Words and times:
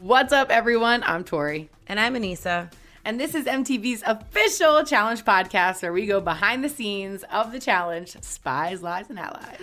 What's 0.00 0.32
up, 0.32 0.48
everyone? 0.48 1.02
I'm 1.02 1.24
Tori. 1.24 1.68
And 1.86 2.00
I'm 2.00 2.14
Aneesa. 2.14 2.72
And 3.04 3.20
this 3.20 3.34
is 3.34 3.44
MTV's 3.44 4.02
official 4.06 4.82
challenge 4.82 5.26
podcast 5.26 5.82
where 5.82 5.92
we 5.92 6.06
go 6.06 6.22
behind 6.22 6.64
the 6.64 6.70
scenes 6.70 7.22
of 7.30 7.52
the 7.52 7.60
challenge 7.60 8.16
Spies, 8.22 8.82
Lies, 8.82 9.10
and 9.10 9.18
Allies. 9.18 9.60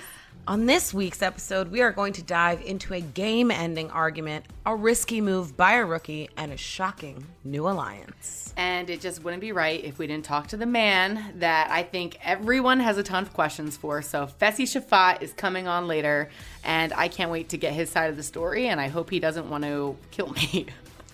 On 0.48 0.66
this 0.66 0.94
week's 0.94 1.22
episode, 1.22 1.70
we 1.72 1.81
are 1.81 1.92
going 1.92 2.14
to 2.14 2.23
dive 2.23 2.62
into 2.62 2.94
a 2.94 3.02
game 3.02 3.52
ending 3.52 3.92
argument, 3.92 4.45
a 4.66 4.73
risky 4.73 5.20
move 5.20 5.58
by 5.58 5.73
a 5.73 5.86
rookie, 5.86 6.30
and 6.38 6.53
a 6.53 6.58
shocking 6.58 7.26
new 7.44 7.67
alliance. 7.67 8.53
And 8.56 8.90
it 8.90 9.02
just 9.02 9.22
wouldn't 9.25 9.42
be 9.42 9.52
right 9.52 9.84
if 9.84 10.00
we 10.00 10.08
didn't 10.08 10.23
talk 10.23 10.48
to 10.48 10.58
the 10.58 10.66
man 10.66 11.34
that 11.40 11.70
I 11.70 11.84
think 11.84 12.18
everyone 12.23 12.80
has 12.80 12.98
a 12.98 13.03
ton 13.03 13.23
of 13.23 13.34
questions 13.34 13.75
for. 13.75 14.02
So, 14.02 14.25
Fessy 14.40 14.64
Shafaat 14.64 15.22
is 15.22 15.34
coming 15.34 15.68
on 15.68 15.86
later, 15.86 16.30
and 16.64 16.94
I 16.94 17.09
can't 17.09 17.30
wait 17.30 17.50
to 17.50 17.58
get 17.58 17.73
his 17.73 17.90
side 17.90 18.09
of 18.09 18.16
the 18.16 18.23
story, 18.23 18.70
and 18.70 18.80
I 18.80 18.88
hope 18.88 19.09
he 19.09 19.20
doesn't 19.20 19.50
want 19.50 19.66
to 19.66 19.98
kill 20.12 20.30
me. 20.30 20.68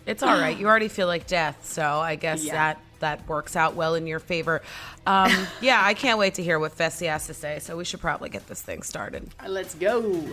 It's 0.05 0.21
all 0.21 0.37
right. 0.37 0.55
You 0.55 0.67
already 0.67 0.89
feel 0.89 1.07
like 1.07 1.25
death, 1.25 1.65
so 1.65 1.81
I 1.81 2.17
guess 2.17 2.43
Yeah. 2.43 2.53
that 2.53 2.79
that 3.03 3.27
works 3.27 3.55
out 3.55 3.75
well 3.75 3.95
in 3.95 4.07
your 4.07 4.19
favor. 4.19 4.61
Um, 5.05 5.31
yeah, 5.61 5.81
I 5.83 5.93
can't 5.93 6.17
wait 6.17 6.35
to 6.35 6.43
hear 6.43 6.57
what 6.57 6.75
Fessy 6.75 7.07
has 7.07 7.27
to 7.27 7.33
say. 7.33 7.59
So 7.59 7.75
we 7.77 7.83
should 7.83 7.99
probably 7.99 8.29
get 8.29 8.47
this 8.47 8.61
thing 8.61 8.81
started. 8.81 9.29
Let's 9.45 9.75
go. 9.75 10.25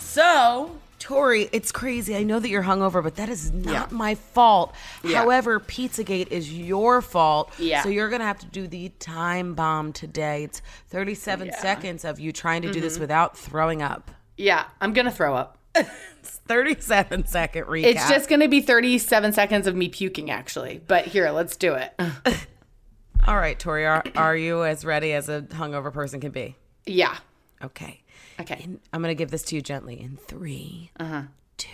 So, 0.00 0.75
Tori, 1.06 1.48
it's 1.52 1.70
crazy. 1.70 2.16
I 2.16 2.24
know 2.24 2.40
that 2.40 2.48
you're 2.48 2.64
hungover, 2.64 3.00
but 3.00 3.14
that 3.14 3.28
is 3.28 3.52
not 3.52 3.72
Yeah. 3.92 3.96
my 3.96 4.16
fault. 4.16 4.74
Yeah. 5.04 5.18
However, 5.18 5.60
Pizzagate 5.60 6.26
is 6.32 6.52
your 6.52 7.00
fault. 7.00 7.52
Yeah. 7.60 7.84
So 7.84 7.90
you're 7.90 8.08
gonna 8.10 8.24
have 8.24 8.40
to 8.40 8.46
do 8.46 8.66
the 8.66 8.88
time 8.98 9.54
bomb 9.54 9.92
today. 9.92 10.42
It's 10.42 10.62
37 10.88 11.46
Yeah. 11.46 11.52
Mm-hmm. 11.52 11.62
seconds 11.62 12.04
of 12.04 12.18
you 12.18 12.32
trying 12.32 12.62
to 12.62 12.72
do 12.72 12.80
this 12.80 12.98
without 12.98 13.38
throwing 13.38 13.82
up. 13.82 14.10
Yeah, 14.36 14.64
I'm 14.80 14.92
going 14.92 15.04
to 15.06 15.12
throw 15.12 15.34
up. 15.36 15.58
It's 16.20 16.38
37 16.48 17.26
second 17.26 17.66
recap. 17.66 17.84
It's 17.84 18.08
just 18.08 18.28
going 18.28 18.40
to 18.40 18.48
be 18.48 18.60
37 18.60 19.32
seconds 19.32 19.68
of 19.68 19.76
me 19.76 19.88
puking, 19.88 20.28
actually. 20.28 20.80
But 20.88 21.04
here, 21.06 21.30
let's 21.30 21.56
do 21.56 21.74
it. 21.74 21.94
all 23.28 23.36
right, 23.36 23.56
Tori. 23.56 23.86
Are, 23.86 24.02
are 24.16 24.36
you 24.36 24.64
as 24.64 24.84
ready 24.84 25.12
as 25.12 25.28
a 25.28 25.42
hungover 25.42 25.92
person 25.92 26.20
can 26.20 26.32
be? 26.32 26.56
Yeah. 26.84 27.16
Okay. 27.62 28.02
Okay. 28.40 28.60
In- 28.64 28.80
I'm 28.92 29.00
gonna 29.02 29.14
give 29.14 29.30
this 29.30 29.42
to 29.44 29.54
you 29.56 29.62
gently 29.62 30.00
in 30.00 30.16
three, 30.16 30.90
Uh-huh. 30.98 31.22
two. 31.56 31.68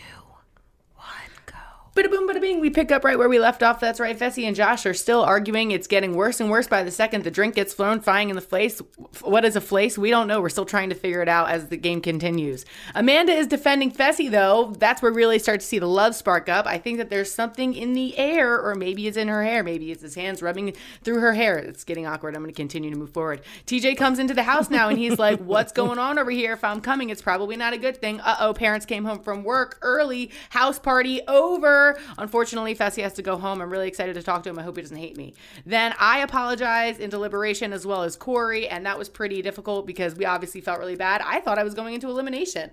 Bada 1.95 2.11
boom, 2.11 2.27
bada 2.27 2.41
bing. 2.41 2.59
We 2.59 2.71
pick 2.71 2.91
up 2.91 3.05
right 3.05 3.19
where 3.19 3.29
we 3.29 3.39
left 3.39 3.63
off. 3.63 3.79
That's 3.79 4.01
right. 4.01 4.19
Fessy 4.19 4.45
and 4.47 4.57
Josh 4.57 4.87
are 4.87 4.95
still 4.95 5.21
arguing. 5.21 5.73
It's 5.73 5.87
getting 5.87 6.15
worse 6.15 6.41
and 6.41 6.51
worse 6.51 6.67
by 6.67 6.83
the 6.83 6.91
second. 6.91 7.23
The 7.23 7.31
drink 7.31 7.55
gets 7.55 7.75
thrown, 7.75 8.01
flying 8.01 8.31
in 8.31 8.37
the 8.37 8.41
place. 8.41 8.81
What 9.21 9.45
is 9.45 9.57
a 9.57 9.61
flace? 9.61 9.99
We 9.99 10.09
don't 10.09 10.27
know. 10.27 10.41
We're 10.41 10.49
still 10.49 10.65
trying 10.65 10.89
to 10.89 10.95
figure 10.95 11.21
it 11.21 11.29
out 11.29 11.51
as 11.51 11.69
the 11.69 11.77
game 11.77 12.01
continues. 12.01 12.65
Amanda 12.95 13.35
is 13.35 13.47
defending 13.47 13.93
Fessy, 13.93 14.31
though. 14.31 14.73
That's 14.79 15.03
where 15.03 15.13
we 15.13 15.19
really 15.19 15.39
start 15.39 15.61
to 15.61 15.67
see 15.67 15.79
the 15.79 15.87
love 15.87 16.15
spark 16.15 16.49
up. 16.49 16.67
I 16.67 16.79
think 16.79 16.97
that 16.97 17.11
there's 17.11 17.31
something 17.31 17.75
in 17.75 17.93
the 17.93 18.17
air, 18.17 18.59
or 18.59 18.75
maybe 18.75 19.07
it's 19.07 19.19
in 19.19 19.29
her 19.29 19.45
hair. 19.45 19.63
Maybe 19.63 19.93
it's 19.93 20.01
his 20.01 20.15
hands 20.15 20.41
rubbing 20.41 20.73
through 21.05 21.21
her 21.21 21.35
hair. 21.35 21.59
It's 21.59 21.85
getting 21.85 22.07
awkward. 22.07 22.35
I'm 22.35 22.41
going 22.43 22.55
to 22.55 22.57
continue 22.57 22.91
to 22.91 22.97
move 22.97 23.11
forward. 23.11 23.43
TJ 23.67 23.99
comes 23.99 24.19
into 24.19 24.33
the 24.33 24.45
house 24.45 24.71
now, 24.71 24.89
and 24.89 24.97
he's 24.97 25.19
like, 25.19 25.41
What's 25.53 25.73
going 25.73 25.99
on 25.99 26.19
over 26.19 26.31
here? 26.31 26.55
If 26.55 26.65
I'm 26.65 26.81
coming, 26.81 27.11
it's 27.11 27.21
probably 27.21 27.57
not 27.59 27.75
a 27.75 27.79
good 27.79 27.99
thing. 27.99 28.19
Uh 28.21 28.37
oh, 28.41 28.55
parents 28.55 28.87
came 28.87 29.05
home 29.05 29.19
from 29.19 29.45
work 29.45 29.79
early. 29.83 30.31
House 30.49 30.79
party 30.79 31.21
over. 31.29 31.82
Unfortunately, 32.19 32.75
Fessy 32.75 33.03
has 33.03 33.13
to 33.15 33.23
go 33.23 33.37
home. 33.37 33.61
I'm 33.61 33.71
really 33.71 33.89
excited 33.89 34.15
to 34.15 34.23
talk 34.23 34.43
to 34.45 34.51
him. 34.51 34.59
I 34.59 34.63
hope 34.63 34.77
he 34.77 34.83
doesn't 34.83 34.97
hate 34.97 35.17
me. 35.17 35.35
Then 35.67 35.95
I 35.99 36.21
apologize 36.21 36.99
in 36.99 37.11
deliberation 37.11 37.73
as 37.73 37.87
well 37.87 38.03
as 38.03 38.17
Corey, 38.17 38.69
and 38.69 38.87
that 38.87 38.99
was 38.99 39.09
pretty 39.09 39.43
difficult 39.43 39.87
because 39.87 40.15
we 40.15 40.25
obviously 40.25 40.61
felt 40.61 40.79
really 40.79 40.97
bad. 40.97 41.21
I 41.25 41.41
thought 41.41 41.59
I 41.59 41.65
was 41.65 41.75
going 41.75 41.95
into 41.95 42.09
elimination. 42.09 42.71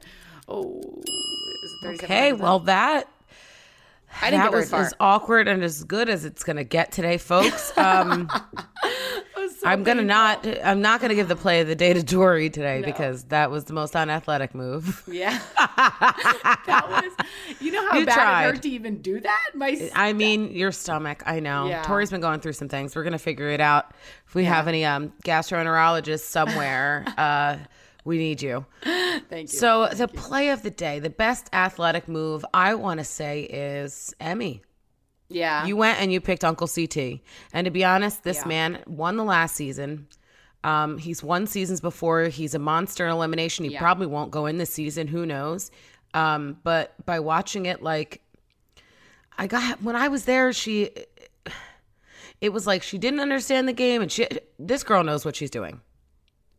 Oh, 0.48 0.80
is 1.04 1.72
it 1.74 1.84
37 1.84 2.06
Okay, 2.06 2.34
well 2.34 2.60
that 2.60 3.08
I 4.22 4.32
didn't 4.32 4.40
that 4.40 4.46
get 4.46 4.52
very 4.52 4.62
was 4.62 4.70
far. 4.70 4.82
as 4.82 4.94
awkward 5.00 5.48
and 5.48 5.64
as 5.64 5.84
good 5.84 6.10
as 6.10 6.26
it's 6.26 6.44
gonna 6.44 6.64
get 6.64 6.92
today, 6.92 7.18
folks. 7.18 7.72
Um, 7.78 8.30
I'm 9.66 9.84
gonna 9.84 10.04
not. 10.04 10.46
I'm 10.64 10.82
not 10.82 11.02
gonna 11.02 11.16
give 11.16 11.28
the 11.28 11.36
play 11.36 11.62
of 11.62 11.68
the 11.68 11.76
day 11.76 11.94
to 11.94 12.02
Dory 12.04 12.50
today 12.50 12.82
because 12.84 13.26
that 13.26 13.52
was 13.52 13.66
the 13.66 13.74
most 13.74 13.96
unathletic 13.96 14.54
move. 14.56 15.04
Yeah. 15.08 15.38
that 15.58 16.86
was, 16.90 17.28
you 17.60 17.72
know 17.72 17.90
how 17.90 17.98
You 17.98 18.06
bad 18.06 18.12
it 18.12 18.16
tried. 18.16 18.44
hurt 18.44 18.62
to 18.64 18.70
even 18.70 19.02
do 19.02 19.20
that? 19.20 19.50
My, 19.56 19.90
I 19.96 20.14
mean, 20.14 20.52
your 20.52 20.72
stomach. 20.72 21.24
I 21.26 21.40
know. 21.40 21.68
Yeah. 21.68 21.84
Tori's 21.84 22.10
been 22.12 22.22
going 22.22 22.40
through 22.40 22.54
some 22.54 22.70
things. 22.70 22.96
We're 22.96 23.04
gonna 23.04 23.20
figure 23.20 23.50
it 23.50 23.62
out. 23.62 23.92
If 24.28 24.36
we 24.36 24.46
have 24.46 24.68
any 24.68 24.86
um, 24.86 25.12
gastroenterologists 25.24 26.22
somewhere, 26.22 27.06
uh, 27.18 27.58
we 28.10 28.18
need 28.18 28.42
you. 28.42 28.66
thank 28.84 29.52
you. 29.54 29.58
So 29.60 29.88
the 29.88 30.08
play 30.08 30.50
of 30.50 30.64
the 30.64 30.72
day, 30.72 31.00
the 31.00 31.10
best 31.10 31.48
athletic 31.54 32.08
move, 32.08 32.44
I 32.54 32.74
want 32.76 33.00
to 33.00 33.04
say 33.04 33.44
is 33.44 34.14
Emmy. 34.20 34.62
yeah. 35.30 35.66
You 35.66 35.76
went 35.78 36.02
and 36.02 36.12
you 36.12 36.20
picked 36.20 36.44
Uncle 36.44 36.68
CT. 36.68 37.20
And 37.54 37.66
to 37.66 37.72
be 37.72 37.86
honest, 37.86 38.24
this 38.24 38.38
Yeah. 38.40 38.48
man 38.48 38.80
won 38.88 39.16
the 39.16 39.24
last 39.24 39.56
season. 39.56 40.08
Um, 40.64 40.98
he's 40.98 41.24
won 41.24 41.48
seasons 41.48 41.80
before. 41.82 42.24
He's 42.26 42.54
a 42.56 42.60
monster 42.60 43.06
in 43.06 43.12
elimination. 43.12 43.64
He 43.66 43.72
Yeah. 43.74 43.80
probably 43.80 44.08
won't 44.08 44.32
go 44.32 44.46
in 44.48 44.58
this 44.58 44.74
season. 44.74 45.08
Who 45.08 45.26
knows? 45.26 45.72
Um, 46.14 46.58
but 46.64 46.96
by 47.06 47.20
watching 47.20 47.66
it, 47.68 47.82
like, 47.84 48.22
I 49.38 49.48
got 49.48 49.82
when 49.84 49.96
I 49.96 50.08
was 50.10 50.26
there, 50.26 50.52
she, 50.52 50.90
it 52.42 52.50
was 52.52 52.66
like 52.68 52.84
she 52.84 52.98
didn't 52.98 53.20
understand 53.22 53.68
the 53.68 53.74
game, 53.74 54.02
and 54.02 54.12
she, 54.12 54.28
this 54.58 54.84
girl 54.84 55.04
knows 55.04 55.24
what 55.24 55.36
she's 55.36 55.52
doing. 55.52 55.80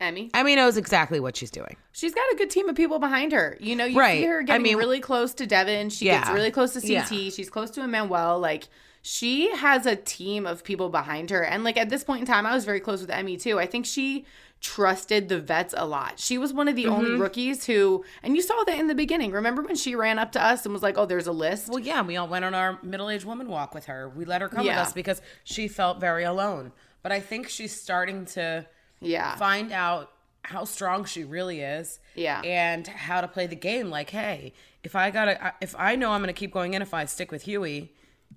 Emmy. 0.00 0.30
Emmy 0.34 0.56
knows 0.56 0.76
exactly 0.76 1.20
what 1.20 1.36
she's 1.36 1.50
doing. 1.50 1.76
She's 1.92 2.14
got 2.14 2.24
a 2.32 2.36
good 2.36 2.50
team 2.50 2.68
of 2.68 2.74
people 2.76 2.98
behind 2.98 3.32
her. 3.32 3.56
You 3.60 3.76
know, 3.76 3.84
you 3.84 3.98
Right. 3.98 4.20
see 4.20 4.26
her 4.26 4.40
I 4.40 4.42
getting 4.44 4.62
mean- 4.62 4.76
really 4.76 5.00
close 5.00 5.34
to 5.34 5.46
Devin. 5.46 5.90
She 5.90 6.06
gets 6.06 6.30
really 6.30 6.50
close 6.50 6.72
to 6.72 6.80
CT. 6.80 7.24
Yeah. 7.24 7.30
She's 7.30 7.50
close 7.50 7.70
to 7.72 7.82
Emmanuel. 7.82 8.38
Like, 8.38 8.68
she 9.02 9.54
has 9.56 9.86
a 9.86 9.96
team 9.96 10.46
of 10.46 10.64
people 10.64 10.88
behind 10.88 11.30
her. 11.30 11.42
And, 11.42 11.64
like, 11.64 11.76
at 11.76 11.88
this 11.90 12.04
point 12.04 12.20
in 12.20 12.26
time, 12.26 12.46
I 12.46 12.54
was 12.54 12.64
very 12.64 12.80
close 12.80 13.00
with 13.00 13.10
Emmy, 13.10 13.36
too. 13.36 13.58
I 13.58 13.66
think 13.66 13.86
she 13.86 14.24
trusted 14.60 15.30
the 15.30 15.40
vets 15.40 15.72
a 15.76 15.86
lot. 15.86 16.18
She 16.20 16.36
was 16.36 16.52
one 16.52 16.68
of 16.68 16.76
the 16.76 16.86
only 16.86 17.10
Mm-hmm. 17.12 17.22
rookies 17.22 17.64
who, 17.64 18.04
and 18.22 18.36
you 18.36 18.42
saw 18.42 18.62
that 18.64 18.78
in 18.78 18.88
the 18.88 18.94
beginning. 18.94 19.32
Remember 19.32 19.62
when 19.62 19.74
she 19.74 19.94
ran 19.94 20.18
up 20.18 20.32
to 20.32 20.42
us 20.44 20.64
and 20.66 20.74
was 20.74 20.82
like, 20.82 20.98
oh, 20.98 21.06
there's 21.06 21.26
a 21.26 21.32
list? 21.32 21.68
Well, 21.70 21.78
yeah, 21.78 22.02
we 22.02 22.16
all 22.18 22.28
went 22.28 22.44
on 22.44 22.54
our 22.54 22.78
middle-aged 22.82 23.24
woman 23.24 23.48
walk 23.48 23.74
with 23.74 23.86
her. 23.86 24.10
We 24.10 24.26
let 24.26 24.42
her 24.42 24.48
come 24.50 24.66
with 24.66 24.76
us 24.76 24.92
because 24.92 25.22
she 25.44 25.66
felt 25.66 25.98
very 25.98 26.24
alone. 26.24 26.72
But 27.02 27.10
I 27.12 27.20
think 27.20 27.48
she's 27.48 27.74
starting 27.78 28.26
to 28.26 28.66
yeah. 29.00 29.36
find 29.36 29.72
out 29.72 30.10
how 30.42 30.64
strong 30.64 31.04
she 31.04 31.24
really 31.24 31.60
is. 31.60 31.98
Yeah. 32.14 32.40
And 32.42 32.86
how 32.86 33.20
to 33.20 33.28
play 33.28 33.46
the 33.46 33.56
game. 33.56 33.90
Like, 33.90 34.10
hey, 34.10 34.52
if 34.82 34.96
I 34.96 35.10
gotta, 35.10 35.54
if 35.60 35.74
I 35.78 35.96
know 35.96 36.12
I'm 36.12 36.20
gonna 36.20 36.32
keep 36.32 36.52
going 36.52 36.74
in, 36.74 36.82
if 36.82 36.94
I 36.94 37.04
stick 37.04 37.30
with 37.30 37.42
Hughie, 37.42 37.92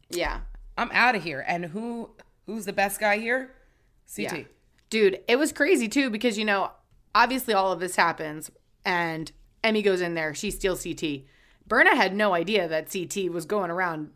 Yeah. 0.10 0.42
I'm 0.77 0.89
out 0.92 1.15
of 1.15 1.24
here. 1.24 1.44
And 1.48 1.65
who, 1.65 2.10
who's 2.45 2.65
the 2.65 2.74
best 2.74 3.00
guy 3.00 3.19
here? 3.19 3.51
CT. 4.13 4.33
Yeah. 4.33 4.44
Dude, 4.89 5.19
it 5.27 5.38
was 5.38 5.51
crazy 5.51 5.88
too 5.88 6.10
because, 6.10 6.38
you 6.38 6.45
know, 6.45 6.71
obviously 7.15 7.54
all 7.54 7.71
of 7.71 7.80
this 7.80 7.95
happens 7.95 8.51
and 8.83 9.31
Emmy 9.63 9.81
goes 9.81 10.01
in 10.01 10.13
there. 10.13 10.33
She 10.33 10.51
steals 10.51 10.83
CT. 10.83 11.21
Berna 11.68 11.95
had 11.95 12.15
no 12.15 12.33
idea 12.33 12.68
that 12.68 12.92
CT 12.92 13.31
was 13.31 13.45
going 13.45 13.71
around 13.71 14.10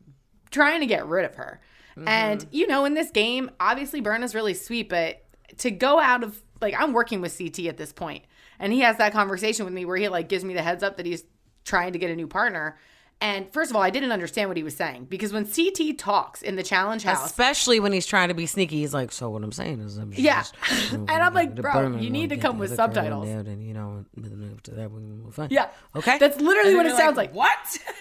trying 0.51 0.81
to 0.81 0.85
get 0.85 1.07
rid 1.07 1.25
of 1.25 1.35
her. 1.35 1.61
And, 2.05 2.41
mm-hmm. 2.41 2.55
you 2.55 2.67
know, 2.67 2.85
in 2.85 2.93
this 2.93 3.09
game, 3.09 3.49
obviously 3.59 4.01
Berna's 4.01 4.35
really 4.35 4.53
sweet, 4.53 4.87
but 4.87 5.23
to 5.59 5.71
go 5.71 5.99
out 5.99 6.23
of 6.23 6.41
like 6.61 6.73
I'm 6.77 6.93
working 6.93 7.21
with 7.21 7.37
CT 7.37 7.65
at 7.65 7.77
this 7.77 7.93
point, 7.93 8.23
and 8.59 8.73
he 8.73 8.79
has 8.81 8.97
that 8.97 9.13
conversation 9.13 9.65
with 9.65 9.73
me 9.73 9.85
where 9.85 9.97
he 9.97 10.07
like 10.07 10.29
gives 10.29 10.43
me 10.43 10.53
the 10.53 10.61
heads 10.61 10.83
up 10.83 10.97
that 10.97 11.05
he's 11.05 11.23
trying 11.63 11.93
to 11.93 11.99
get 11.99 12.09
a 12.09 12.15
new 12.15 12.27
partner. 12.27 12.77
And 13.19 13.51
first 13.51 13.71
of 13.71 13.75
all, 13.75 13.81
I 13.81 13.89
didn't 13.89 14.11
understand 14.11 14.47
what 14.47 14.57
he 14.57 14.63
was 14.63 14.75
saying 14.75 15.05
because 15.05 15.33
when 15.33 15.45
CT 15.45 15.97
talks 15.97 16.43
in 16.43 16.55
the 16.55 16.61
challenge 16.61 17.01
house, 17.01 17.25
Especially 17.25 17.79
when 17.79 17.91
he's 17.91 18.05
trying 18.05 18.27
to 18.27 18.35
be 18.35 18.45
sneaky, 18.45 18.77
he's 18.81 18.93
like, 18.93 19.11
"So 19.11 19.29
what 19.31 19.43
I'm 19.43 19.51
saying 19.51 19.79
is, 19.79 19.97
I'm 19.97 20.13
Yeah. 20.15 20.41
just, 20.43 20.53
And 20.93 21.09
I'm 21.09 21.33
like, 21.33 21.55
bro, 21.55 21.97
you 21.97 22.11
need 22.11 22.29
to 22.29 22.37
come 22.37 22.59
with 22.59 22.75
subtitles. 22.75 23.27
And 23.27 23.63
you 23.63 23.73
know, 23.73 24.05
after 24.53 24.71
that, 24.75 24.91
move 24.91 25.39
on. 25.39 25.47
Yeah. 25.49 25.69
okay, 25.95 26.19
That's 26.19 26.39
literally 26.39 26.75
what 26.75 26.85
it 26.85 26.95
sounds 26.95 27.17
like. 27.17 27.33
What? 27.33 27.57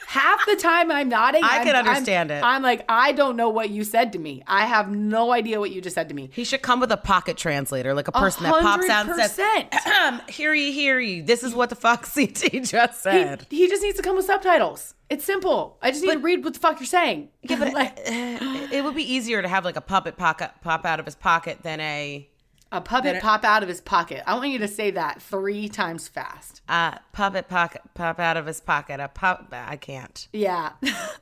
half 0.07 0.45
the 0.47 0.57
time 0.57 0.91
I'm 0.93 1.09
nodding. 1.09 1.43
I 1.43 1.49
I'm- 1.59 1.67
can 1.67 1.77
I'm- 1.77 1.87
understand 1.89 2.31
it. 2.31 2.43
I'm 2.45 2.63
like, 2.63 2.85
I 2.89 3.13
don't 3.13 3.37
know 3.37 3.49
what 3.49 3.71
you 3.71 3.85
said 3.85 4.13
to 4.13 4.19
me. 4.19 4.43
I 4.47 4.67
have 4.67 4.91
no 4.91 5.33
idea 5.33 5.59
what 5.61 5.71
you 5.71 5.81
just 5.81 5.95
said 5.95 6.09
to 6.11 6.15
me. 6.15 6.29
He 6.33 6.45
should 6.45 6.61
come 6.63 6.79
with 6.79 6.93
a 6.93 6.97
pocket 6.99 7.39
translator, 7.39 7.95
like 7.95 8.09
a 8.09 8.13
person 8.13 8.45
that 8.45 8.53
pops 8.63 8.89
out 8.91 9.09
and 9.09 9.17
says, 9.31 9.39
100%. 9.39 10.29
"Hear 10.31 10.53
ye, 10.53 10.73
hear 10.73 11.01
ye. 11.01 11.23
This 11.23 11.43
is 11.43 11.55
what 11.55 11.71
the 11.71 11.75
fuck 11.77 12.03
CT 12.15 12.63
just 12.65 12.73
He, 13.05 13.11
said." 13.11 13.47
he 13.51 13.67
just 13.69 13.83
needs 13.83 13.97
to 13.97 14.03
come 14.03 14.17
with 14.17 14.27
subtitles. 14.27 14.93
It's 15.09 15.25
simple. 15.25 15.79
I 15.81 15.91
just 15.93 16.03
need 16.05 16.13
to 16.13 16.19
read 16.19 16.43
what 16.45 16.55
the 16.55 16.61
fuck 16.61 16.81
you're 16.81 16.87
saying. 16.87 17.29
Yeah, 17.43 17.59
but 17.59 17.73
like, 17.73 17.93
it 18.07 18.83
would 18.85 18.95
be 18.97 19.05
easier 19.15 19.41
to 19.41 19.49
have 19.49 19.65
like 19.65 19.77
a 19.77 19.81
puppet 19.81 20.17
pocket 20.17 20.51
pop 20.63 20.85
out 20.85 20.99
of 20.99 21.07
his 21.07 21.15
pocket 21.15 21.59
than 21.63 21.81
a 21.81 22.29
a 22.73 22.81
puppet 22.81 23.23
pop 23.23 23.45
out 23.45 23.63
of 23.63 23.69
his 23.69 23.81
pocket. 23.81 24.25
I 24.27 24.35
want 24.35 24.49
you 24.49 24.59
to 24.59 24.67
say 24.69 24.91
that 24.91 25.23
three 25.23 25.69
times 25.69 26.09
fast. 26.09 26.63
uh, 26.69 26.99
puppet 27.13 27.49
pocket 27.49 27.83
pop 27.95 28.19
out 28.19 28.37
of 28.37 28.47
his 28.47 28.61
pocket. 28.61 28.99
A 28.99 29.07
pop. 29.07 29.47
I 29.53 29.77
can't. 29.77 30.27
Yeah. 30.33 30.73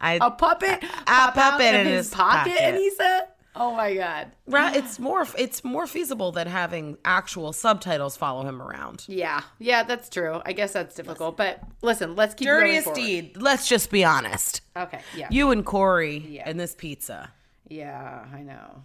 I- 0.00 0.14
a 0.22 0.30
puppet 0.30 0.82
a 0.82 0.86
pop 0.86 1.08
out 1.08 1.34
puppet 1.34 1.74
in 1.74 1.86
his, 1.86 2.06
his 2.06 2.14
pocket, 2.14 2.52
pocket. 2.54 2.62
and 2.62 2.76
he 2.78 2.90
said, 2.90 3.24
"Oh 3.56 3.74
my 3.74 3.94
god." 3.94 4.32
Right, 4.46 4.74
it's 4.76 4.98
more 4.98 5.26
it's 5.38 5.62
more 5.64 5.86
feasible 5.86 6.32
than 6.32 6.46
having 6.46 6.98
actual 7.04 7.52
subtitles 7.52 8.16
follow 8.16 8.42
him 8.46 8.60
around. 8.62 9.04
Yeah, 9.08 9.42
yeah, 9.58 9.82
that's 9.82 10.08
true. 10.08 10.40
I 10.44 10.52
guess 10.52 10.72
that's 10.72 10.94
difficult, 10.94 11.36
but 11.36 11.60
listen, 11.82 12.16
let's 12.16 12.34
keep 12.34 12.46
Dirtiest 12.46 12.94
deed. 12.94 13.36
Let's 13.36 13.68
just 13.68 13.90
be 13.90 14.04
honest. 14.04 14.60
Okay, 14.76 15.00
yeah, 15.16 15.28
You 15.30 15.50
and 15.50 15.64
Corey 15.64 16.18
Yeah. 16.18 16.42
and 16.46 16.58
this 16.58 16.74
pizza. 16.74 17.30
yeah, 17.68 18.24
I 18.34 18.42
know. 18.42 18.82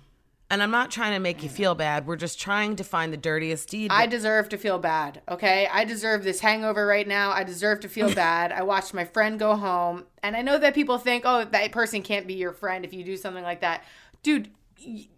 And 0.52 0.64
I'm 0.64 0.72
not 0.72 0.90
trying 0.90 1.14
to 1.14 1.20
make 1.20 1.44
you 1.44 1.50
feel 1.50 1.76
bad. 1.76 2.08
We're 2.08 2.16
just 2.16 2.40
trying 2.42 2.76
to 2.78 2.84
find 2.84 3.14
the 3.14 3.18
dirtiest 3.18 3.70
deed. 3.70 3.92
I 3.92 4.08
deserve 4.08 4.50
to 4.50 4.58
feel 4.58 4.80
bad, 4.80 5.22
okay? 5.30 5.68
I 5.72 5.84
deserve 5.86 6.24
this 6.24 6.40
hangover 6.40 6.88
right 6.88 7.08
now. 7.08 7.30
I 7.30 7.44
deserve 7.44 7.82
to 7.82 7.88
feel 7.88 8.12
bad. 8.16 8.52
I 8.52 8.64
watched 8.64 8.92
my 8.96 9.06
friend 9.06 9.38
go 9.38 9.56
home, 9.56 10.06
and 10.24 10.36
I 10.36 10.42
know 10.42 10.58
that 10.58 10.74
people 10.74 10.98
think, 10.98 11.22
oh, 11.24 11.46
that 11.46 11.72
person 11.72 12.02
can't 12.02 12.26
be 12.26 12.34
your 12.34 12.52
friend 12.52 12.84
if 12.84 12.94
you 12.94 13.04
do 13.04 13.16
something 13.16 13.44
like 13.44 13.62
that. 13.62 13.84
Dude, 14.24 14.50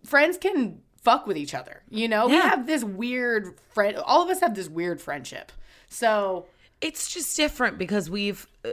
friends 0.05 0.37
can 0.37 0.81
fuck 1.03 1.25
with 1.27 1.37
each 1.37 1.53
other, 1.53 1.81
you 1.89 2.07
know? 2.07 2.27
We 2.27 2.35
have 2.35 2.67
this 2.67 2.83
weird 2.83 3.57
friend, 3.73 3.97
all 3.97 4.21
of 4.23 4.29
us 4.29 4.39
have 4.41 4.55
this 4.55 4.69
weird 4.69 5.01
friendship. 5.01 5.51
So, 5.87 6.45
it's 6.79 7.13
just 7.13 7.35
different 7.37 7.77
because 7.77 8.09
we've, 8.09 8.47
uh, 8.65 8.69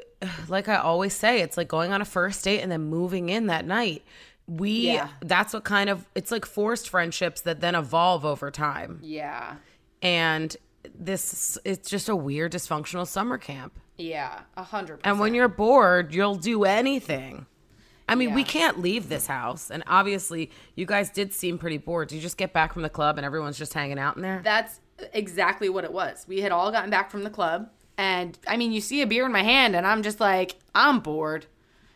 like 0.48 0.68
I 0.68 0.76
always 0.76 1.12
say, 1.14 1.40
it's 1.42 1.56
like 1.56 1.68
going 1.68 1.92
on 1.92 2.00
a 2.00 2.04
first 2.06 2.42
date 2.44 2.60
and 2.60 2.70
then 2.72 2.82
moving 2.84 3.28
in 3.28 3.46
that 3.48 3.66
night. 3.66 4.02
We, 4.46 4.70
Yeah. 4.92 5.08
that's 5.20 5.52
what 5.52 5.64
kind 5.64 5.90
of, 5.90 6.06
it's 6.14 6.30
like 6.30 6.46
forced 6.46 6.88
friendships 6.88 7.42
that 7.42 7.60
then 7.60 7.74
evolve 7.74 8.24
over 8.24 8.50
time. 8.50 9.00
yeah. 9.02 9.56
And 10.00 10.56
this, 10.96 11.58
it's 11.64 11.90
just 11.90 12.08
a 12.08 12.16
weird 12.16 12.52
dysfunctional 12.52 13.06
summer 13.06 13.36
camp. 13.36 13.78
Yeah, 13.98 14.40
a 14.56 14.62
hundred. 14.62 15.00
And 15.04 15.18
when 15.18 15.34
you're 15.34 15.48
bored, 15.48 16.14
you'll 16.14 16.36
do 16.36 16.64
anything. 16.64 17.46
I 18.08 18.14
mean, 18.14 18.34
we 18.34 18.42
can't 18.42 18.80
leave 18.80 19.08
this 19.08 19.26
house. 19.26 19.70
And 19.70 19.84
obviously, 19.86 20.50
you 20.74 20.86
guys 20.86 21.10
did 21.10 21.32
seem 21.32 21.58
pretty 21.58 21.78
bored. 21.78 22.08
Did 22.08 22.16
you 22.16 22.22
just 22.22 22.36
get 22.36 22.52
back 22.52 22.72
from 22.72 22.82
the 22.82 22.88
club 22.88 23.18
and 23.18 23.24
everyone's 23.24 23.58
just 23.58 23.74
hanging 23.74 23.98
out 23.98 24.16
in 24.16 24.22
there? 24.22 24.40
That's 24.42 24.80
exactly 25.12 25.68
what 25.68 25.84
it 25.84 25.92
was. 25.92 26.24
We 26.26 26.40
had 26.40 26.50
all 26.50 26.72
gotten 26.72 26.90
back 26.90 27.10
from 27.10 27.22
the 27.22 27.30
club, 27.30 27.70
and 27.96 28.38
I 28.46 28.56
mean, 28.56 28.72
you 28.72 28.80
see 28.80 29.02
a 29.02 29.06
beer 29.06 29.26
in 29.26 29.32
my 29.32 29.42
hand, 29.42 29.76
and 29.76 29.86
I'm 29.86 30.02
just 30.02 30.20
like, 30.20 30.56
I'm 30.74 31.00
bored. 31.00 31.46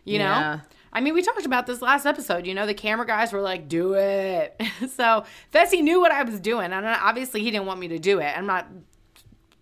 You 0.05 0.19
know? 0.19 0.25
Yeah. 0.25 0.61
I 0.93 1.01
mean, 1.01 1.15
we 1.15 1.23
talked 1.23 1.47
about 1.47 1.67
this 1.67 1.81
last 1.81 2.07
episode. 2.07 2.47
You 2.47 2.55
know, 2.55 2.67
the 2.67 2.75
camera 2.75 3.07
guys 3.07 3.33
were 3.33 3.41
like, 3.41 3.69
do 3.69 3.95
it. 3.95 4.61
so 4.95 5.25
Fessy 5.53 5.81
knew 5.81 6.01
what 6.01 6.13
I 6.13 6.23
was 6.23 6.39
doing, 6.41 6.73
and 6.73 6.85
obviously 6.87 7.43
he 7.43 7.51
didn't 7.51 7.67
want 7.67 7.81
me 7.81 7.89
to 7.89 7.99
do 7.99 8.19
it. 8.19 8.37
I'm 8.37 8.47
not 8.47 8.67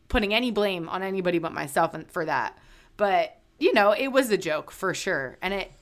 putting 0.08 0.34
any 0.34 0.50
blame 0.50 0.88
on 0.88 1.02
anybody 1.02 1.38
but 1.38 1.52
myself 1.52 1.94
for 2.08 2.24
that. 2.24 2.58
But, 2.96 3.38
you 3.58 3.72
know, 3.72 3.92
it 3.92 4.08
was 4.08 4.30
a 4.30 4.36
joke 4.36 4.70
for 4.70 4.92
sure. 4.92 5.38
And 5.40 5.54
it, 5.54 5.72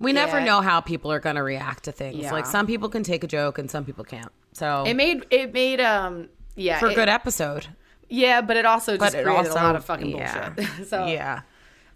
we 0.00 0.12
never 0.12 0.38
Yeah. 0.40 0.44
know 0.46 0.60
how 0.62 0.80
people 0.80 1.12
are 1.12 1.20
going 1.20 1.36
to 1.36 1.42
react 1.42 1.84
to 1.84 1.92
things. 1.92 2.16
Yeah. 2.16 2.32
Like, 2.32 2.46
some 2.46 2.66
people 2.66 2.88
can 2.88 3.02
take 3.04 3.22
a 3.22 3.28
joke 3.28 3.58
and 3.58 3.70
some 3.70 3.84
people 3.84 4.02
can't. 4.04 4.32
So, 4.52 4.82
it 4.86 4.94
made, 4.94 5.24
it 5.30 5.52
made, 5.54 5.80
um, 5.80 6.28
yeah. 6.56 6.78
for 6.80 6.88
a 6.88 6.94
good 6.94 7.08
episode. 7.08 7.68
Yeah, 8.08 8.40
but 8.40 8.56
it 8.56 8.66
also 8.66 8.96
just 8.96 9.14
it 9.14 9.22
created 9.24 9.48
also, 9.50 9.52
a 9.52 9.62
lot 9.62 9.76
of 9.76 9.84
fucking 9.84 10.10
yeah. 10.16 10.48
bullshit. 10.50 10.86
so, 10.88 11.06
yeah. 11.06 11.42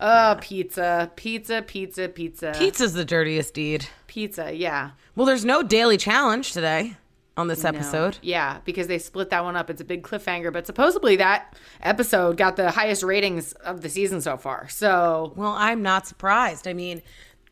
Oh, 0.00 0.36
pizza, 0.40 1.10
pizza, 1.16 1.62
pizza, 1.62 2.08
pizza, 2.08 2.52
Pizza's 2.56 2.92
the 2.92 3.04
dirtiest 3.04 3.54
deed. 3.54 3.86
pizza. 4.06 4.52
Yeah, 4.54 4.90
Well, 5.16 5.26
there's 5.26 5.44
no 5.44 5.62
daily 5.62 5.96
challenge 5.96 6.52
today 6.52 6.96
on 7.36 7.48
this 7.48 7.62
No. 7.62 7.70
episode. 7.70 8.18
Yeah, 8.20 8.58
because 8.64 8.86
they 8.86 8.98
split 8.98 9.30
that 9.30 9.42
one 9.44 9.56
up. 9.56 9.70
It's 9.70 9.80
a 9.80 9.84
big 9.84 10.02
cliffhanger, 10.02 10.52
but 10.52 10.66
supposedly 10.66 11.16
that 11.16 11.56
episode 11.82 12.36
got 12.36 12.56
the 12.56 12.70
highest 12.72 13.02
ratings 13.02 13.52
of 13.54 13.80
the 13.80 13.88
season 13.88 14.20
so 14.20 14.36
far. 14.36 14.68
So 14.68 15.32
Well, 15.36 15.54
I'm 15.56 15.82
not 15.82 16.06
surprised. 16.06 16.68
I 16.68 16.72
mean, 16.74 17.00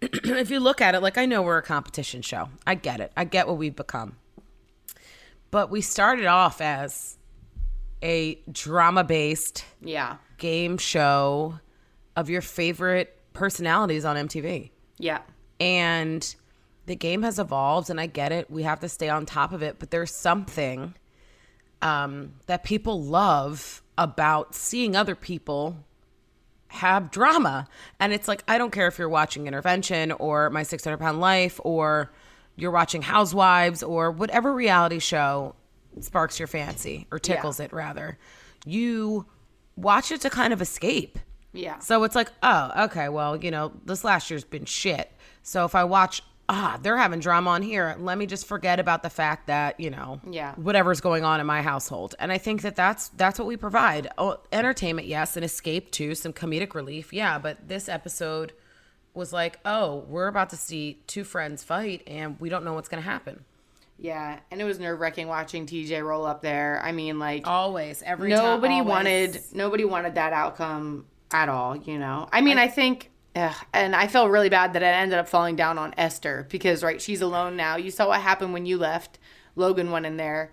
if 0.25 0.50
you 0.50 0.60
look 0.60 0.81
at 0.81 0.94
it, 0.94 1.00
like 1.00 1.16
I 1.16 1.26
know 1.26 1.43
we're 1.43 1.58
a 1.58 1.62
competition 1.62 2.22
show. 2.22 2.49
I 2.66 2.75
get 2.75 3.00
it. 3.00 3.12
I 3.16 3.25
get 3.25 3.46
what 3.46 3.56
we've 3.56 3.75
become. 3.75 4.16
But 5.50 5.70
we 5.70 5.81
started 5.81 6.26
off 6.26 6.60
as 6.60 7.19
a 8.02 8.40
drama 8.50 9.04
based 9.04 9.64
yeah, 9.81 10.16
game 10.38 10.76
show 10.78 11.60
of 12.16 12.28
your 12.28 12.40
favorite 12.40 13.16
personalities 13.32 14.04
on 14.04 14.16
MTV. 14.16 14.70
yeah, 14.99 15.20
And 15.60 16.34
the 16.87 16.96
game 16.96 17.22
has 17.22 17.38
evolved, 17.38 17.90
and 17.90 18.00
I 18.00 18.06
get 18.06 18.32
it. 18.32 18.50
We 18.50 18.64
have 18.64 18.81
to 18.81 18.88
stay 18.88 19.08
on 19.08 19.25
top 19.25 19.52
of 19.52 19.62
it. 19.62 19.78
But 19.78 19.90
there's 19.90 20.12
something 20.12 20.94
um, 21.81 22.32
that 22.46 22.64
people 22.64 23.02
love 23.02 23.82
about 23.96 24.55
seeing 24.55 24.96
other 24.96 25.14
people 25.14 25.76
have 26.72 27.10
drama. 27.10 27.69
And 28.00 28.12
it's 28.12 28.28
like, 28.28 28.42
I 28.48 28.58
don't 28.58 28.70
care 28.70 28.88
if 28.88 28.98
you're 28.98 29.08
watching 29.08 29.46
Intervention 29.46 30.12
or 30.12 30.50
My 30.50 30.62
600 30.62 30.96
Pound 30.98 31.20
Life 31.20 31.60
or 31.64 32.12
you're 32.56 32.70
watching 32.70 33.02
Housewives 33.02 33.82
or 33.82 34.10
whatever 34.10 34.52
reality 34.54 34.98
show 34.98 35.54
sparks 36.00 36.38
your 36.38 36.48
fancy 36.48 37.06
or 37.10 37.19
tickles 37.19 37.60
it, 37.60 37.72
rather. 37.72 38.19
You 38.64 39.26
watch 39.76 40.10
it 40.10 40.20
to 40.22 40.31
kind 40.31 40.52
of 40.52 40.62
escape. 40.62 41.19
yeah. 41.52 41.79
So 41.79 42.05
it's 42.05 42.14
like, 42.14 42.31
oh, 42.43 42.84
okay, 42.84 43.08
well, 43.08 43.36
you 43.36 43.50
know, 43.50 43.72
this 43.84 44.05
last 44.05 44.31
year's 44.31 44.44
been 44.44 44.64
shit. 44.64 45.12
So 45.43 45.64
if 45.64 45.74
I 45.74 45.84
watch, 45.84 46.22
ah, 46.55 46.79
they're 46.82 46.99
having 46.99 47.19
drama 47.19 47.49
on 47.51 47.63
here, 47.63 47.97
let 47.99 48.19
me 48.19 48.27
just 48.27 48.47
forget 48.47 48.79
about 48.79 49.03
the 49.03 49.09
fact 49.09 49.47
that, 49.47 49.81
you 49.81 49.89
know, 49.89 50.21
Yeah. 50.31 50.55
whatever's 50.56 51.01
going 51.01 51.25
on 51.25 51.41
in 51.41 51.47
my 51.47 51.63
household. 51.63 52.15
And 52.19 52.31
I 52.31 52.37
think 52.37 52.61
that 52.61 52.77
that's 52.77 53.09
that's 53.09 53.39
what 53.39 53.49
we 53.49 53.56
provide. 53.56 54.09
Oh, 54.19 54.37
entertainment, 54.53 55.09
yes, 55.09 55.35
and 55.35 55.44
escape 55.47 55.91
too, 55.91 56.15
some 56.15 56.35
comedic 56.35 56.75
relief, 56.75 57.11
yeah. 57.13 57.39
But 57.39 57.69
this 57.69 57.89
episode 57.89 58.53
was 59.15 59.32
like, 59.32 59.61
oh, 59.65 60.05
we're 60.09 60.27
about 60.27 60.51
to 60.51 60.56
see 60.56 61.03
two 61.06 61.25
friends 61.25 61.65
fight, 61.65 62.03
and 62.06 62.39
we 62.39 62.51
don't 62.51 62.65
know 62.65 62.75
what's 62.75 62.89
going 62.89 63.03
to 63.03 63.09
happen. 63.09 63.44
Yeah, 63.99 64.41
and 64.51 64.61
it 64.61 64.65
was 64.65 64.79
nerve 64.79 65.01
wracking 65.01 65.29
watching 65.29 65.65
TJ 65.65 66.05
roll 66.05 66.27
up 66.27 66.43
there. 66.43 66.81
I 66.85 66.93
mean, 66.93 67.19
like 67.19 67.47
Always, 67.47 68.03
every 68.03 68.29
nobody 68.31 68.82
wanted 68.82 69.41
nobody 69.55 69.85
wanted 69.87 70.17
that 70.17 70.32
outcome 70.35 71.06
at 71.32 71.49
all. 71.49 71.77
You 71.77 71.99
know, 71.99 72.29
I 72.31 72.41
mean, 72.43 72.59
I, 72.59 72.69
think. 72.69 73.11
Ugh, 73.36 73.55
and 73.72 73.94
I 73.96 74.06
felt 74.08 74.31
really 74.31 74.48
bad 74.48 74.72
that 74.74 74.82
it 74.82 74.86
ended 74.86 75.19
up 75.19 75.29
falling 75.29 75.56
down 75.56 75.79
on 75.79 75.94
Esther 75.96 76.46
because, 76.51 76.82
right, 76.82 77.01
she's 77.01 77.20
alone 77.20 77.56
now. 77.56 77.77
You 77.77 77.91
saw 77.91 78.08
what 78.08 78.20
happened 78.20 78.53
when 78.53 78.67
you 78.67 78.79
left. 78.79 79.19
Logan 79.56 79.91
went 79.91 80.06
in 80.06 80.17
there. 80.17 80.53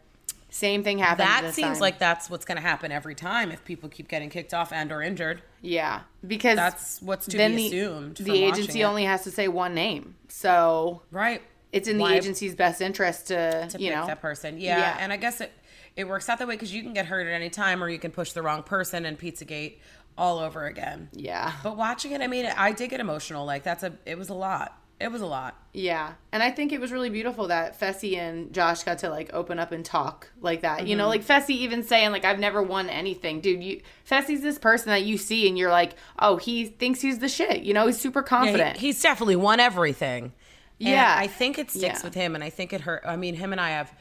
Same 0.52 0.84
thing 0.84 0.98
happened. 0.98 1.28
That 1.28 1.42
this 1.44 1.56
seems 1.56 1.74
time. 1.78 1.80
like 1.80 2.00
that's 2.00 2.28
what's 2.30 2.44
going 2.44 2.56
to 2.56 2.62
happen 2.62 2.92
every 2.92 3.14
time 3.14 3.52
if 3.52 3.64
people 3.64 3.88
keep 3.88 4.08
getting 4.08 4.30
kicked 4.30 4.54
off 4.54 4.74
and 4.74 4.92
or 4.92 5.02
injured. 5.04 5.44
yeah, 5.62 6.02
because 6.26 6.56
That's 6.56 7.02
what's 7.04 7.28
to 7.28 7.38
then 7.38 7.56
be 7.56 7.68
assumed 7.68 8.16
The 8.18 8.32
watching 8.32 8.44
agency 8.46 8.84
only 8.84 9.04
has 9.06 9.24
to 9.26 9.32
say 9.32 9.48
one 9.48 9.76
name, 9.76 10.16
so 10.28 11.04
Right. 11.12 11.44
it's 11.72 11.88
in 11.88 12.00
the 12.00 12.06
agency's 12.08 12.56
best 12.56 12.82
interest 12.82 13.28
to, 13.28 13.68
to 13.70 13.80
you 13.80 13.90
pick 13.92 13.96
know 14.00 14.08
that 14.08 14.22
person. 14.22 14.60
Yeah, 14.60 14.80
Yeah. 14.80 14.98
and 15.00 15.14
I 15.14 15.18
guess 15.18 15.40
it 15.40 15.52
it 15.96 16.08
works 16.08 16.30
out 16.30 16.40
that 16.40 16.48
way 16.48 16.56
because 16.56 16.74
you 16.74 16.82
can 16.82 16.94
get 16.94 17.06
hurt 17.08 17.28
at 17.28 17.34
any 17.34 17.50
time, 17.50 17.84
or 17.84 17.90
you 17.90 18.00
can 18.00 18.10
push 18.12 18.32
the 18.32 18.42
wrong 18.42 18.64
person 18.64 19.06
and 19.06 19.20
PizzaGate 19.20 19.80
all 20.20 20.40
over 20.40 20.66
again. 20.66 21.10
Yeah. 21.14 21.54
But 21.64 21.78
watching 21.78 22.12
it, 22.12 22.22
I 22.22 22.28
mean, 22.28 22.46
I 22.46 22.72
did 22.74 22.90
get 22.90 23.00
emotional. 23.00 23.46
Like 23.46 23.64
that's 23.64 23.84
a, 23.84 23.94
it 24.06 24.18
was 24.18 24.30
a 24.30 24.34
lot. 24.36 24.76
It 25.00 25.14
was 25.14 25.22
a 25.22 25.26
lot. 25.26 25.56
Yeah. 25.74 26.16
And 26.34 26.44
I 26.44 26.52
think 26.52 26.74
it 26.74 26.82
was 26.82 26.92
really 26.92 27.10
beautiful 27.10 27.48
that 27.48 27.80
Fessy 27.80 28.18
and 28.18 28.52
Josh 28.54 28.84
got 28.84 28.98
to 29.00 29.10
like 29.10 29.30
open 29.34 29.58
up 29.58 29.72
and 29.72 29.86
talk 29.86 30.30
like 30.42 30.62
that. 30.64 30.88
You 30.88 30.98
know, 30.98 31.04
Mm-hmm. 31.10 31.10
like 31.10 31.26
Fessy 31.26 31.52
even 31.52 31.84
saying 31.84 32.12
like 32.12 32.26
I've 32.26 32.38
never 32.40 32.62
won 32.62 32.90
anything. 32.90 33.40
Dude, 33.40 33.64
you 33.64 33.82
Fessy's 34.06 34.42
this 34.42 34.60
person 34.60 34.90
that 34.90 35.04
you 35.06 35.18
see 35.18 35.48
and 35.48 35.58
you're 35.58 35.72
like, 35.72 35.94
"Oh, 36.20 36.36
he 36.36 36.66
thinks 36.66 37.00
he's 37.00 37.20
the 37.20 37.30
shit." 37.30 37.62
You 37.64 37.74
know, 37.74 37.86
he's 37.88 37.98
super 37.98 38.20
Yeah, 38.20 38.26
confident. 38.28 38.76
he- 38.78 38.88
he's 38.88 39.02
definitely 39.02 39.38
won 39.38 39.62
everything. 39.62 40.34
And 40.82 40.90
Yeah. 40.90 41.16
I 41.18 41.28
think 41.28 41.58
it 41.60 41.70
sticks 41.72 42.00
Yeah. 42.00 42.04
with 42.04 42.14
him, 42.14 42.36
and 42.36 42.44
I 42.44 42.50
think 42.50 42.74
it 42.74 42.82
hurt. 42.82 43.04
I 43.06 43.16
mean, 43.16 43.36
him 43.36 43.54
and 43.54 43.62
I 43.62 43.70
have 43.70 43.94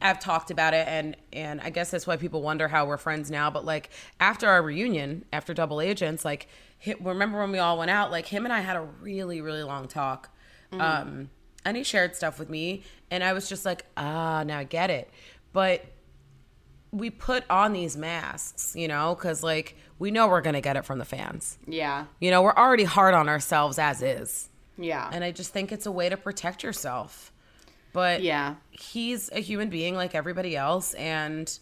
I've 0.00 0.20
talked 0.20 0.50
about 0.50 0.74
it 0.74 0.86
and 0.86 1.16
and 1.32 1.60
I 1.60 1.70
guess 1.70 1.90
that's 1.90 2.06
why 2.06 2.16
people 2.16 2.42
wonder 2.42 2.68
how 2.68 2.86
we're 2.86 2.98
friends 2.98 3.30
now. 3.30 3.50
But 3.50 3.64
like 3.64 3.90
after 4.20 4.48
our 4.48 4.62
reunion, 4.62 5.24
after 5.32 5.54
Double 5.54 5.80
Agents, 5.80 6.24
like 6.24 6.48
remember 7.00 7.40
when 7.40 7.50
we 7.50 7.58
all 7.58 7.78
went 7.78 7.90
out? 7.90 8.10
Like 8.10 8.26
him 8.26 8.44
and 8.44 8.52
I 8.52 8.60
had 8.60 8.76
a 8.76 8.82
really 9.00 9.40
really 9.40 9.62
long 9.62 9.88
talk, 9.88 10.30
um, 10.72 11.30
and 11.64 11.76
he 11.76 11.82
shared 11.82 12.14
stuff 12.14 12.38
with 12.38 12.48
me, 12.48 12.84
and 13.10 13.24
I 13.24 13.32
was 13.32 13.48
just 13.48 13.64
like, 13.64 13.86
ah, 13.96 14.44
now 14.44 14.58
I 14.58 14.64
get 14.64 14.90
it. 14.90 15.10
But 15.52 15.84
we 16.90 17.10
put 17.10 17.44
on 17.50 17.72
these 17.72 17.96
masks, 17.96 18.74
you 18.76 18.88
know, 18.88 19.14
because 19.14 19.42
like 19.42 19.76
we 19.98 20.10
know 20.10 20.28
we're 20.28 20.40
gonna 20.40 20.60
get 20.60 20.76
it 20.76 20.84
from 20.84 20.98
the 20.98 21.04
fans. 21.04 21.58
Yeah. 21.66 22.06
You 22.20 22.30
know, 22.30 22.42
we're 22.42 22.54
already 22.54 22.84
hard 22.84 23.14
on 23.14 23.28
ourselves 23.28 23.78
as 23.78 24.02
is. 24.02 24.48
Yeah. 24.78 25.10
And 25.12 25.24
I 25.24 25.32
just 25.32 25.52
think 25.52 25.72
it's 25.72 25.86
a 25.86 25.92
way 25.92 26.08
to 26.08 26.16
protect 26.16 26.62
yourself. 26.62 27.32
But 27.92 28.22
Yeah. 28.22 28.56
he's 28.70 29.30
a 29.32 29.40
human 29.40 29.70
being 29.70 29.94
like 29.94 30.14
everybody 30.14 30.56
else. 30.56 30.94
And 30.94 31.58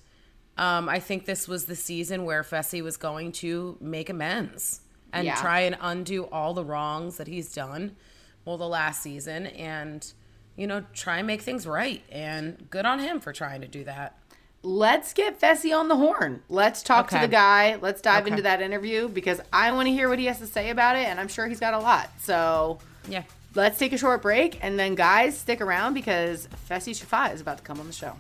um, 0.59 0.89
I 0.89 1.01
think 1.01 1.27
this 1.27 1.47
was 1.47 1.67
the 1.67 1.77
season 1.77 2.25
where 2.25 2.43
Fessy 2.43 2.83
was 2.83 2.97
going 2.97 3.33
to 3.33 3.77
make 3.81 4.09
amends 4.11 4.81
and 5.13 5.27
Yeah. 5.27 5.37
try 5.37 5.61
and 5.61 5.77
undo 5.81 6.25
all 6.25 6.55
the 6.55 6.65
wrongs 6.65 7.17
that 7.19 7.27
he's 7.27 7.53
done. 7.53 7.97
Well, 8.45 8.57
the 8.59 8.69
last 8.69 9.03
season 9.03 9.47
and, 9.49 10.11
you 10.57 10.67
know, 10.67 10.85
try 10.95 11.19
and 11.19 11.27
make 11.27 11.43
things 11.43 11.67
right. 11.67 12.03
And 12.11 12.69
good 12.71 12.87
on 12.87 12.99
him 13.01 13.21
for 13.21 13.33
trying 13.33 13.61
to 13.63 13.69
do 13.69 13.85
that. 13.85 14.19
Let's 14.63 15.13
get 15.13 15.39
Fessy 15.41 15.77
on 15.77 15.87
the 15.89 15.97
horn. 15.97 16.43
Let's 16.49 16.83
talk 16.83 17.09
to 17.11 17.19
the 17.19 17.29
guy. 17.29 17.77
Let's 17.81 18.01
dive 18.01 18.23
Okay. 18.25 18.33
into 18.33 18.43
that 18.43 18.61
interview 18.61 19.09
because 19.09 19.41
I 19.53 19.71
want 19.73 19.87
to 19.87 19.93
hear 19.93 20.09
what 20.09 20.19
he 20.19 20.25
has 20.27 20.39
to 20.41 20.47
say 20.47 20.71
about 20.71 20.97
it, 20.97 21.07
and 21.07 21.21
I'm 21.21 21.29
sure 21.29 21.47
he's 21.47 21.61
got 21.61 21.75
a 21.75 21.79
lot. 21.79 22.11
So 22.21 22.79
Yeah. 23.09 23.23
Let's 23.57 23.79
take 23.79 23.95
a 23.95 23.99
short 23.99 24.21
break, 24.21 24.63
and 24.63 24.79
then 24.79 24.95
guys, 24.95 25.39
stick 25.39 25.63
around 25.63 25.95
because 25.95 26.47
Fessy 26.69 26.93
Shafaat 26.93 27.33
is 27.33 27.41
about 27.41 27.57
to 27.57 27.65
come 27.65 27.81
on 27.81 27.87
the 27.87 27.93
show. 27.95 28.13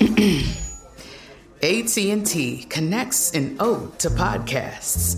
AT&T 1.60 2.66
connects 2.70 3.32
an 3.32 3.56
ode 3.58 3.98
to 3.98 4.10
podcasts. 4.10 5.16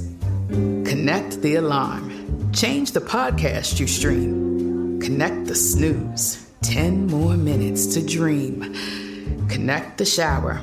Connect 0.88 1.42
the 1.42 1.56
alarm. 1.56 2.50
Change 2.54 2.92
the 2.92 3.00
podcast 3.00 3.78
you 3.78 3.86
stream. 3.86 4.98
Connect 5.02 5.44
the 5.48 5.54
snooze. 5.54 6.50
10 6.62 7.08
more 7.08 7.36
minutes 7.36 7.92
to 7.94 8.00
dream. 8.04 8.74
Connect 9.50 9.98
the 9.98 10.06
shower. 10.06 10.62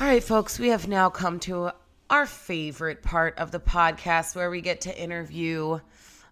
All 0.00 0.06
right, 0.06 0.22
folks, 0.22 0.60
we 0.60 0.68
have 0.68 0.86
now 0.86 1.10
come 1.10 1.40
to 1.40 1.72
our 2.08 2.24
favorite 2.24 3.02
part 3.02 3.36
of 3.36 3.50
the 3.50 3.58
podcast 3.58 4.36
where 4.36 4.48
we 4.48 4.60
get 4.60 4.82
to 4.82 4.96
interview 4.96 5.80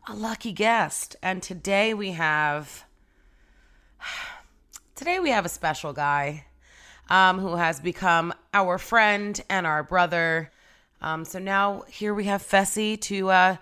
a 0.06 0.14
lucky 0.14 0.52
guest. 0.52 1.16
And 1.20 1.42
today 1.42 1.92
we 1.92 2.12
have 2.12 2.84
today 4.94 5.18
we 5.18 5.30
have 5.30 5.44
a 5.44 5.48
special 5.48 5.92
guy 5.92 6.44
um, 7.10 7.40
who 7.40 7.56
has 7.56 7.80
become 7.80 8.32
our 8.54 8.78
friend 8.78 9.42
and 9.50 9.66
our 9.66 9.82
brother. 9.82 10.52
Um, 11.02 11.24
so 11.24 11.40
now 11.40 11.82
here 11.88 12.14
we 12.14 12.26
have 12.26 12.44
Fessy 12.44 13.00
to 13.00 13.30
uh, 13.30 13.56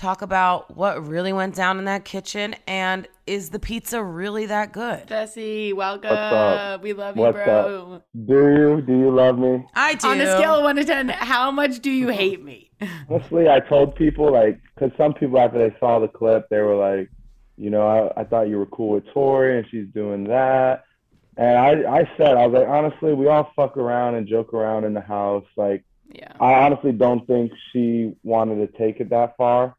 talk 0.00 0.22
about 0.22 0.74
what 0.76 1.06
really 1.06 1.32
went 1.32 1.54
down 1.54 1.78
in 1.78 1.84
that 1.84 2.04
kitchen 2.06 2.54
and 2.66 3.06
is 3.26 3.50
the 3.50 3.58
pizza 3.58 4.02
really 4.02 4.46
that 4.46 4.72
good? 4.72 5.06
Fessy, 5.06 5.74
welcome. 5.74 6.80
We 6.82 6.94
love 6.94 7.16
you, 7.16 7.22
What's 7.22 7.36
bro. 7.36 7.92
up? 7.96 8.06
Do 8.26 8.34
you? 8.34 8.80
Do 8.80 8.98
you 8.98 9.10
love 9.10 9.38
me? 9.38 9.66
I 9.74 9.94
do. 9.94 10.08
On 10.08 10.20
a 10.20 10.26
scale 10.38 10.54
of 10.54 10.62
one 10.64 10.76
to 10.76 10.84
ten, 10.84 11.10
how 11.10 11.50
much 11.50 11.80
do 11.80 11.90
you 11.90 12.08
hate 12.08 12.42
me? 12.42 12.70
Honestly, 13.10 13.48
I 13.48 13.60
told 13.60 13.94
people 13.94 14.32
like, 14.32 14.58
because 14.74 14.90
some 14.96 15.12
people 15.12 15.38
after 15.38 15.58
they 15.58 15.76
saw 15.78 15.98
the 15.98 16.08
clip, 16.08 16.48
they 16.48 16.60
were 16.60 16.76
like, 16.76 17.10
you 17.58 17.68
know, 17.68 17.86
I, 18.16 18.22
I 18.22 18.24
thought 18.24 18.48
you 18.48 18.56
were 18.56 18.66
cool 18.66 18.92
with 18.94 19.04
Tori 19.12 19.58
and 19.58 19.66
she's 19.70 19.86
doing 19.94 20.24
that. 20.24 20.84
And 21.36 21.58
I, 21.86 21.98
I 21.98 22.10
said, 22.16 22.36
I 22.38 22.46
was 22.46 22.58
like, 22.58 22.68
honestly, 22.68 23.12
we 23.12 23.28
all 23.28 23.52
fuck 23.54 23.76
around 23.76 24.14
and 24.14 24.26
joke 24.26 24.54
around 24.54 24.84
in 24.84 24.94
the 24.94 25.00
house. 25.02 25.44
Like, 25.56 25.84
Yeah. 26.10 26.32
I 26.40 26.54
honestly 26.54 26.92
don't 26.92 27.26
think 27.26 27.52
she 27.72 28.14
wanted 28.24 28.56
to 28.66 28.78
take 28.78 29.00
it 29.00 29.10
that 29.10 29.36
far, 29.36 29.76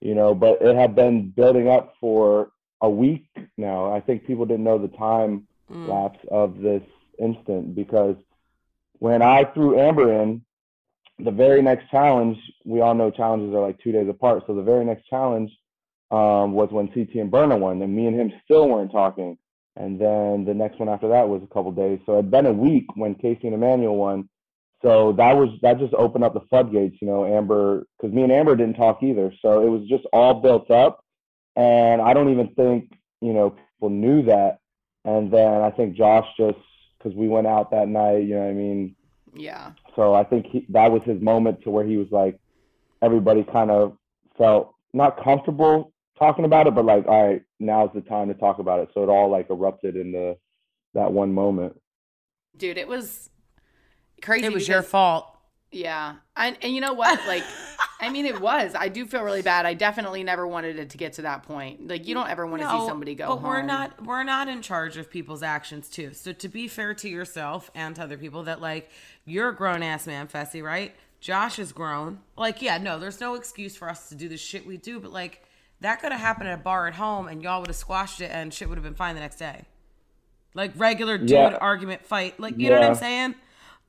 you 0.00 0.14
know, 0.14 0.34
but 0.34 0.60
it 0.62 0.76
had 0.76 0.94
been 0.94 1.30
building 1.30 1.68
up 1.68 1.94
for 2.00 2.50
a 2.80 2.88
week 2.88 3.26
now. 3.56 3.92
I 3.92 4.00
think 4.00 4.26
people 4.26 4.46
didn't 4.46 4.64
know 4.64 4.78
the 4.78 4.96
time 4.96 5.46
Mm. 5.70 5.86
lapse 5.88 6.18
of 6.30 6.58
this 6.58 6.82
instant 7.20 7.76
because 7.76 8.16
when 8.98 9.22
I 9.22 9.44
threw 9.44 9.78
Amber 9.78 10.12
in, 10.20 10.42
the 11.18 11.30
very 11.30 11.62
next 11.62 11.90
challenge, 11.90 12.38
we 12.64 12.80
all 12.80 12.94
know 12.94 13.10
challenges 13.10 13.54
are 13.54 13.60
like 13.60 13.78
two 13.78 13.92
days 13.92 14.08
apart. 14.08 14.44
So 14.46 14.54
the 14.54 14.62
very 14.62 14.84
next 14.84 15.06
challenge 15.06 15.50
um, 16.10 16.52
was 16.52 16.70
when 16.70 16.88
CT 16.88 17.14
and 17.16 17.30
Berna 17.30 17.56
won, 17.56 17.80
and 17.82 17.94
me 17.94 18.06
and 18.06 18.18
him 18.18 18.32
still 18.44 18.68
weren't 18.68 18.90
talking. 18.90 19.38
And 19.76 20.00
then 20.00 20.44
the 20.44 20.54
next 20.54 20.78
one 20.78 20.88
after 20.88 21.08
that 21.10 21.28
was 21.28 21.42
a 21.42 21.54
couple 21.54 21.70
days. 21.72 22.00
So 22.04 22.14
it 22.14 22.16
had 22.16 22.30
been 22.30 22.46
a 22.46 22.52
week 22.52 22.86
when 22.96 23.14
Kaycee 23.14 23.44
and 23.44 23.54
Emmanuel 23.54 23.96
won. 23.96 24.28
So 24.82 25.12
that 25.12 25.34
was 25.36 25.50
that 25.62 25.78
just 25.78 25.92
opened 25.94 26.24
up 26.24 26.32
the 26.34 26.40
floodgates, 26.48 26.96
you 27.02 27.06
know, 27.08 27.26
Amber, 27.26 27.86
because 27.96 28.14
me 28.14 28.22
and 28.22 28.32
Amber 28.32 28.56
didn't 28.56 28.76
talk 28.76 29.02
either. 29.02 29.32
So 29.42 29.62
it 29.62 29.68
was 29.68 29.86
just 29.88 30.04
all 30.12 30.34
built 30.40 30.70
up, 30.70 31.04
and 31.56 32.00
I 32.00 32.14
don't 32.14 32.30
even 32.30 32.48
think 32.54 32.92
you 33.20 33.32
know 33.34 33.50
people 33.50 33.90
knew 33.90 34.22
that. 34.22 34.58
And 35.04 35.30
then 35.32 35.62
I 35.62 35.70
think 35.70 35.96
Josh 35.96 36.26
just 36.36 36.58
because 36.98 37.14
we 37.16 37.28
went 37.28 37.46
out 37.46 37.70
that 37.70 37.88
night, 37.88 38.18
you 38.24 38.34
know, 38.34 38.40
what 38.42 38.50
I 38.50 38.52
mean, 38.52 38.94
Yeah. 39.34 39.72
so 39.96 40.12
I 40.12 40.24
think 40.24 40.46
he, 40.46 40.66
that 40.68 40.92
was 40.92 41.02
his 41.04 41.20
moment 41.22 41.62
to 41.62 41.70
where 41.70 41.84
he 41.84 41.96
was 41.96 42.08
like, 42.10 42.38
everybody 43.00 43.42
kind 43.42 43.70
of 43.70 43.96
felt 44.36 44.74
not 44.92 45.22
comfortable 45.22 45.94
talking 46.18 46.44
about 46.44 46.66
it, 46.66 46.74
but 46.74 46.84
like, 46.84 47.06
all 47.06 47.28
right, 47.28 47.42
now's 47.58 47.88
the 47.94 48.02
time 48.02 48.28
to 48.28 48.34
talk 48.34 48.58
about 48.58 48.80
it. 48.80 48.90
So 48.92 49.02
it 49.02 49.08
all 49.08 49.30
like 49.30 49.48
erupted 49.48 49.96
in 49.96 50.12
the 50.12 50.36
that 50.92 51.10
one 51.10 51.32
moment. 51.32 51.80
Dude, 52.58 52.76
it 52.76 52.86
was 52.88 53.30
crazy. 54.22 54.46
It 54.46 54.52
was 54.52 54.68
your 54.68 54.82
fault. 54.82 55.26
Yeah. 55.72 56.16
And, 56.36 56.56
and 56.62 56.74
you 56.74 56.80
know 56.80 56.94
what? 56.94 57.20
Like, 57.28 57.44
I 58.00 58.10
mean, 58.10 58.26
it 58.26 58.40
was. 58.40 58.74
I 58.74 58.88
do 58.88 59.06
feel 59.06 59.22
really 59.22 59.42
bad. 59.42 59.66
I 59.66 59.74
definitely 59.74 60.24
never 60.24 60.46
wanted 60.46 60.78
it 60.78 60.90
to 60.90 60.98
get 60.98 61.12
to 61.14 61.22
that 61.22 61.44
point. 61.44 61.86
Like, 61.86 62.08
you 62.08 62.14
don't 62.14 62.28
ever 62.28 62.44
want 62.46 62.62
to 62.62 62.68
see 62.68 62.86
somebody 62.86 63.14
go 63.14 63.28
but 63.28 63.36
home. 63.36 63.44
we're 63.44 63.62
not 63.62 64.04
we're 64.04 64.24
not 64.24 64.48
in 64.48 64.62
charge 64.62 64.96
of 64.96 65.08
people's 65.10 65.42
actions 65.44 65.88
too. 65.88 66.12
So 66.12 66.32
to 66.32 66.48
be 66.48 66.66
fair 66.66 66.94
to 66.94 67.08
yourself 67.08 67.70
and 67.74 67.94
to 67.96 68.02
other 68.02 68.18
people, 68.18 68.42
that 68.44 68.60
like 68.60 68.90
you're 69.26 69.50
a 69.50 69.54
grown 69.54 69.82
ass 69.82 70.06
man, 70.06 70.26
Fessy, 70.28 70.62
right? 70.62 70.94
Josh 71.20 71.58
is 71.58 71.72
grown. 71.72 72.18
Like, 72.36 72.62
yeah, 72.62 72.78
no, 72.78 72.98
there's 72.98 73.20
no 73.20 73.34
excuse 73.34 73.76
for 73.76 73.88
us 73.88 74.08
to 74.08 74.14
do 74.14 74.28
the 74.28 74.38
shit 74.38 74.66
we 74.66 74.76
do, 74.78 74.98
but 74.98 75.12
like 75.12 75.44
that 75.82 76.00
could 76.00 76.10
have 76.12 76.20
happened 76.20 76.48
at 76.48 76.58
a 76.58 76.62
bar 76.62 76.88
at 76.88 76.94
home 76.94 77.28
and 77.28 77.42
y'all 77.42 77.60
would 77.60 77.68
have 77.68 77.76
squashed 77.76 78.20
it 78.20 78.30
and 78.32 78.52
shit 78.52 78.68
would 78.68 78.76
have 78.78 78.84
been 78.84 78.94
fine 78.94 79.14
the 79.14 79.20
next 79.20 79.36
day. 79.36 79.66
Like 80.54 80.72
regular 80.76 81.16
dude 81.16 81.30
Yeah. 81.30 81.58
argument 81.60 82.04
fight. 82.04 82.40
Like, 82.40 82.58
you 82.58 82.70
know 82.70 82.76
what 82.80 82.84
I'm 82.88 82.94
saying? 82.96 83.34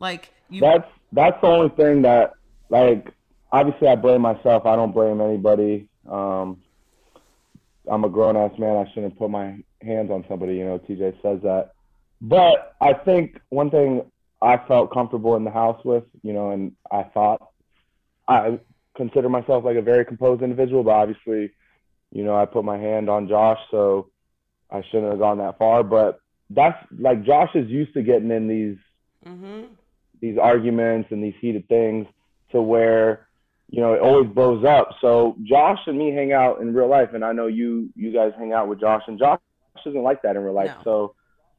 Like 0.01 0.29
you 0.49 0.61
that's 0.61 0.89
that's 1.13 1.39
the 1.41 1.47
only 1.47 1.69
thing 1.69 2.01
that 2.01 2.33
like 2.69 3.13
obviously 3.51 3.87
I 3.87 3.95
blame 3.95 4.21
myself. 4.21 4.65
I 4.65 4.75
don't 4.75 4.93
blame 4.93 5.21
anybody. 5.21 5.87
Um, 6.09 6.61
I'm 7.89 8.03
a 8.03 8.09
grown 8.09 8.35
ass 8.35 8.57
man. 8.57 8.77
I 8.85 8.91
shouldn't 8.93 9.17
put 9.17 9.29
my 9.29 9.63
hands 9.81 10.09
on 10.11 10.25
somebody. 10.27 10.55
You 10.55 10.65
know, 10.65 10.79
TJ 10.79 11.21
says 11.21 11.39
that. 11.43 11.71
But 12.19 12.75
I 12.81 12.93
think 12.93 13.39
one 13.49 13.69
thing 13.69 14.03
I 14.41 14.57
felt 14.67 14.91
comfortable 14.91 15.35
in 15.35 15.43
the 15.43 15.51
house 15.51 15.83
with, 15.85 16.03
you 16.23 16.33
know, 16.33 16.51
and 16.51 16.73
I 16.91 17.03
thought 17.03 17.49
I 18.27 18.59
consider 18.95 19.29
myself 19.29 19.63
like 19.63 19.77
a 19.77 19.81
very 19.81 20.05
composed 20.05 20.41
individual, 20.41 20.83
but 20.83 20.91
obviously, 20.91 21.51
you 22.11 22.23
know, 22.23 22.35
I 22.35 22.45
put 22.45 22.65
my 22.65 22.77
hand 22.77 23.09
on 23.09 23.27
Josh, 23.27 23.59
so 23.69 24.09
I 24.71 24.81
shouldn't 24.83 25.11
have 25.11 25.19
gone 25.19 25.37
that 25.39 25.57
far. 25.57 25.83
But 25.83 26.19
that's 26.49 26.77
like 26.97 27.23
Josh 27.23 27.51
is 27.55 27.69
used 27.69 27.93
to 27.93 28.01
getting 28.01 28.31
in 28.31 28.47
these 28.47 28.77
Mhm. 29.25 29.67
These 30.21 30.37
arguments 30.37 31.09
and 31.11 31.23
these 31.23 31.33
heated 31.41 31.67
things 31.67 32.07
to 32.51 32.61
where 32.61 33.27
you 33.69 33.81
know 33.81 33.93
it 33.93 34.01
always 34.01 34.29
blows 34.29 34.63
up. 34.63 34.95
So 35.01 35.35
Josh 35.43 35.79
and 35.87 35.97
me 35.97 36.11
hang 36.11 36.31
out 36.31 36.61
in 36.61 36.73
real 36.73 36.87
life, 36.89 37.09
and 37.13 37.25
I 37.25 37.33
know 37.33 37.47
you 37.47 37.89
you 37.95 38.13
guys 38.13 38.31
hang 38.37 38.53
out 38.53 38.67
with 38.67 38.79
Josh, 38.79 39.03
and 39.07 39.19
Josh 39.19 39.39
isn't 39.85 40.03
like 40.03 40.21
that 40.21 40.35
in 40.35 40.43
real 40.43 40.53
life. 40.53 40.71
No. 40.77 40.83
So 40.83 41.15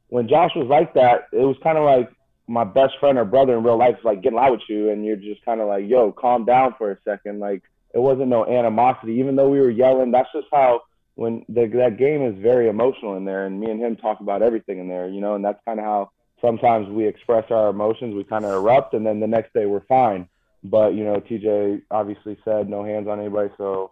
when 0.07 0.27
Josh 0.27 0.51
was 0.55 0.67
like 0.67 0.93
that, 0.93 1.27
it 1.31 1.43
was 1.43 1.57
kind 1.63 1.77
of 1.77 1.83
like 1.83 2.09
my 2.47 2.63
best 2.63 2.93
friend 2.99 3.17
or 3.17 3.25
brother 3.25 3.57
in 3.57 3.63
real 3.63 3.77
life 3.77 3.95
is 3.97 4.05
like 4.05 4.21
getting 4.21 4.37
loud 4.37 4.51
with 4.51 4.61
you, 4.69 4.89
and 4.89 5.05
you're 5.05 5.15
just 5.15 5.43
kind 5.45 5.61
of 5.61 5.67
like, 5.67 5.87
yo, 5.87 6.11
calm 6.11 6.45
down 6.45 6.75
for 6.77 6.91
a 6.91 6.97
second. 7.03 7.39
Like 7.39 7.63
it 7.93 7.99
wasn't 7.99 8.29
no 8.29 8.45
animosity, 8.45 9.13
even 9.13 9.35
though 9.35 9.49
we 9.49 9.59
were 9.59 9.69
yelling. 9.69 10.11
That's 10.11 10.29
just 10.33 10.47
how 10.51 10.81
when 11.15 11.45
the, 11.47 11.67
that 11.67 11.97
game 11.97 12.23
is 12.23 12.41
very 12.41 12.67
emotional 12.67 13.17
in 13.17 13.25
there, 13.25 13.45
and 13.45 13.59
me 13.59 13.69
and 13.69 13.79
him 13.79 13.95
talk 13.95 14.19
about 14.19 14.41
everything 14.41 14.79
in 14.79 14.87
there, 14.87 15.07
you 15.07 15.21
know, 15.21 15.35
and 15.35 15.45
that's 15.45 15.59
kind 15.65 15.79
of 15.79 15.85
how 15.85 16.11
sometimes 16.43 16.87
we 16.89 17.07
express 17.07 17.49
our 17.51 17.69
emotions. 17.69 18.15
We 18.15 18.23
kind 18.23 18.45
of 18.45 18.51
erupt, 18.51 18.93
and 18.93 19.05
then 19.05 19.19
the 19.19 19.27
next 19.27 19.53
day 19.53 19.65
we're 19.65 19.85
fine. 19.85 20.27
But 20.63 20.93
you 20.93 21.03
know, 21.03 21.19
TJ 21.19 21.81
obviously 21.91 22.37
said 22.45 22.69
no 22.69 22.83
hands 22.83 23.07
on 23.07 23.19
anybody, 23.19 23.49
so 23.57 23.91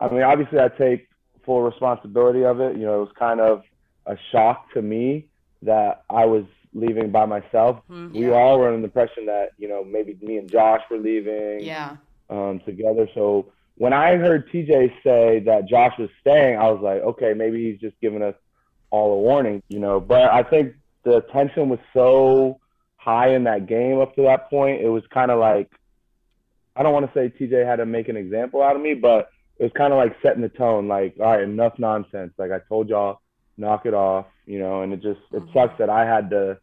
I 0.00 0.08
mean, 0.08 0.22
obviously 0.22 0.58
I 0.58 0.68
take 0.68 1.08
full 1.46 1.62
responsibility 1.62 2.44
of 2.44 2.60
it. 2.60 2.76
You 2.76 2.84
know, 2.86 2.96
it 2.96 3.00
was 3.00 3.12
kind 3.18 3.40
of 3.40 3.62
a 4.06 4.16
shock 4.32 4.72
to 4.74 4.82
me 4.82 5.28
that 5.62 6.04
I 6.10 6.24
was 6.26 6.44
leaving 6.74 7.10
by 7.10 7.24
myself. 7.24 7.80
We 7.88 8.30
all 8.30 8.58
were 8.58 8.66
under 8.68 8.78
the 8.80 8.84
impression 8.84 9.26
that 9.26 9.50
you 9.58 9.68
know 9.68 9.84
maybe 9.84 10.16
me 10.20 10.38
and 10.38 10.50
Josh 10.50 10.82
were 10.90 10.98
leaving 10.98 11.60
Yeah. 11.60 11.96
um, 12.30 12.60
together. 12.66 13.08
So 13.14 13.52
when 13.76 13.92
I 13.92 14.16
heard 14.16 14.50
TJ 14.50 14.92
say 15.02 15.40
that 15.46 15.66
Josh 15.68 15.94
was 15.98 16.10
staying, 16.20 16.58
I 16.58 16.70
was 16.70 16.80
like, 16.82 17.00
okay, 17.02 17.32
maybe 17.34 17.64
he's 17.64 17.80
just 17.80 17.98
giving 18.00 18.22
us 18.22 18.34
all 18.90 19.12
a 19.12 19.18
warning, 19.20 19.62
you 19.68 19.78
know. 19.80 20.00
But 20.00 20.30
I 20.32 20.42
think 20.42 20.74
the 21.04 21.20
tension 21.32 21.68
was 21.68 21.78
so 21.92 22.58
high 22.96 23.34
in 23.34 23.44
that 23.44 23.66
game 23.66 24.00
up 24.00 24.14
to 24.16 24.22
that 24.22 24.48
point. 24.48 24.80
It 24.80 24.88
was 24.88 25.02
kind 25.12 25.30
of 25.30 25.38
like, 25.38 25.70
I 26.74 26.82
don't 26.82 26.92
want 26.92 27.06
to 27.06 27.12
say 27.12 27.32
TJ 27.38 27.64
had 27.66 27.76
to 27.76 27.86
make 27.86 28.08
an 28.08 28.16
example 28.16 28.62
out 28.62 28.76
of 28.76 28.82
me, 28.82 28.94
but 28.94 29.28
it 29.58 29.62
was 29.62 29.72
kind 29.76 29.92
of 29.92 29.98
like 29.98 30.16
setting 30.22 30.42
the 30.42 30.48
tone. 30.48 30.88
Like, 30.88 31.14
all 31.20 31.26
right, 31.26 31.42
enough 31.42 31.74
nonsense. 31.78 32.32
Like 32.38 32.50
I 32.50 32.58
told 32.68 32.88
y'all, 32.88 33.20
knock 33.56 33.86
it 33.86 33.94
off, 33.94 34.26
you 34.46 34.58
know. 34.58 34.82
And 34.82 34.92
it 34.92 35.02
just 35.02 35.20
it 35.32 35.42
mm-hmm. 35.42 35.52
sucks 35.52 35.78
that 35.78 35.90
I 35.90 36.04
had 36.04 36.30
to. 36.30 36.58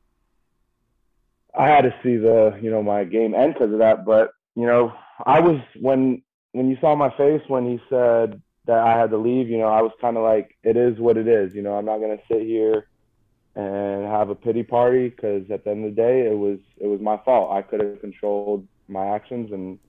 I 1.57 1.67
had 1.67 1.81
to 1.81 1.93
see 2.01 2.15
the, 2.15 2.57
you 2.61 2.71
know, 2.71 2.81
my 2.81 3.03
game 3.03 3.35
end 3.35 3.53
because 3.53 3.73
of 3.73 3.79
that. 3.79 4.05
But 4.05 4.31
you 4.55 4.65
know, 4.65 4.93
I 5.25 5.39
was 5.39 5.61
when 5.79 6.21
when 6.51 6.69
you 6.69 6.77
saw 6.81 6.95
my 6.95 7.09
face 7.17 7.41
when 7.47 7.69
he 7.69 7.79
said 7.89 8.41
that 8.65 8.79
I 8.79 8.97
had 8.97 9.11
to 9.11 9.17
leave. 9.17 9.49
You 9.49 9.59
know, 9.59 9.67
I 9.67 9.81
was 9.81 9.91
kind 10.01 10.17
of 10.17 10.23
like, 10.23 10.57
it 10.63 10.75
is 10.75 10.99
what 10.99 11.17
it 11.17 11.27
is. 11.27 11.53
You 11.53 11.61
know, 11.61 11.75
I'm 11.75 11.85
not 11.85 11.99
gonna 11.99 12.17
sit 12.29 12.41
here 12.41 12.87
and 13.55 14.05
have 14.05 14.29
a 14.29 14.35
pity 14.35 14.63
party 14.63 15.09
because 15.09 15.49
at 15.51 15.63
the 15.63 15.71
end 15.71 15.85
of 15.85 15.95
the 15.95 16.01
day, 16.01 16.27
it 16.27 16.37
was 16.37 16.59
it 16.77 16.87
was 16.87 17.01
my 17.01 17.17
fault. 17.25 17.51
I 17.51 17.61
could 17.61 17.81
have 17.81 17.99
controlled 18.01 18.67
my 18.87 19.07
actions, 19.07 19.51
and 19.51 19.79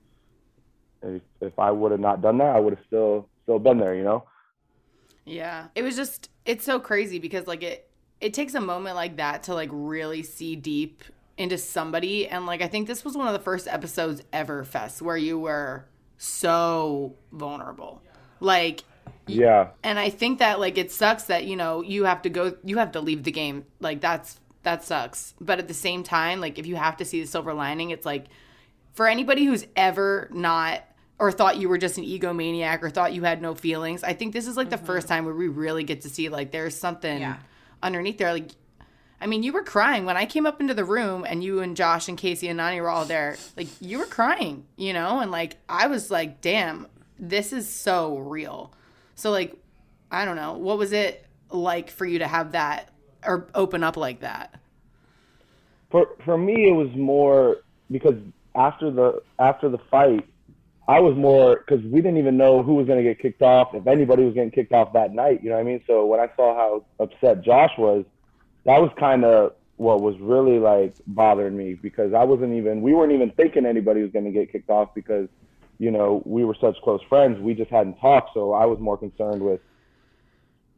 if, 1.03 1.23
if 1.41 1.59
I 1.59 1.71
would 1.71 1.93
have 1.93 2.01
not 2.01 2.23
done 2.23 2.39
that, 2.39 2.57
I 2.57 2.61
would 2.61 2.75
have 2.75 2.85
still 2.87 3.29
still 3.45 3.59
been 3.59 3.79
there. 3.79 3.95
You 3.95 4.05
know. 4.05 4.25
Yeah. 5.25 5.69
It 5.75 5.83
was 5.83 5.97
just 5.97 6.31
it's 6.45 6.65
so 6.65 6.81
crazy 6.81 7.19
because 7.19 7.47
like 7.47 7.63
it 7.63 7.89
it 8.21 8.35
takes 8.35 8.55
a 8.55 8.61
moment 8.61 8.97
like 8.97 9.17
that 9.17 9.45
to 9.45 9.55
like 9.55 9.71
really 9.73 10.23
see 10.23 10.57
deep 10.57 11.03
into 11.39 11.57
somebody 11.59 12.29
and 12.29 12.47
like 12.47 12.61
I 12.61 12.69
think 12.69 12.87
this 12.87 13.05
was 13.05 13.17
one 13.17 13.27
of 13.27 13.33
the 13.33 13.39
first 13.39 13.67
episodes 13.67 14.23
ever 14.33 14.65
Fest 14.65 15.01
where 15.01 15.17
you 15.17 15.39
were 15.39 15.87
so 16.19 17.17
vulnerable. 17.33 18.03
Like 18.41 18.85
Yeah. 19.27 19.69
and 19.83 19.99
I 19.99 20.11
think 20.11 20.41
that 20.41 20.61
like 20.61 20.79
it 20.79 20.91
sucks 20.91 21.25
that 21.25 21.45
you 21.45 21.57
know 21.57 21.83
you 21.83 22.05
have 22.05 22.23
to 22.23 22.29
go 22.31 22.57
you 22.65 22.79
have 22.79 22.93
to 22.93 23.01
leave 23.01 23.23
the 23.23 23.33
game 23.33 23.65
like 23.81 24.01
that's 24.01 24.41
that 24.63 24.85
sucks 24.85 25.35
but 25.41 25.59
at 25.59 25.69
the 25.69 25.75
same 25.75 26.03
time 26.03 26.41
like 26.41 26.59
if 26.59 26.67
you 26.67 26.77
have 26.77 26.97
to 26.99 27.05
see 27.05 27.21
the 27.21 27.27
silver 27.27 27.55
lining 27.55 27.91
it's 27.91 28.05
like 28.07 28.27
for 28.95 29.07
anybody 29.07 29.45
who's 29.45 29.67
ever 29.77 30.29
not 30.33 30.83
or 31.19 31.31
thought 31.31 31.57
you 31.57 31.69
were 31.69 31.79
just 31.79 31.99
an 31.99 32.05
egomaniac 32.05 32.83
or 32.83 32.91
thought 32.91 33.13
you 33.13 33.23
had 33.23 33.41
no 33.41 33.55
feelings 33.55 34.03
I 34.03 34.13
think 34.13 34.33
this 34.33 34.47
is 34.47 34.57
like 34.57 34.71
the 34.71 34.79
first 34.79 35.07
mm-hmm. 35.07 35.15
time 35.15 35.25
where 35.25 35.35
we 35.35 35.49
really 35.49 35.85
get 35.85 36.03
to 36.03 36.09
see 36.09 36.29
like 36.29 36.51
there's 36.51 36.77
something 36.77 37.21
Yeah. 37.21 37.37
underneath 37.83 38.19
there 38.19 38.33
like 38.33 38.51
I 39.21 39.27
mean, 39.27 39.45
you 39.45 39.53
were 39.53 39.63
crying 39.63 40.05
when 40.05 40.17
I 40.17 40.27
came 40.27 40.47
up 40.47 40.61
into 40.61 40.75
the 40.75 40.85
room 40.85 41.25
and 41.25 41.45
you 41.45 41.61
and 41.61 41.77
Josh 41.77 42.09
and 42.09 42.19
Kaycee 42.19 42.51
and 42.51 42.59
Nany 42.59 42.81
were 42.83 42.89
all 42.89 43.05
there. 43.05 43.37
Like, 43.57 43.69
you 43.81 43.99
were 44.01 44.05
crying, 44.05 44.67
you 44.77 44.93
know? 44.93 45.21
And 45.21 45.31
like, 45.31 45.59
I 45.69 45.87
was 45.87 46.11
like, 46.11 46.41
damn, 46.41 46.89
this 47.21 47.53
is 47.53 47.71
so 47.73 48.19
real. 48.19 48.73
So, 49.15 49.31
like, 49.31 49.57
I 50.11 50.25
don't 50.25 50.37
know. 50.37 50.55
What 50.55 50.79
was 50.79 50.93
it 50.93 51.27
like 51.51 51.91
for 51.91 52.07
you 52.07 52.21
to 52.21 52.27
have 52.27 52.53
that 52.53 52.89
or 53.25 53.49
open 53.55 53.85
up 53.85 53.97
like 53.97 54.21
that? 54.21 54.59
for 55.93 56.09
for 56.25 56.37
me 56.37 56.69
it 56.69 56.75
was 56.75 56.89
more 56.97 57.59
because 57.93 58.17
after 58.57 58.91
the 58.91 59.23
after 59.39 59.69
the 59.69 59.79
fight 59.91 60.27
I 60.89 60.99
was 60.99 61.17
more 61.17 61.59
because 61.65 61.85
we 61.85 62.01
didn't 62.01 62.17
even 62.17 62.37
know 62.37 62.63
who 62.65 62.75
was 62.75 62.89
going 62.89 62.99
to 62.99 63.05
get 63.05 63.21
kicked 63.21 63.43
off 63.43 63.73
if 63.75 63.87
anybody 63.87 64.25
was 64.25 64.35
getting 64.35 64.51
kicked 64.51 64.73
off 64.73 64.95
that 64.95 65.13
night 65.13 65.45
you 65.45 65.51
know 65.51 65.57
what 65.57 65.61
I 65.61 65.65
mean 65.65 65.83
so 65.87 66.07
when 66.07 66.19
I 66.19 66.29
saw 66.35 66.57
how 66.57 66.85
upset 67.05 67.45
Josh 67.45 67.73
was 67.79 68.05
that 68.65 68.81
was 68.81 68.91
kind 68.99 69.25
of 69.25 69.53
what 69.77 70.01
was 70.01 70.19
really 70.19 70.59
like 70.59 70.95
bothering 71.07 71.57
me 71.57 71.75
because 71.75 72.15
I 72.15 72.25
wasn't 72.25 72.55
even 72.55 72.81
we 72.81 72.95
weren't 72.95 73.13
even 73.13 73.31
thinking 73.33 73.67
anybody 73.67 74.03
was 74.03 74.11
going 74.11 74.25
to 74.25 74.33
get 74.33 74.51
kicked 74.51 74.71
off 74.71 74.95
because 74.95 75.29
you 75.83 75.91
know 75.91 76.23
we 76.25 76.45
were 76.45 76.57
such 76.61 76.77
close 76.83 77.01
friends 77.09 77.39
we 77.41 77.55
just 77.55 77.71
hadn't 77.71 77.99
talked 77.99 78.31
so 78.35 78.53
I 78.53 78.67
was 78.67 78.79
more 78.79 78.97
concerned 78.97 79.43
with 79.43 79.61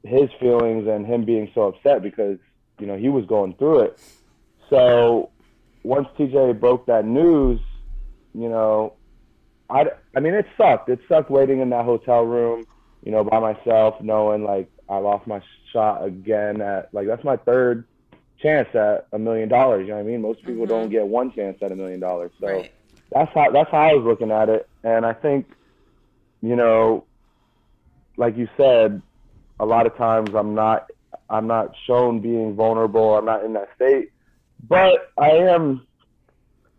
his 0.03 0.31
feelings 0.41 0.87
and 0.87 1.07
him 1.07 1.25
being 1.25 1.51
so 1.55 1.63
upset 1.69 2.03
because 2.03 2.39
you 2.79 2.87
know 2.87 2.97
he 2.97 3.09
was 3.09 3.25
going 3.27 3.55
through 3.55 3.81
it 3.81 4.01
so 4.71 5.31
once 5.85 6.09
TJ 6.19 6.59
broke 6.59 6.87
that 6.87 7.05
news, 7.05 7.61
you 8.35 8.49
know, 8.49 8.95
I, 9.71 9.85
I 10.17 10.21
mean, 10.21 10.35
it 10.35 10.47
sucked. 10.59 10.89
It 10.89 10.99
sucked 11.09 11.31
waiting 11.31 11.61
in 11.61 11.71
that 11.71 11.85
hotel 11.85 12.23
room, 12.23 12.67
you 13.05 13.13
know, 13.13 13.23
by 13.23 13.39
myself, 13.39 14.01
knowing 14.01 14.45
like 14.45 14.69
I 14.89 14.97
lost 14.97 15.27
my 15.27 15.41
shot 15.73 16.05
again 16.05 16.61
at 16.61 16.93
like 16.93 17.07
that's 17.07 17.25
my 17.25 17.37
third 17.37 17.87
chance 18.43 18.69
at 18.75 19.07
a 19.13 19.19
million 19.19 19.49
dollars. 19.49 19.83
You 19.83 19.89
know 19.89 19.95
what 19.97 20.01
I 20.01 20.11
mean? 20.11 20.23
Most 20.23 20.41
people 20.41 20.63
mm-hmm. 20.63 20.71
don't 20.71 20.91
get 20.91 21.07
one 21.07 21.33
chance 21.33 21.59
at 21.63 21.71
a 21.71 21.77
million 21.77 22.01
dollars. 22.01 22.33
So 22.41 22.49
Right. 22.49 22.73
that's 23.13 23.33
how 23.35 23.51
that's 23.51 23.71
how 23.71 23.79
I 23.79 23.93
was 23.95 24.05
looking 24.05 24.31
at 24.31 24.49
it. 24.49 24.69
And 24.85 25.05
I 25.05 25.15
think, 25.15 25.47
you 26.43 26.55
know, 26.55 27.05
like 28.17 28.37
you 28.37 28.49
said, 28.57 29.03
a 29.59 29.67
lot 29.67 29.87
of 29.87 29.97
times 29.97 30.31
I'm 30.35 30.55
not 30.55 30.91
I'm 31.31 31.47
not 31.47 31.75
shown 31.87 32.21
being 32.21 32.55
vulnerable. 32.55 33.17
I'm 33.17 33.25
not 33.25 33.45
in 33.45 33.55
that 33.55 33.71
state. 33.77 34.13
But 34.69 35.13
I 35.19 35.31
am 35.31 35.87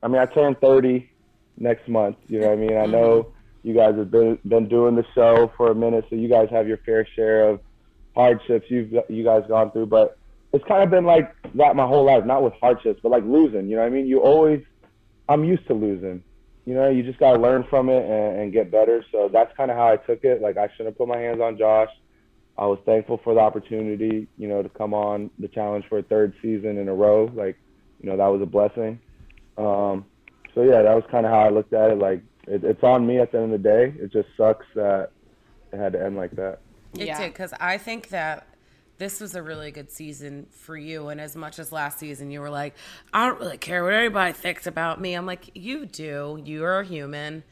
I 0.04 0.08
mean 0.08 0.22
I 0.22 0.26
turn 0.26 0.56
30 0.56 1.10
next 1.58 1.88
month, 1.88 2.18
you 2.28 2.40
know 2.40 2.48
what 2.48 2.54
I 2.54 2.62
mean? 2.62 2.78
I 2.78 2.86
know 2.86 3.24
mm-hmm. 3.24 3.68
you 3.68 3.74
guys 3.74 3.96
have 3.96 4.12
been 4.12 4.38
been 4.48 4.68
doing 4.68 4.96
the 4.96 5.06
show 5.16 5.52
for 5.58 5.72
a 5.72 5.76
minute, 5.76 6.06
so 6.10 6.16
you 6.16 6.30
guys 6.30 6.48
have 6.52 6.68
your 6.68 6.78
fair 6.78 7.08
share 7.16 7.50
of 7.50 7.60
hardships 8.16 8.68
you've 8.70 8.94
you 9.10 9.24
guys 9.24 9.44
gone 9.48 9.72
through, 9.72 9.88
but 9.88 10.18
it's 10.54 10.64
kind 10.66 10.84
of 10.84 10.90
been 10.90 11.06
like 11.06 11.34
that 11.56 11.76
my 11.76 11.86
whole 11.86 12.06
life, 12.06 12.24
not 12.26 12.44
with 12.44 12.54
hardships, 12.62 13.00
but 13.02 13.12
like 13.12 13.24
losing, 13.26 13.68
you 13.68 13.76
know 13.76 13.82
what 13.82 13.88
I 13.88 13.96
mean? 13.96 14.06
You 14.06 14.22
always 14.22 14.62
I'm 15.28 15.44
used 15.44 15.66
to 15.68 15.74
losing. 15.74 16.24
You 16.66 16.74
know, 16.74 16.90
you 16.90 17.04
just 17.04 17.20
got 17.20 17.34
to 17.34 17.40
learn 17.40 17.64
from 17.70 17.90
it 17.90 18.04
and, 18.04 18.40
and 18.40 18.54
get 18.54 18.72
better. 18.72 19.06
So 19.12 19.30
that's 19.32 19.56
kind 19.56 19.70
of 19.70 19.78
how 19.78 19.88
I 19.88 19.98
took 19.98 20.24
it. 20.24 20.42
Like, 20.42 20.58
I 20.58 20.68
shouldn't 20.70 20.88
have 20.90 20.98
put 20.98 21.08
my 21.08 21.18
hands 21.18 21.40
on 21.40 21.58
Josh. 21.58 21.90
I 22.58 22.66
was 22.66 22.80
thankful 22.86 23.20
for 23.24 23.34
the 23.34 23.40
opportunity, 23.40 24.28
you 24.38 24.48
know, 24.48 24.64
to 24.64 24.70
come 24.70 24.94
on 24.94 25.30
the 25.40 25.48
challenge 25.48 25.86
for 25.88 26.00
a 26.00 26.04
third 26.04 26.34
season 26.42 26.78
in 26.78 26.90
a 26.90 26.94
row. 26.94 27.30
Like, 27.34 27.58
you 28.02 28.10
know, 28.10 28.18
that 28.18 28.28
was 28.28 28.42
a 28.42 28.46
blessing. 28.46 29.00
Um, 29.58 30.06
so, 30.54 30.64
yeah, 30.64 30.82
that 30.82 30.96
was 30.96 31.04
kind 31.12 31.26
of 31.26 31.32
how 31.32 31.40
I 31.40 31.50
looked 31.50 31.74
at 31.74 31.92
it. 31.92 32.00
Like, 32.00 32.22
it, 32.48 32.64
it's 32.64 32.84
on 32.84 33.06
me 33.06 33.20
at 33.20 33.32
the 33.32 33.40
end 33.40 33.54
of 33.54 33.62
the 33.62 33.70
day. 33.70 33.94
It 34.00 34.12
just 34.12 34.30
sucks 34.38 34.66
that 34.76 35.12
it 35.72 35.78
had 35.78 35.94
to 35.94 36.04
end 36.04 36.16
like 36.16 36.32
that. 36.32 36.60
It 36.98 37.08
Yeah. 37.08 37.20
did 37.20 37.34
because 37.34 37.54
I 37.60 37.78
think 37.78 38.10
that 38.10 38.48
this 38.98 39.20
was 39.20 39.36
a 39.36 39.42
really 39.44 39.72
good 39.72 39.92
season 39.92 40.48
for 40.52 40.78
you. 40.78 41.10
And 41.10 41.20
as 41.20 41.36
much 41.36 41.60
as 41.60 41.72
last 41.72 42.00
season, 42.00 42.32
you 42.32 42.40
were 42.42 42.50
like, 42.50 42.76
I 43.14 43.28
don't 43.28 43.40
really 43.40 43.58
care 43.58 43.84
what 43.84 43.94
anybody 43.94 44.34
thinks 44.34 44.68
about 44.68 45.02
me. 45.02 45.14
I'm 45.14 45.26
like, 45.26 45.52
you 45.54 45.86
do. 45.86 46.42
You're 46.44 46.80
a 46.80 46.86
human. 46.86 47.44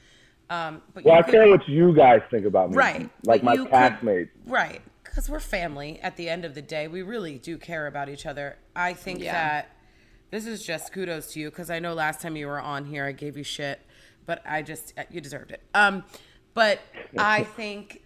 Um, 0.50 0.82
but 0.94 1.04
Well, 1.04 1.16
you 1.16 1.24
I 1.24 1.30
care 1.32 1.50
what 1.50 1.68
you 1.68 1.94
guys 1.96 2.22
think 2.30 2.46
about 2.46 2.72
me. 2.72 2.78
Right. 2.78 3.10
Like 3.26 3.44
my 3.44 3.54
you 3.54 3.66
could- 3.66 3.74
castmates. 3.74 4.30
right. 4.46 4.82
Because 5.04 5.30
we're 5.30 5.40
family 5.40 6.00
at 6.02 6.16
the 6.18 6.28
end 6.30 6.44
of 6.44 6.56
the 6.56 6.62
day. 6.62 6.88
We 6.88 7.02
really 7.04 7.38
do 7.38 7.58
care 7.58 7.86
about 7.88 8.10
each 8.10 8.26
other. 8.26 8.58
I 8.76 8.94
think 8.94 9.20
that 9.22 9.70
this 10.32 10.48
is 10.48 10.66
just 10.66 10.92
kudos 10.92 11.34
to 11.34 11.40
you 11.40 11.50
because 11.52 11.70
I 11.70 11.78
know 11.80 11.94
last 11.94 12.20
time 12.22 12.36
you 12.36 12.48
were 12.48 12.60
on 12.60 12.86
here, 12.86 13.06
I 13.06 13.12
gave 13.12 13.38
you 13.38 13.44
shit, 13.44 13.80
but 14.26 14.42
I 14.44 14.64
just, 14.64 14.94
you 15.12 15.22
deserved 15.22 15.52
it. 15.52 15.62
Um, 15.76 16.04
but 16.56 16.80
I 17.18 17.44
think 17.56 18.02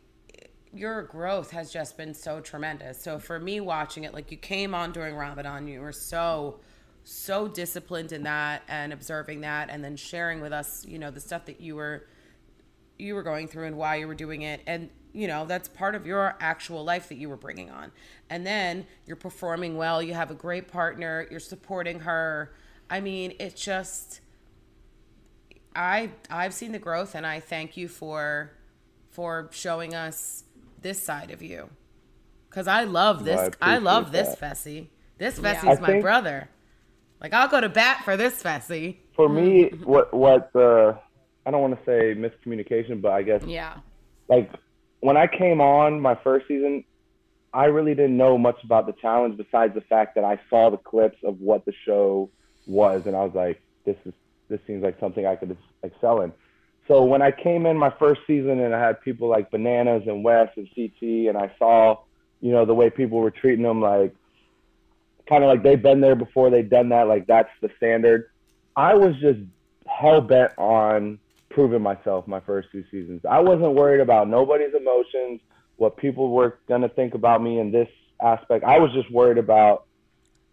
your 0.78 1.04
growth 1.04 1.52
has 1.52 1.72
just 1.72 1.98
been 1.98 2.13
so 2.13 2.40
tremendous. 2.40 3.02
So 3.02 3.20
for 3.20 3.40
me 3.40 3.60
watching 3.60 4.04
it, 4.04 4.13
like 4.13 4.32
you 4.32 4.38
came 4.38 4.74
on 4.76 4.92
during 4.92 5.16
Ramadan, 5.16 5.68
you 5.68 5.82
were 5.82 5.92
so 5.92 6.60
so 7.04 7.48
disciplined 7.48 8.12
in 8.12 8.24
that 8.24 8.62
and 8.68 8.92
observing 8.92 9.40
that 9.40 9.70
and 9.70 9.82
then 9.82 9.96
sharing 9.96 10.42
with 10.42 10.52
us, 10.52 10.86
you 10.86 11.00
know, 11.00 11.10
the 11.10 11.22
stuff 11.22 11.46
that 11.46 11.62
you 11.62 11.76
were 11.76 12.06
you 13.00 13.16
were 13.16 13.24
going 13.24 13.48
through 13.48 13.66
and 13.66 13.78
why 13.78 13.96
you 13.96 14.08
were 14.08 14.16
doing 14.16 14.42
it. 14.42 14.62
And 14.68 14.90
you 15.13 15.28
know 15.28 15.46
that's 15.46 15.68
part 15.68 15.96
of 15.96 16.06
your 16.06 16.36
actual 16.40 16.84
life 16.84 17.10
that 17.10 17.16
you 17.16 17.30
were 17.30 17.38
bringing 17.38 17.70
on. 17.70 17.92
And 18.30 18.46
then 18.46 18.86
you're 19.06 19.16
performing 19.16 19.78
well 19.78 20.02
you 20.04 20.13
have 20.13 20.32
a 20.32 20.36
great 20.36 20.68
partner 20.68 21.28
you're 21.32 21.40
supporting 21.40 22.02
her. 22.02 22.54
I 22.90 23.00
mean 23.00 23.34
it's 23.40 23.63
just 23.63 24.22
i 25.76 26.10
i've 26.32 26.56
seen 26.56 26.72
the 26.72 26.80
growth 26.80 27.13
and 27.13 27.26
i 27.26 27.40
thank 27.40 27.78
you 27.78 27.88
for 27.88 28.52
for 29.12 29.48
showing 29.52 29.94
us 29.94 30.44
this 30.82 31.02
side 31.02 31.32
of 31.32 31.42
you 31.42 31.70
because 32.50 32.68
i 32.68 32.84
love 32.84 33.24
this 33.26 33.38
Well, 33.38 33.52
I, 33.62 33.76
I 33.76 33.78
love 33.78 34.12
this 34.12 34.36
that. 34.36 34.40
fessy 34.40 34.88
this 35.18 35.40
fessy's 35.40 35.78
I 35.78 35.82
my 35.82 35.88
think- 35.88 36.02
brother 36.04 36.50
like 37.22 37.34
i'll 37.34 37.48
go 37.48 37.60
to 37.62 37.70
bat 37.70 38.04
for 38.04 38.16
this 38.18 38.42
fessy 38.44 38.98
For 39.16 39.28
me, 39.30 39.66
Mm-hmm. 39.66 39.84
what 39.92 40.13
what 40.13 40.52
the 40.54 40.98
I 41.46 41.52
don't 41.52 41.62
want 41.62 41.80
to 41.80 41.86
say 41.86 42.13
miscommunication, 42.13 43.02
but 43.02 43.13
I 43.13 43.22
guess 43.24 43.42
Yeah. 43.44 43.78
like 44.28 44.52
when 45.00 45.16
I 45.16 45.28
came 45.28 45.62
on 45.62 46.02
my 46.02 46.16
first 46.22 46.46
season, 46.48 46.84
I 47.54 47.66
really 47.66 47.96
didn't 47.96 48.18
know 48.18 48.38
much 48.38 48.58
about 48.66 48.86
the 48.86 48.92
challenge 48.94 49.38
besides 49.38 49.74
the 49.74 49.80
fact 49.82 50.16
that 50.16 50.26
I 50.26 50.38
saw 50.50 50.70
the 50.70 50.78
clips 50.78 51.18
of 51.24 51.40
what 51.40 51.63
the 51.66 51.72
show 51.86 52.30
was, 52.66 53.06
and 53.06 53.16
I 53.16 53.24
was 53.24 53.34
like, 53.34 53.62
this 53.86 53.96
is 54.06 54.13
this 54.50 54.60
seems 54.68 54.84
like 54.84 55.00
something 55.00 55.26
I 55.26 55.38
could 55.38 55.56
excel 55.84 56.20
in. 56.22 56.34
So 56.88 57.04
when 57.04 57.21
I 57.21 57.32
came 57.32 57.65
in 57.65 57.78
my 57.78 57.89
first 58.00 58.21
season 58.26 58.60
and 58.60 58.73
I 58.73 58.80
had 58.80 59.02
people 59.02 59.28
like 59.28 59.52
Bananas 59.52 60.04
and 60.08 60.23
West 60.23 60.58
and 60.58 60.67
CT, 60.73 61.28
and 61.28 61.38
I 61.38 61.52
saw, 61.60 62.00
you 62.39 62.52
know, 62.52 62.65
the 62.65 62.73
way 62.73 62.89
people 62.89 63.19
were 63.19 63.32
treating 63.32 63.63
them, 63.63 63.82
like 63.82 64.15
kind 65.28 65.43
of 65.43 65.50
like 65.50 65.63
they've 65.63 65.82
been 65.82 66.00
there 66.00 66.15
before, 66.15 66.50
they've 66.50 66.69
done 66.69 66.89
that, 66.89 67.08
like 67.08 67.28
that's 67.28 67.50
the 67.62 67.69
standard. 67.78 68.30
I 68.76 68.93
was 68.93 69.15
just 69.17 69.39
hell 69.86 70.21
bent 70.21 70.54
on 70.58 71.19
proving 71.50 71.82
myself 71.82 72.28
my 72.28 72.39
first 72.39 72.69
two 72.71 72.84
seasons. 72.89 73.21
I 73.30 73.39
wasn't 73.39 73.73
worried 73.73 74.00
about 74.00 74.30
nobody's 74.30 74.73
emotions, 74.73 75.41
what 75.76 75.97
people 75.97 76.30
were 76.30 76.60
gonna 76.69 76.89
think 76.89 77.15
about 77.15 77.41
me 77.41 77.60
in 77.60 77.71
this 77.71 77.89
aspect. 78.21 78.63
I 78.63 78.80
was 78.80 78.91
just 78.93 79.12
worried 79.12 79.38
about 79.38 79.86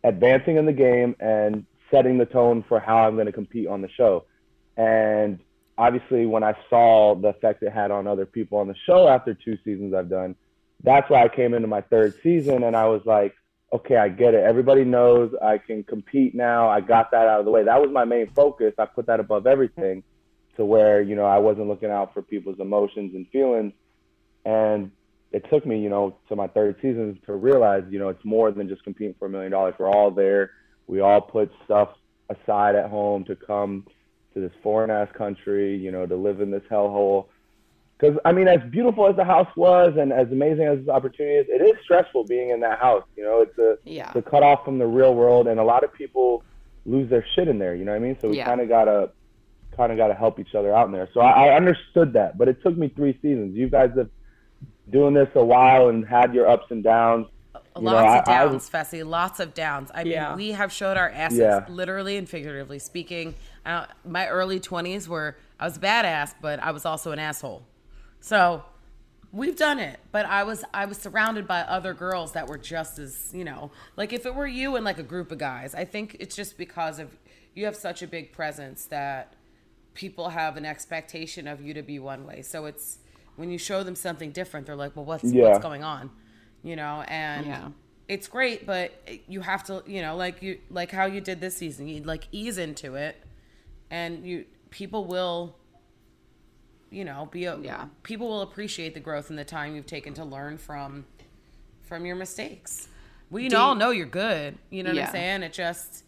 advancing 0.02 0.56
in 0.56 0.66
the 0.66 0.72
game 0.72 1.14
and 1.20 1.64
setting 1.90 2.18
the 2.18 2.26
tone 2.26 2.64
for 2.68 2.80
how 2.80 3.06
I'm 3.06 3.16
gonna 3.16 3.32
compete 3.32 3.68
on 3.68 3.82
the 3.82 3.88
show. 3.90 4.24
And 4.76 5.38
obviously, 5.76 6.26
when 6.26 6.42
I 6.42 6.54
saw 6.70 7.14
the 7.14 7.28
effect 7.28 7.62
it 7.62 7.72
had 7.72 7.90
on 7.90 8.06
other 8.06 8.26
people 8.26 8.58
on 8.58 8.68
the 8.68 8.74
show 8.86 9.08
after 9.08 9.34
two 9.34 9.58
seasons 9.64 9.94
I've 9.94 10.08
done, 10.08 10.36
that's 10.82 11.08
why 11.10 11.24
I 11.24 11.28
came 11.28 11.54
into 11.54 11.68
my 11.68 11.80
third 11.80 12.14
season 12.22 12.62
and 12.62 12.76
I 12.76 12.86
was 12.86 13.02
like, 13.04 13.34
okay, 13.72 13.96
I 13.96 14.08
get 14.08 14.34
it. 14.34 14.44
Everybody 14.44 14.84
knows 14.84 15.32
I 15.42 15.58
can 15.58 15.82
compete 15.82 16.34
now. 16.34 16.68
I 16.68 16.80
got 16.80 17.10
that 17.10 17.26
out 17.26 17.40
of 17.40 17.44
the 17.44 17.50
way. 17.50 17.64
That 17.64 17.80
was 17.80 17.90
my 17.90 18.04
main 18.04 18.28
focus. 18.30 18.74
I 18.78 18.86
put 18.86 19.06
that 19.06 19.18
above 19.18 19.46
everything 19.46 20.04
to 20.56 20.64
where, 20.64 21.02
you 21.02 21.16
know, 21.16 21.24
I 21.24 21.38
wasn't 21.38 21.66
looking 21.66 21.90
out 21.90 22.14
for 22.14 22.22
people's 22.22 22.60
emotions 22.60 23.14
and 23.14 23.26
feelings. 23.28 23.72
And 24.44 24.92
it 25.32 25.44
took 25.50 25.66
me, 25.66 25.80
you 25.80 25.88
know, 25.88 26.16
to 26.28 26.36
my 26.36 26.46
third 26.46 26.76
season 26.76 27.18
to 27.26 27.34
realize, 27.34 27.82
you 27.90 27.98
know, 27.98 28.10
it's 28.10 28.24
more 28.24 28.52
than 28.52 28.68
just 28.68 28.84
competing 28.84 29.14
for 29.18 29.26
a 29.26 29.28
million 29.28 29.50
dollars. 29.50 29.74
We're 29.78 29.90
all 29.90 30.12
there. 30.12 30.52
We 30.86 31.00
all 31.00 31.20
put 31.20 31.50
stuff 31.64 31.88
aside 32.28 32.76
at 32.76 32.88
home 32.88 33.24
to 33.24 33.34
come 33.34 33.86
to 34.34 34.40
this 34.40 34.52
foreign 34.62 34.90
ass 34.90 35.08
country, 35.16 35.76
you 35.76 35.90
know, 35.90 36.06
to 36.06 36.16
live 36.16 36.40
in 36.40 36.50
this 36.50 36.62
hellhole. 36.70 37.26
Because 37.98 38.18
I 38.24 38.32
mean, 38.32 38.48
as 38.48 38.58
beautiful 38.70 39.08
as 39.08 39.16
the 39.16 39.24
house 39.24 39.48
was, 39.56 39.94
and 39.98 40.12
as 40.12 40.30
amazing 40.32 40.64
as 40.66 40.80
this 40.80 40.88
opportunity 40.88 41.36
is, 41.36 41.46
it 41.48 41.62
is 41.62 41.74
stressful 41.84 42.24
being 42.24 42.50
in 42.50 42.60
that 42.60 42.80
house. 42.80 43.04
You 43.16 43.22
know, 43.22 43.40
it's 43.40 43.56
a 43.58 43.78
Yeah. 43.84 44.08
it's 44.08 44.16
a 44.26 44.30
cut 44.30 44.42
off 44.42 44.64
from 44.64 44.78
the 44.78 44.86
real 44.86 45.14
world, 45.14 45.46
and 45.46 45.60
a 45.60 45.64
lot 45.64 45.84
of 45.84 45.92
people 45.94 46.42
lose 46.84 47.08
their 47.08 47.24
shit 47.34 47.48
in 47.48 47.58
there. 47.58 47.74
You 47.74 47.84
know 47.84 47.92
what 47.92 47.98
I 47.98 48.00
mean? 48.00 48.16
So 48.20 48.28
we 48.28 48.36
Yeah. 48.38 48.46
kind 48.46 48.60
of 48.60 48.68
gotta 48.68 49.10
kind 49.76 49.90
of 49.92 49.98
gotta 49.98 50.14
help 50.14 50.38
each 50.38 50.54
other 50.54 50.74
out 50.74 50.86
in 50.86 50.92
there. 50.92 51.08
So 51.14 51.20
I, 51.20 51.46
I 51.48 51.56
understood 51.56 52.12
that, 52.14 52.36
but 52.36 52.48
it 52.48 52.62
took 52.62 52.76
me 52.76 52.88
three 52.88 53.16
seasons. 53.22 53.56
You 53.56 53.68
guys 53.68 53.90
have 53.96 54.08
doing 54.90 55.14
this 55.14 55.28
a 55.34 55.44
while 55.44 55.88
and 55.88 56.06
had 56.06 56.34
your 56.34 56.48
ups 56.48 56.66
and 56.70 56.82
downs. 56.82 57.26
You 57.76 57.82
know, 57.82 57.92
lots 57.92 58.04
of 58.28 58.28
I- 58.32 58.36
I- 58.42 58.44
downs, 58.46 58.70
Fessy. 58.70 59.04
Lots 59.06 59.40
of 59.40 59.52
downs. 59.54 59.90
I 59.94 60.04
mean, 60.04 60.36
we 60.36 60.52
have 60.52 60.72
showed 60.72 60.96
our 60.96 61.10
asses, 61.10 61.38
Yeah. 61.38 61.64
literally 61.68 62.16
and 62.16 62.28
figuratively 62.28 62.78
speaking. 62.78 63.34
Uh, 63.66 63.86
my 64.04 64.28
early 64.28 64.60
twenties 64.60 65.08
were 65.08 65.36
I 65.58 65.64
was 65.64 65.76
a 65.76 65.80
badass, 65.80 66.34
but 66.40 66.60
I 66.62 66.70
was 66.70 66.84
also 66.84 67.10
an 67.12 67.18
asshole. 67.18 67.64
So 68.20 68.64
we've 69.32 69.56
done 69.56 69.80
it. 69.80 69.98
But 70.12 70.26
I 70.26 70.44
was 70.44 70.64
I 70.72 70.84
was 70.84 70.98
surrounded 70.98 71.48
by 71.48 71.60
other 71.62 71.94
girls 71.94 72.32
that 72.32 72.46
were 72.46 72.58
just 72.58 72.98
as 72.98 73.30
you 73.34 73.44
know, 73.44 73.70
like 73.96 74.12
if 74.12 74.24
it 74.24 74.34
were 74.34 74.46
you 74.46 74.76
and 74.76 74.84
like 74.84 74.98
a 74.98 75.02
group 75.02 75.32
of 75.32 75.38
guys, 75.38 75.74
I 75.74 75.84
think 75.84 76.16
it's 76.20 76.36
just 76.36 76.56
because 76.56 76.98
of 77.00 77.10
you 77.54 77.64
have 77.64 77.74
such 77.76 78.02
a 78.02 78.06
big 78.06 78.32
presence 78.32 78.84
that 78.86 79.32
people 79.94 80.28
have 80.30 80.56
an 80.56 80.64
expectation 80.64 81.46
of 81.48 81.60
you 81.60 81.72
to 81.74 81.82
be 81.82 81.98
one 81.98 82.24
way. 82.26 82.42
So 82.42 82.66
it's 82.66 82.98
when 83.36 83.50
you 83.50 83.58
show 83.58 83.82
them 83.82 83.96
something 83.96 84.30
different, 84.30 84.66
they're 84.66 84.76
like, 84.76 84.94
"Well, 84.94 85.04
what's 85.04 85.24
Yeah. 85.24 85.48
what's 85.48 85.58
going 85.60 85.82
on?" 85.82 86.10
You 86.64 86.76
know, 86.76 87.04
and 87.08 87.46
Yeah. 87.46 87.68
it's 88.08 88.26
great, 88.26 88.64
but 88.66 88.90
you 89.28 89.42
have 89.42 89.62
to, 89.64 89.82
you 89.86 90.00
know, 90.00 90.16
like 90.16 90.42
you 90.42 90.58
like 90.70 90.90
how 90.90 91.04
you 91.04 91.20
did 91.20 91.40
this 91.40 91.56
season. 91.56 91.86
You 91.86 92.02
like 92.02 92.26
ease 92.32 92.56
into 92.58 92.94
it, 92.94 93.22
and 93.90 94.26
you 94.26 94.46
people 94.70 95.04
will, 95.04 95.54
you 96.90 97.04
know, 97.04 97.28
be 97.30 97.44
a, 97.44 97.58
Yeah. 97.58 97.86
people 98.02 98.26
will 98.28 98.40
appreciate 98.40 98.94
the 98.94 99.00
growth 99.00 99.28
and 99.28 99.38
the 99.38 99.44
time 99.44 99.76
you've 99.76 99.86
taken 99.86 100.14
to 100.14 100.24
learn 100.24 100.56
from 100.58 101.04
from 101.82 102.06
your 102.06 102.16
mistakes. 102.16 102.88
We 103.30 103.48
Do 103.50 103.56
all 103.58 103.74
know 103.74 103.90
you're 103.90 104.06
good. 104.06 104.56
You 104.70 104.82
know 104.84 104.90
what 104.90 104.96
Yeah. 104.96 105.06
I'm 105.06 105.12
saying? 105.12 105.42
It 105.42 105.52
just 105.52 106.04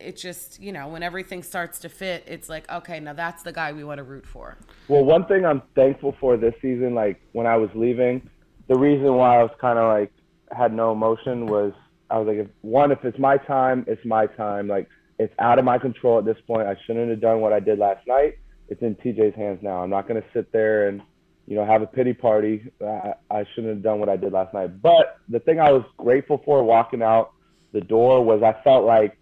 it 0.00 0.16
just, 0.16 0.58
you 0.58 0.72
know, 0.72 0.88
when 0.88 1.02
everything 1.02 1.42
starts 1.42 1.78
to 1.80 1.88
fit, 1.90 2.24
it's 2.26 2.48
like, 2.48 2.68
okay, 2.72 2.98
now 3.00 3.12
that's 3.12 3.42
the 3.42 3.52
guy 3.52 3.70
we 3.72 3.84
want 3.84 3.98
to 3.98 4.02
root 4.02 4.26
for. 4.26 4.56
Well, 4.88 5.04
one 5.04 5.26
thing 5.26 5.44
I'm 5.44 5.60
thankful 5.74 6.12
for 6.18 6.38
this 6.38 6.54
season, 6.62 6.94
like 6.94 7.20
when 7.32 7.46
I 7.46 7.56
was 7.58 7.68
leaving, 7.74 8.26
the 8.70 8.78
reason 8.78 9.12
why 9.16 9.40
I 9.40 9.42
was 9.42 9.50
kind 9.60 9.80
of 9.80 9.88
like 9.88 10.12
had 10.56 10.72
no 10.72 10.92
emotion 10.92 11.46
was 11.46 11.72
I 12.08 12.18
was 12.18 12.28
like, 12.28 12.36
if, 12.36 12.46
one, 12.62 12.92
if 12.92 13.04
it's 13.04 13.18
my 13.18 13.36
time, 13.36 13.84
it's 13.88 14.04
my 14.04 14.26
time. 14.26 14.68
Like 14.68 14.88
it's 15.18 15.34
out 15.40 15.58
of 15.58 15.64
my 15.64 15.76
control 15.76 16.18
at 16.20 16.24
this 16.24 16.36
point. 16.46 16.68
I 16.68 16.76
shouldn't 16.86 17.10
have 17.10 17.20
done 17.20 17.40
what 17.40 17.52
I 17.52 17.58
did 17.58 17.80
last 17.80 18.06
night. 18.06 18.38
It's 18.68 18.80
in 18.80 18.94
TJ's 18.94 19.34
hands 19.34 19.58
now. 19.60 19.82
I'm 19.82 19.90
not 19.90 20.06
gonna 20.06 20.22
sit 20.32 20.52
there 20.52 20.88
and 20.88 21.02
you 21.48 21.56
know 21.56 21.66
have 21.66 21.82
a 21.82 21.86
pity 21.86 22.14
party. 22.14 22.70
I, 22.80 23.14
I 23.28 23.44
shouldn't 23.54 23.74
have 23.74 23.82
done 23.82 23.98
what 23.98 24.08
I 24.08 24.16
did 24.16 24.32
last 24.32 24.54
night. 24.54 24.80
But 24.80 25.18
the 25.28 25.40
thing 25.40 25.58
I 25.58 25.72
was 25.72 25.82
grateful 25.96 26.40
for 26.44 26.62
walking 26.62 27.02
out 27.02 27.32
the 27.72 27.80
door 27.80 28.24
was 28.24 28.40
I 28.44 28.62
felt 28.62 28.84
like 28.84 29.18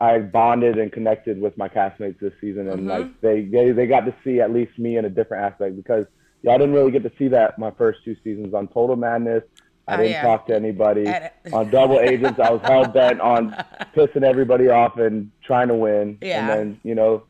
I 0.00 0.18
bonded 0.18 0.76
and 0.76 0.90
connected 0.90 1.40
with 1.40 1.56
my 1.56 1.68
castmates 1.68 2.18
this 2.18 2.32
season, 2.40 2.68
and 2.68 2.80
mm-hmm. 2.80 2.88
like 2.88 3.20
they, 3.20 3.44
they 3.44 3.70
they 3.70 3.86
got 3.86 4.00
to 4.06 4.14
see 4.24 4.40
at 4.40 4.52
least 4.52 4.76
me 4.76 4.96
in 4.96 5.04
a 5.04 5.10
different 5.10 5.44
aspect 5.44 5.76
because 5.76 6.06
y'all 6.44 6.58
didn't 6.58 6.74
really 6.74 6.90
get 6.92 7.02
to 7.02 7.12
see 7.18 7.28
that 7.28 7.58
my 7.58 7.70
first 7.72 8.00
two 8.04 8.14
seasons 8.22 8.52
on 8.54 8.68
Total 8.68 8.96
Madness. 8.96 9.42
I 9.88 9.94
Oh, 9.94 9.96
didn't 9.98 10.12
yeah. 10.12 10.22
talk 10.22 10.46
to 10.46 10.54
anybody 10.54 11.06
on 11.52 11.70
Double 11.70 12.00
Agents. 12.00 12.38
I 12.38 12.50
was 12.50 12.60
hell 12.62 12.86
bent 12.86 13.20
on 13.20 13.50
pissing 13.96 14.22
everybody 14.22 14.68
off 14.68 14.96
and 14.98 15.30
trying 15.44 15.68
to 15.68 15.74
win. 15.74 16.18
Yeah. 16.22 16.40
And 16.40 16.48
then 16.48 16.80
you 16.84 16.94
know, 16.94 17.24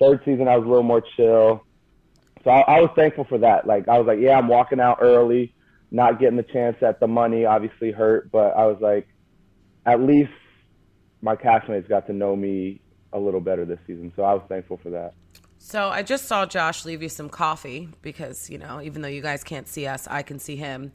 third 0.00 0.20
season 0.24 0.48
I 0.48 0.56
was 0.56 0.66
a 0.66 0.68
little 0.68 0.82
more 0.82 1.02
chill. 1.16 1.64
So 2.44 2.50
I, 2.50 2.60
I 2.76 2.80
was 2.80 2.90
thankful 2.96 3.24
for 3.24 3.38
that. 3.38 3.66
Like 3.66 3.88
I 3.88 3.98
was 3.98 4.06
like, 4.06 4.18
yeah, 4.20 4.36
I'm 4.38 4.48
walking 4.48 4.80
out 4.80 4.98
early, 5.00 5.54
not 5.90 6.18
getting 6.20 6.36
the 6.36 6.42
chance 6.42 6.76
at 6.82 7.00
the 7.00 7.06
money. 7.06 7.44
Obviously 7.44 7.92
hurt, 7.92 8.30
but 8.30 8.56
I 8.56 8.66
was 8.66 8.78
like, 8.80 9.08
at 9.86 10.00
least 10.00 10.32
my 11.22 11.34
castmates 11.34 11.88
got 11.88 12.06
to 12.08 12.12
know 12.12 12.36
me 12.36 12.80
a 13.12 13.18
little 13.18 13.40
better 13.40 13.64
this 13.64 13.78
season. 13.86 14.12
So 14.16 14.22
I 14.22 14.34
was 14.34 14.42
thankful 14.48 14.78
for 14.82 14.90
that. 14.90 15.14
So 15.58 15.88
I 15.88 16.02
just 16.02 16.26
saw 16.26 16.46
Josh 16.46 16.84
leave 16.84 17.02
you 17.02 17.08
some 17.08 17.28
coffee 17.28 17.88
because, 18.02 18.48
you 18.48 18.58
know, 18.58 18.80
even 18.80 19.02
though 19.02 19.08
you 19.08 19.22
guys 19.22 19.42
can't 19.42 19.66
see 19.66 19.86
us, 19.86 20.06
I 20.08 20.22
can 20.22 20.38
see 20.38 20.56
him. 20.56 20.92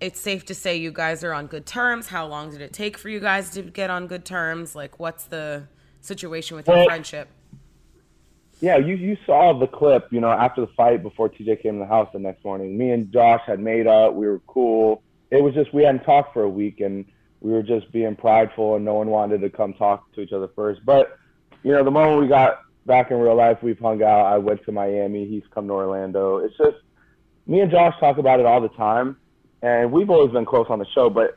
It's 0.00 0.20
safe 0.20 0.46
to 0.46 0.54
say 0.54 0.76
you 0.76 0.92
guys 0.92 1.24
are 1.24 1.32
on 1.32 1.46
good 1.46 1.66
terms. 1.66 2.06
How 2.06 2.26
long 2.26 2.50
did 2.50 2.60
it 2.60 2.72
take 2.72 2.98
for 2.98 3.08
you 3.08 3.20
guys 3.20 3.50
to 3.50 3.62
get 3.62 3.90
on 3.90 4.06
good 4.06 4.24
terms? 4.24 4.74
Like, 4.74 4.98
what's 4.98 5.24
the 5.24 5.64
situation 6.00 6.56
with 6.56 6.66
your 6.68 6.84
friendship? 6.84 7.28
Yeah, 8.60 8.76
you 8.76 8.94
you 8.94 9.16
saw 9.24 9.58
the 9.58 9.66
clip, 9.66 10.08
you 10.10 10.20
know, 10.20 10.30
after 10.30 10.60
the 10.60 10.66
fight 10.76 11.02
before 11.02 11.30
TJ 11.30 11.62
came 11.62 11.74
in 11.74 11.80
the 11.80 11.86
house 11.86 12.08
the 12.12 12.18
next 12.18 12.44
morning. 12.44 12.76
Me 12.76 12.90
and 12.90 13.10
Josh 13.10 13.40
had 13.46 13.58
made 13.58 13.86
up. 13.86 14.12
We 14.14 14.26
were 14.26 14.40
cool. 14.46 15.02
it 15.30 15.42
was 15.42 15.54
just 15.54 15.72
we 15.72 15.82
hadn't 15.82 16.04
talked 16.04 16.34
for 16.34 16.42
a 16.42 16.48
week 16.48 16.80
and 16.80 17.06
we 17.40 17.52
were 17.52 17.62
just 17.62 17.90
being 17.90 18.16
prideful 18.16 18.76
and 18.76 18.84
no 18.84 18.94
one 18.94 19.08
wanted 19.08 19.40
to 19.40 19.48
come 19.48 19.72
talk 19.72 20.12
to 20.12 20.20
each 20.20 20.32
other 20.32 20.48
first. 20.54 20.84
But 20.84 21.18
you 21.62 21.72
know, 21.72 21.82
the 21.82 21.90
moment 21.90 22.20
we 22.20 22.28
got 22.28 22.60
back 22.86 23.10
in 23.10 23.18
real 23.18 23.36
life, 23.36 23.58
we've 23.62 23.78
hung 23.78 24.02
out. 24.02 24.26
I 24.26 24.38
went 24.38 24.64
to 24.64 24.72
Miami. 24.72 25.26
He's 25.26 25.42
come 25.54 25.66
to 25.68 25.72
Orlando. 25.72 26.38
It's 26.38 26.56
just 26.56 26.76
me 27.46 27.60
and 27.60 27.70
Josh 27.70 27.94
talk 28.00 28.18
about 28.18 28.40
it 28.40 28.46
all 28.46 28.60
the 28.60 28.68
time, 28.70 29.16
and 29.62 29.92
we've 29.92 30.10
always 30.10 30.32
been 30.32 30.46
close 30.46 30.66
on 30.70 30.78
the 30.78 30.86
show. 30.94 31.10
But 31.10 31.36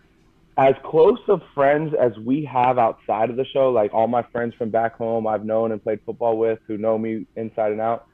as 0.57 0.75
close 0.83 1.19
of 1.27 1.41
friends 1.55 1.93
as 1.99 2.11
we 2.17 2.45
have 2.45 2.77
outside 2.77 3.29
of 3.29 3.35
the 3.35 3.45
show, 3.45 3.71
like 3.71 3.93
all 3.93 4.07
my 4.07 4.23
friends 4.31 4.53
from 4.55 4.69
back 4.69 4.95
home, 4.95 5.25
I've 5.25 5.45
known 5.45 5.71
and 5.71 5.81
played 5.81 5.99
football 6.05 6.37
with, 6.37 6.59
who 6.67 6.77
know 6.77 6.97
me 6.97 7.25
inside 7.35 7.71
and 7.71 7.81
out. 7.81 8.07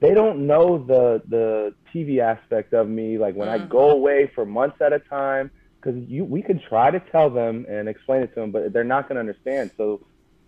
They 0.00 0.14
don't 0.14 0.46
know 0.46 0.78
the 0.78 1.22
the 1.28 1.74
TV 1.94 2.18
aspect 2.18 2.72
of 2.72 2.88
me. 2.88 3.18
Like 3.18 3.36
when 3.36 3.48
mm. 3.48 3.52
I 3.52 3.58
go 3.58 3.90
away 3.90 4.30
for 4.34 4.44
months 4.44 4.80
at 4.80 4.92
a 4.92 4.98
time, 4.98 5.50
because 5.80 6.02
you 6.08 6.24
we 6.24 6.42
can 6.42 6.60
try 6.60 6.90
to 6.90 6.98
tell 6.98 7.30
them 7.30 7.66
and 7.68 7.88
explain 7.88 8.22
it 8.22 8.34
to 8.34 8.40
them, 8.40 8.50
but 8.50 8.72
they're 8.72 8.84
not 8.84 9.08
going 9.08 9.16
to 9.16 9.20
understand. 9.20 9.70
So 9.76 10.00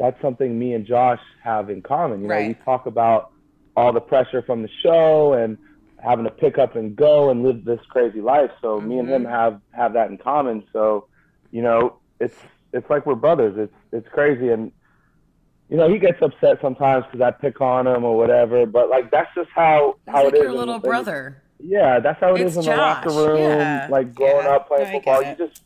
that's 0.05 0.21
something 0.21 0.59
me 0.59 0.75
and 0.75 0.87
Josh 0.87 1.21
have 1.43 1.71
in 1.71 1.81
common. 1.83 2.21
You 2.21 2.29
know, 2.29 2.35
right. 2.35 2.49
we 2.49 2.65
talk 2.65 2.87
about 2.87 3.33
all 3.77 3.93
the 3.93 4.01
pressure 4.01 4.43
from 4.43 4.63
the 4.63 4.69
show 4.83 5.33
and 5.33 5.57
having 6.03 6.25
to 6.27 6.31
pick 6.31 6.59
up 6.59 6.77
and 6.77 6.95
go 6.95 7.31
and 7.31 7.43
live 7.43 7.65
this 7.65 7.81
crazy 7.89 8.21
life. 8.21 8.51
So 8.61 8.79
mm-hmm. 8.79 8.89
me 8.89 8.99
and 8.99 9.09
him 9.09 9.23
mm-hmm. 9.23 9.33
have 9.33 9.61
have 9.73 9.95
that 9.95 10.11
in 10.11 10.19
common. 10.19 10.65
So, 10.73 11.07
you 11.51 11.63
know, 11.63 11.97
it's 12.21 12.37
it's 12.73 12.89
like 12.91 13.07
we're 13.07 13.15
brothers. 13.15 13.57
It's 13.57 13.75
it's 13.93 14.09
crazy 14.09 14.51
and 14.51 14.71
you 15.71 15.79
know, 15.79 15.89
he 15.89 15.99
gets 15.99 16.21
upset 16.21 16.59
sometimes 16.61 17.07
because 17.07 17.23
I 17.23 17.31
pick 17.31 17.61
on 17.63 17.87
him 17.87 18.05
or 18.05 18.17
whatever. 18.17 18.67
But 18.67 18.91
like 18.91 19.11
that's 19.11 19.35
just 19.35 19.51
how 19.55 19.97
how 20.07 20.25
like 20.25 20.35
it 20.35 20.37
is. 20.37 20.43
Your 20.43 20.53
little 20.53 20.79
brother. 20.79 21.43
Yeah, 21.59 21.99
that's 22.01 22.21
how 22.21 22.35
it 22.35 22.43
it's 22.43 22.53
is 22.53 22.57
in 22.59 22.63
Josh. 22.65 23.05
the 23.05 23.11
locker 23.11 23.27
room. 23.33 23.39
Yeah. 23.39 23.89
Like 23.91 24.15
growing 24.15 24.45
yeah. 24.45 24.57
up 24.57 24.69
playing 24.69 24.93
football, 24.93 25.23
you 25.23 25.35
just 25.37 25.63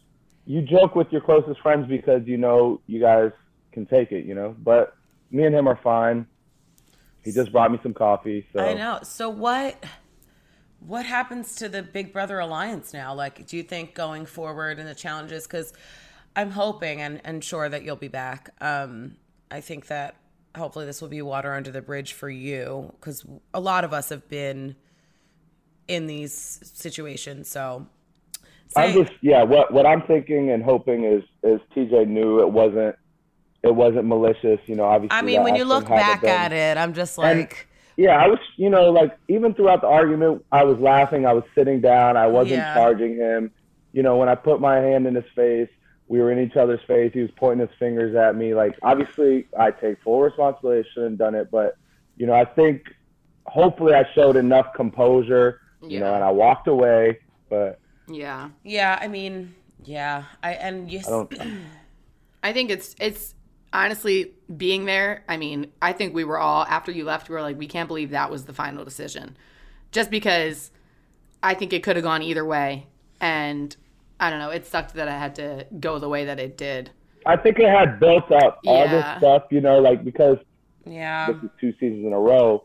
you 0.47 0.63
joke 0.63 0.95
with 0.95 1.11
your 1.11 1.23
closest 1.23 1.61
friends 1.61 1.89
because 1.89 2.23
you 2.27 2.37
know 2.37 2.81
you 2.87 3.01
guys 3.01 3.33
can 3.79 3.87
take 3.87 4.13
it, 4.13 4.25
you 4.25 4.35
know. 4.35 4.55
But 4.59 4.97
me 5.31 5.45
and 5.45 5.55
him 5.55 5.69
are 5.69 5.79
fine. 5.83 6.27
He 7.23 7.33
just 7.33 7.53
brought 7.53 7.71
me 7.71 7.79
some 7.83 7.95
coffee. 7.95 8.47
So 8.53 8.61
I 8.61 8.75
know. 8.75 9.01
So 9.03 9.29
what? 9.29 9.83
What 10.81 11.07
happens 11.07 11.57
to 11.57 11.69
the 11.69 11.83
Big 11.83 12.13
Brother 12.13 12.39
Alliance 12.39 12.93
now? 12.93 13.13
Like, 13.13 13.47
do 13.49 13.57
you 13.57 13.65
think 13.65 13.95
going 13.95 14.27
forward 14.27 14.79
in 14.79 14.87
the 14.87 14.95
challenges? 14.95 15.45
Because 15.45 15.73
I'm 16.37 16.53
hoping 16.53 17.01
and, 17.01 17.21
and 17.25 17.43
sure 17.43 17.69
that 17.69 17.83
you'll 17.83 17.97
be 17.97 18.09
back. 18.09 18.51
Um, 18.61 19.17
I 19.51 19.61
think 19.61 19.89
that 19.89 20.15
hopefully 20.57 20.87
this 20.87 21.03
will 21.03 21.09
be 21.09 21.21
water 21.21 21.53
under 21.53 21.73
the 21.73 21.83
bridge 21.83 22.13
for 22.13 22.31
you 22.31 22.95
because 23.01 23.27
a 23.53 23.61
lot 23.61 23.85
of 23.85 23.93
us 23.93 24.09
have 24.11 24.29
been 24.29 24.77
in 25.89 26.07
these 26.07 26.61
situations. 26.63 27.49
So 27.49 27.87
I'm 28.77 28.93
just 28.93 29.13
yeah. 29.21 29.43
What 29.43 29.73
what 29.73 29.85
I'm 29.85 30.03
thinking 30.03 30.51
and 30.51 30.63
hoping 30.63 31.05
is 31.05 31.25
is 31.43 31.61
TJ 31.75 32.07
knew 32.07 32.41
it 32.41 32.51
wasn't 32.51 32.95
it 33.63 33.75
wasn't 33.75 34.07
malicious. 34.07 34.61
You 34.67 34.77
know, 34.77 34.85
obviously. 34.85 35.17
I 35.17 35.23
mean, 35.23 35.43
when 35.43 35.57
you 35.57 35.65
look 35.65 35.89
back 35.89 36.25
at 36.25 36.53
it, 36.53 36.77
I'm 36.77 36.95
just 36.95 37.19
like. 37.19 37.37
And, 37.37 37.49
yeah, 37.97 38.17
I 38.17 38.29
was, 38.29 38.39
you 38.57 38.71
know, 38.71 38.91
like 38.91 39.17
even 39.27 39.55
throughout 39.55 39.81
the 39.81 39.89
argument, 39.89 40.45
I 40.53 40.63
was 40.63 40.79
laughing. 40.79 41.27
I 41.27 41.33
was 41.33 41.43
sitting 41.55 41.81
down. 41.81 42.17
I 42.17 42.29
wasn't 42.29 42.59
Yeah. 42.59 42.75
charging 42.75 43.17
him. 43.17 43.51
You 43.93 44.03
know, 44.05 44.17
when 44.17 44.29
I 44.29 44.37
put 44.37 44.61
my 44.61 44.77
hand 44.77 45.07
in 45.07 45.17
his 45.17 45.25
face, 45.35 45.69
we 46.07 46.21
were 46.21 46.31
in 46.31 46.39
each 46.39 46.57
other's 46.57 46.81
face. 46.87 47.13
He 47.13 47.23
was 47.23 47.31
pointing 47.37 47.67
his 47.67 47.77
fingers 47.77 48.15
at 48.15 48.37
me. 48.37 48.55
Like, 48.55 48.79
obviously, 48.83 49.49
I 49.59 49.73
take 49.73 50.01
full 50.03 50.21
responsibility. 50.21 50.89
I 50.89 50.93
shouldn't 50.93 51.13
have 51.13 51.19
done 51.19 51.35
it, 51.35 51.51
but 51.51 51.77
you 52.17 52.27
know, 52.27 52.35
I 52.35 52.45
think 52.45 52.85
hopefully 53.47 53.95
I 53.95 54.07
showed 54.15 54.37
enough 54.37 54.75
composure. 54.75 55.61
You 55.83 56.01
know, 56.01 56.15
and 56.15 56.23
I 56.25 56.31
walked 56.31 56.69
away. 56.69 57.19
But 57.49 57.79
Yeah. 58.09 58.51
Yeah, 58.63 58.99
I 59.01 59.09
mean, 59.09 59.55
yeah, 59.85 60.25
I 60.43 60.53
and 60.55 60.91
you. 60.91 61.01
I 61.01 61.11
don't. 61.11 61.35
I 62.43 62.53
think 62.53 62.71
it's 62.71 62.95
it's 63.01 63.35
honestly 63.73 64.33
being 64.57 64.85
there. 64.85 65.25
I 65.29 65.37
mean, 65.37 65.73
I 65.81 65.93
think 65.93 66.15
we 66.15 66.25
were 66.25 66.39
all 66.39 66.65
after 66.65 66.93
you 66.93 67.05
left, 67.05 67.29
we 67.29 67.35
were 67.35 67.43
like, 67.43 67.59
we 67.59 67.67
can't 67.67 67.89
believe 67.89 68.11
that 68.11 68.31
was 68.31 68.45
the 68.45 68.53
final 68.53 68.85
decision, 68.85 69.37
just 69.93 70.11
because 70.11 70.71
I 71.43 71.55
think 71.55 71.73
it 71.73 71.83
could 71.83 71.97
have 71.97 72.05
gone 72.05 72.23
either 72.23 72.45
way, 72.45 72.87
and 73.21 73.75
I 74.21 74.31
don't 74.31 74.39
know. 74.39 74.51
It 74.51 74.67
sucked 74.67 74.95
that 74.95 75.09
I 75.09 75.19
had 75.19 75.35
to 75.37 75.67
go 75.81 75.99
the 75.99 76.09
way 76.09 76.25
that 76.25 76.39
it 76.39 76.57
did. 76.57 76.91
I 77.27 77.37
think 77.37 77.59
it 77.59 77.69
had 77.69 78.01
built 78.01 78.31
up 78.33 78.61
all 78.67 78.89
this 78.89 79.05
stuff. 79.19 79.45
You 79.51 79.61
know, 79.61 79.79
like 79.79 80.05
because 80.05 80.39
yeah, 80.87 81.33
this 81.33 81.43
is 81.43 81.51
two 81.61 81.73
seasons 81.73 82.07
in 82.07 82.13
a 82.13 82.19
row. 82.19 82.65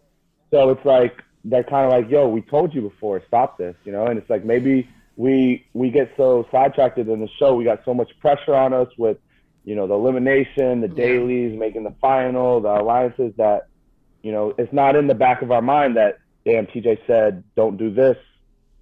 So 0.52 0.70
it's 0.70 0.86
like 0.86 1.22
they're 1.44 1.64
kind 1.64 1.86
of 1.86 1.92
like, 1.92 2.10
"Yo, 2.10 2.28
we 2.28 2.42
told 2.42 2.74
you 2.74 2.82
before, 2.82 3.22
stop 3.28 3.58
this," 3.58 3.76
you 3.84 3.92
know. 3.92 4.06
And 4.06 4.18
it's 4.18 4.30
like 4.30 4.46
maybe 4.46 4.88
we 5.16 5.66
we 5.74 5.90
get 5.90 6.12
so 6.18 6.48
sidetracked 6.52 6.98
in 6.98 7.08
the 7.08 7.30
show, 7.40 7.56
we 7.56 7.64
got 7.64 7.84
so 7.86 7.94
much 7.94 8.12
pressure 8.20 8.56
on 8.56 8.74
us 8.74 8.88
with, 8.98 9.18
you 9.66 9.76
know, 9.76 9.88
the 9.88 9.94
elimination, 9.94 10.82
the 10.82 10.88
dailies, 10.88 11.58
making 11.58 11.84
the 11.84 11.94
final, 12.02 12.60
the 12.60 12.70
alliances 12.70 13.34
that, 13.38 13.68
you 14.22 14.32
know, 14.32 14.54
it's 14.58 14.74
not 14.74 14.96
in 14.96 15.08
the 15.08 15.16
back 15.16 15.42
of 15.42 15.52
our 15.52 15.62
mind 15.62 15.96
that, 15.98 16.20
damn, 16.46 16.66
TJ 16.68 17.00
said, 17.08 17.44
don't 17.56 17.78
do 17.78 17.90
this, 17.90 18.18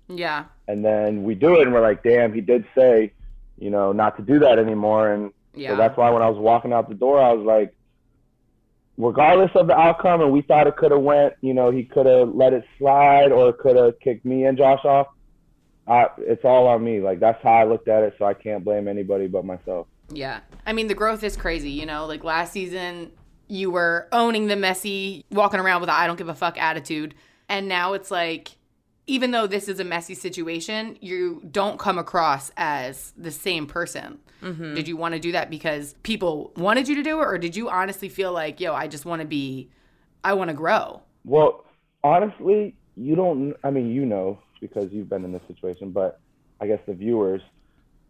Yeah. 0.07 0.45
and 0.67 0.83
then 0.83 1.23
we 1.23 1.35
do 1.35 1.55
it, 1.59 1.63
and 1.63 1.73
we're 1.73 1.81
like, 1.81 2.03
damn, 2.03 2.33
he 2.33 2.41
did 2.41 2.65
say, 2.75 3.13
you 3.59 3.69
know, 3.69 3.91
not 3.91 4.17
to 4.17 4.23
do 4.23 4.39
that 4.39 4.57
anymore, 4.57 5.11
and 5.11 5.31
Yeah. 5.53 5.71
so 5.71 5.75
that's 5.77 5.97
why 5.97 6.09
when 6.09 6.23
I 6.23 6.29
was 6.29 6.39
walking 6.39 6.73
out 6.73 6.89
the 6.89 6.95
door, 6.95 7.19
I 7.19 7.33
was 7.33 7.45
like, 7.45 7.73
regardless 8.97 9.51
of 9.55 9.67
the 9.67 9.77
outcome, 9.77 10.21
and 10.21 10.31
we 10.31 10.41
thought 10.41 10.67
it 10.67 10.75
could 10.77 10.91
have 10.91 11.01
went, 11.01 11.33
you 11.41 11.53
know, 11.53 11.71
he 11.71 11.83
could 11.83 12.05
have 12.05 12.33
let 12.33 12.53
it 12.53 12.63
slide 12.77 13.31
or 13.31 13.53
could 13.53 13.75
have 13.75 13.99
kicked 13.99 14.25
me 14.25 14.45
and 14.45 14.57
Josh 14.57 14.83
off. 14.85 15.07
I, 15.87 16.07
it's 16.19 16.45
all 16.45 16.67
on 16.67 16.83
me. 16.83 17.01
Like 17.01 17.19
that's 17.19 17.41
how 17.43 17.53
I 17.53 17.63
looked 17.63 17.87
at 17.87 18.03
it, 18.03 18.13
so 18.17 18.25
I 18.25 18.33
can't 18.33 18.63
blame 18.63 18.87
anybody 18.87 19.27
but 19.27 19.43
myself. 19.45 19.87
Yeah. 20.13 20.41
I 20.65 20.73
mean, 20.73 20.87
the 20.87 20.93
growth 20.93 21.23
is 21.23 21.35
crazy. 21.37 21.71
You 21.71 21.85
know, 21.85 22.05
like 22.05 22.23
last 22.23 22.53
season, 22.53 23.11
you 23.47 23.71
were 23.71 24.07
owning 24.11 24.47
the 24.47 24.55
messy, 24.55 25.25
walking 25.31 25.59
around 25.59 25.81
with 25.81 25.89
a 25.89 25.93
I 25.93 26.07
don't 26.07 26.17
give 26.17 26.29
a 26.29 26.35
fuck 26.35 26.57
attitude. 26.57 27.15
And 27.49 27.67
now 27.67 27.93
it's 27.93 28.11
like, 28.11 28.51
even 29.07 29.31
though 29.31 29.47
this 29.47 29.67
is 29.67 29.79
a 29.79 29.83
messy 29.83 30.13
situation, 30.13 30.97
you 31.01 31.41
don't 31.51 31.77
come 31.79 31.97
across 31.97 32.51
as 32.55 33.13
the 33.17 33.31
same 33.31 33.67
person. 33.67 34.19
Mm-hmm. 34.41 34.75
Did 34.75 34.87
you 34.87 34.95
want 34.95 35.15
to 35.15 35.19
do 35.19 35.33
that 35.33 35.49
because 35.49 35.95
people 36.03 36.53
wanted 36.55 36.87
you 36.87 36.95
to 36.95 37.03
do 37.03 37.19
it? 37.19 37.25
Or 37.25 37.37
did 37.37 37.55
you 37.55 37.69
honestly 37.69 38.09
feel 38.09 38.31
like, 38.31 38.59
yo, 38.59 38.73
I 38.73 38.87
just 38.87 39.05
want 39.05 39.21
to 39.21 39.27
be, 39.27 39.69
I 40.23 40.33
want 40.33 40.49
to 40.49 40.53
grow? 40.53 41.01
Well, 41.25 41.65
honestly, 42.03 42.75
you 42.95 43.15
don't. 43.15 43.55
I 43.63 43.69
mean, 43.69 43.91
you 43.91 44.05
know 44.05 44.39
because 44.61 44.91
you've 44.91 45.09
been 45.09 45.25
in 45.25 45.33
this 45.33 45.41
situation, 45.47 45.91
but 45.91 46.21
I 46.61 46.67
guess 46.67 46.79
the 46.85 46.93
viewers, 46.93 47.41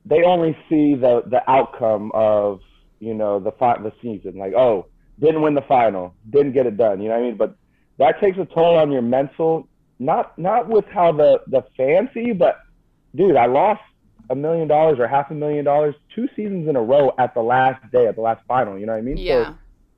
they 0.06 0.24
only 0.24 0.58
see 0.70 0.96
the 0.96 1.24
the 1.28 1.42
outcome 1.50 2.12
of 2.14 2.62
you 3.00 3.14
know 3.14 3.40
the 3.40 3.52
fi- 3.54 3.82
the 3.82 3.94
season. 4.02 4.38
Like, 4.38 4.54
oh, 4.54 4.88
didn't 5.20 5.42
win 5.42 5.54
the 5.54 5.62
final, 5.62 6.16
didn't 6.30 6.54
get 6.54 6.66
it 6.66 6.78
done. 6.78 7.02
You 7.02 7.10
know 7.10 7.16
what 7.16 7.24
I 7.24 7.28
mean? 7.28 7.38
But 7.38 7.56
that 8.00 8.20
takes 8.20 8.38
a 8.38 8.46
toll 8.46 8.78
on 8.78 8.92
your 8.92 9.02
mental. 9.02 9.68
Not 10.00 10.38
not 10.38 10.68
with 10.68 10.86
how 10.86 11.12
the 11.12 11.42
the 11.48 11.64
fans 11.78 12.10
see 12.14 12.22
you, 12.22 12.34
but 12.34 12.60
dude, 13.16 13.36
I 13.36 13.46
lost 13.46 13.82
a 14.30 14.36
million 14.36 14.68
dollars 14.68 14.98
or 15.00 15.08
half 15.08 15.30
a 15.30 15.34
million 15.34 15.66
dollars 15.66 15.94
two 16.16 16.28
seasons 16.36 16.68
in 16.68 16.76
a 16.76 16.82
row 16.82 17.12
at 17.20 17.34
the 17.34 17.42
last 17.42 17.80
day, 17.92 18.08
at 18.08 18.16
the 18.16 18.22
last 18.22 18.42
final. 18.48 18.80
You 18.80 18.86
know 18.86 18.94
what 18.94 19.00
I 19.00 19.02
mean? 19.02 19.18
Yeah. 19.18 19.54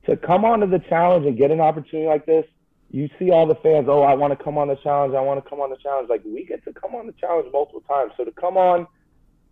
So 0.06 0.16
to 0.16 0.18
come 0.18 0.44
onto 0.44 0.68
the 0.68 0.80
challenge 0.90 1.26
and 1.26 1.38
get 1.38 1.52
an 1.52 1.62
opportunity 1.62 2.08
like 2.08 2.26
this, 2.26 2.46
you 2.90 3.10
see 3.18 3.32
all 3.32 3.48
the 3.48 3.56
fans, 3.56 3.88
oh, 3.90 4.02
I 4.02 4.14
want 4.14 4.38
to 4.38 4.44
come 4.44 4.58
on 4.58 4.68
the 4.68 4.76
challenge, 4.76 5.16
I 5.16 5.22
want 5.22 5.44
to 5.44 5.50
come 5.50 5.60
on 5.60 5.70
the 5.70 5.78
challenge. 5.78 6.10
Like 6.10 6.24
we 6.26 6.46
get 6.46 6.64
to 6.66 6.74
come 6.74 6.96
on 6.96 7.08
the 7.08 7.14
challenge 7.14 7.48
multiple 7.54 7.82
times. 7.88 8.12
So 8.18 8.26
to 8.26 8.32
come 8.32 8.58
on 8.58 8.88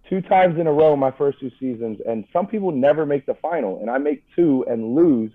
two 0.09 0.21
times 0.21 0.59
in 0.59 0.67
a 0.67 0.71
row 0.71 0.95
my 0.95 1.11
first 1.11 1.39
two 1.39 1.51
seasons, 1.59 1.99
and 2.07 2.25
some 2.33 2.47
people 2.47 2.71
never 2.71 3.05
make 3.05 3.25
the 3.25 3.35
final, 3.35 3.79
and 3.79 3.89
I 3.89 3.97
make 3.97 4.23
two 4.35 4.65
and 4.69 4.95
lose, 4.95 5.31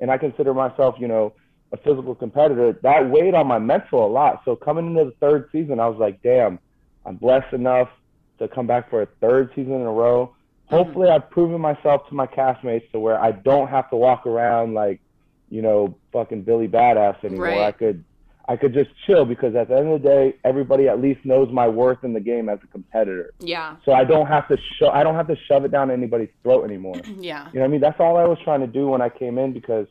and 0.00 0.10
I 0.10 0.18
consider 0.18 0.54
myself, 0.54 0.96
you 0.98 1.08
know, 1.08 1.32
a 1.72 1.76
physical 1.76 2.14
competitor. 2.14 2.78
That 2.82 3.10
weighed 3.10 3.34
on 3.34 3.46
my 3.46 3.58
mental 3.58 4.04
a 4.04 4.08
lot. 4.08 4.42
So 4.44 4.56
coming 4.56 4.86
into 4.86 5.04
the 5.04 5.14
third 5.20 5.48
season, 5.52 5.78
I 5.78 5.86
was 5.88 5.98
like, 5.98 6.22
damn, 6.22 6.58
I'm 7.06 7.16
blessed 7.16 7.52
enough 7.52 7.88
to 8.38 8.48
come 8.48 8.66
back 8.66 8.90
for 8.90 9.02
a 9.02 9.06
third 9.20 9.50
season 9.54 9.74
in 9.74 9.82
a 9.82 9.92
row. 9.92 10.26
Mm-hmm. 10.26 10.74
Hopefully, 10.74 11.08
I've 11.10 11.30
proven 11.30 11.60
myself 11.60 12.08
to 12.08 12.14
my 12.14 12.26
castmates 12.26 12.90
to 12.92 12.98
where 12.98 13.22
I 13.22 13.32
don't 13.32 13.68
have 13.68 13.90
to 13.90 13.96
walk 13.96 14.26
around 14.26 14.74
like, 14.74 15.00
you 15.48 15.62
know, 15.62 15.96
fucking 16.12 16.42
Billy 16.42 16.68
Badass 16.68 17.24
anymore. 17.24 17.46
Right. 17.46 17.60
I 17.60 17.72
could, 17.72 18.04
I 18.50 18.56
could 18.56 18.74
just 18.74 18.90
chill 19.06 19.24
because 19.24 19.54
at 19.54 19.68
the 19.68 19.76
end 19.76 19.92
of 19.92 20.02
the 20.02 20.08
day, 20.08 20.34
everybody 20.44 20.88
at 20.88 21.00
least 21.00 21.24
knows 21.24 21.52
my 21.52 21.68
worth 21.68 22.02
in 22.02 22.12
the 22.12 22.18
game 22.18 22.48
as 22.48 22.58
a 22.64 22.66
competitor. 22.66 23.32
Yeah. 23.38 23.76
So 23.84 23.92
I 23.92 24.02
don't 24.02 24.26
have 24.26 24.48
to 24.48 24.56
show, 24.76 24.88
I 24.88 25.04
don't 25.04 25.14
have 25.14 25.28
to 25.28 25.36
shove 25.46 25.64
it 25.64 25.70
down 25.70 25.88
anybody's 25.88 26.30
throat 26.42 26.64
anymore. 26.64 26.96
Yeah. 27.20 27.48
You 27.52 27.56
know 27.56 27.60
what 27.60 27.64
I 27.66 27.68
mean? 27.68 27.80
That's 27.80 28.00
all 28.00 28.16
I 28.16 28.24
was 28.24 28.38
trying 28.42 28.60
to 28.60 28.66
do 28.66 28.88
when 28.88 29.02
I 29.02 29.08
came 29.08 29.38
in 29.38 29.52
because 29.52 29.86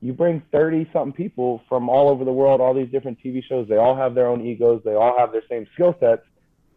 you 0.00 0.12
bring 0.12 0.40
30 0.52 0.88
something 0.92 1.12
people 1.12 1.62
from 1.68 1.88
all 1.88 2.10
over 2.10 2.24
the 2.24 2.32
world, 2.32 2.60
all 2.60 2.74
these 2.74 2.90
different 2.90 3.18
TV 3.24 3.42
shows. 3.42 3.66
They 3.68 3.76
all 3.76 3.96
have 3.96 4.14
their 4.14 4.28
own 4.28 4.46
egos. 4.46 4.82
They 4.84 4.94
all 4.94 5.18
have 5.18 5.32
their 5.32 5.42
same 5.48 5.66
skill 5.74 5.96
sets. 5.98 6.22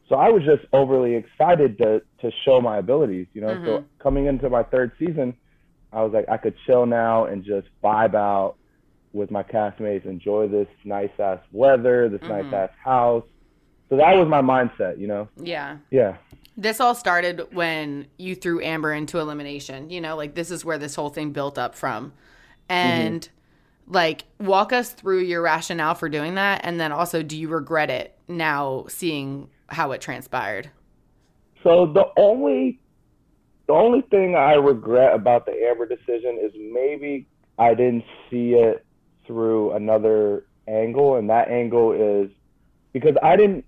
So 0.10 0.16
I 0.16 0.30
was 0.30 0.42
just 0.44 0.64
overly 0.74 1.16
excited 1.16 1.78
to, 1.80 2.02
to 2.22 2.32
show 2.44 2.60
my 2.60 2.78
abilities, 2.78 3.28
you 3.34 3.42
know? 3.42 3.54
So 3.66 3.70
mm-hmm. 3.70 3.86
coming 4.00 4.26
into 4.26 4.50
my 4.50 4.64
third 4.64 4.94
season, 4.98 5.36
I 5.94 6.02
was 6.02 6.12
like, 6.14 6.28
I 6.28 6.38
could 6.38 6.56
chill 6.66 6.88
now 6.88 7.26
and 7.26 7.44
just 7.44 7.68
vibe 7.84 8.16
out 8.16 8.56
with 9.18 9.32
my 9.32 9.44
castmates, 9.44 10.06
enjoy 10.06 10.48
this 10.48 10.68
nice 10.86 11.10
ass 11.20 11.40
weather, 11.52 12.08
this 12.08 12.22
nice 12.22 12.52
ass 12.54 12.70
house. 12.84 13.24
So 13.90 13.98
that 13.98 14.16
was 14.16 14.28
my 14.28 14.42
mindset, 14.42 15.00
you 15.00 15.08
know? 15.08 15.28
Yeah. 15.38 15.78
Yeah. 15.92 16.18
This 16.56 16.80
all 16.80 16.96
started 16.96 17.48
when 17.52 18.08
you 18.18 18.36
threw 18.36 18.62
Amber 18.62 18.94
into 18.94 19.20
elimination. 19.20 19.90
You 19.90 20.02
know, 20.02 20.16
like 20.16 20.36
this 20.36 20.52
is 20.52 20.64
where 20.64 20.78
this 20.78 20.96
whole 20.96 21.10
thing 21.10 21.32
built 21.32 21.58
up 21.58 21.76
from. 21.76 22.14
And 22.70 23.22
mm-hmm. 23.22 23.94
like 23.94 24.26
walk 24.40 24.74
us 24.74 24.92
through 24.92 25.20
your 25.20 25.42
rationale 25.42 25.96
for 25.96 26.10
doing 26.10 26.36
that 26.36 26.62
and 26.64 26.80
then 26.80 26.92
also 26.92 27.24
do 27.24 27.38
you 27.38 27.48
regret 27.48 27.90
it 27.90 28.18
now 28.28 28.86
seeing 28.90 29.50
how 29.68 29.92
it 29.92 30.02
transpired? 30.02 30.70
So 31.64 31.86
the 31.86 32.06
only 32.18 32.80
the 33.68 33.74
only 33.74 34.02
thing 34.02 34.36
I 34.36 34.54
regret 34.54 35.14
about 35.14 35.46
the 35.46 35.52
Amber 35.52 35.86
decision 35.86 36.40
is 36.42 36.52
maybe 36.56 37.28
I 37.60 37.74
didn't 37.74 38.06
see 38.30 38.54
it 38.54 38.86
through 39.28 39.74
another 39.74 40.46
angle 40.68 41.16
and 41.16 41.30
that 41.30 41.50
angle 41.50 41.92
is 41.94 42.30
because 42.94 43.16
I 43.22 43.36
didn't 43.36 43.66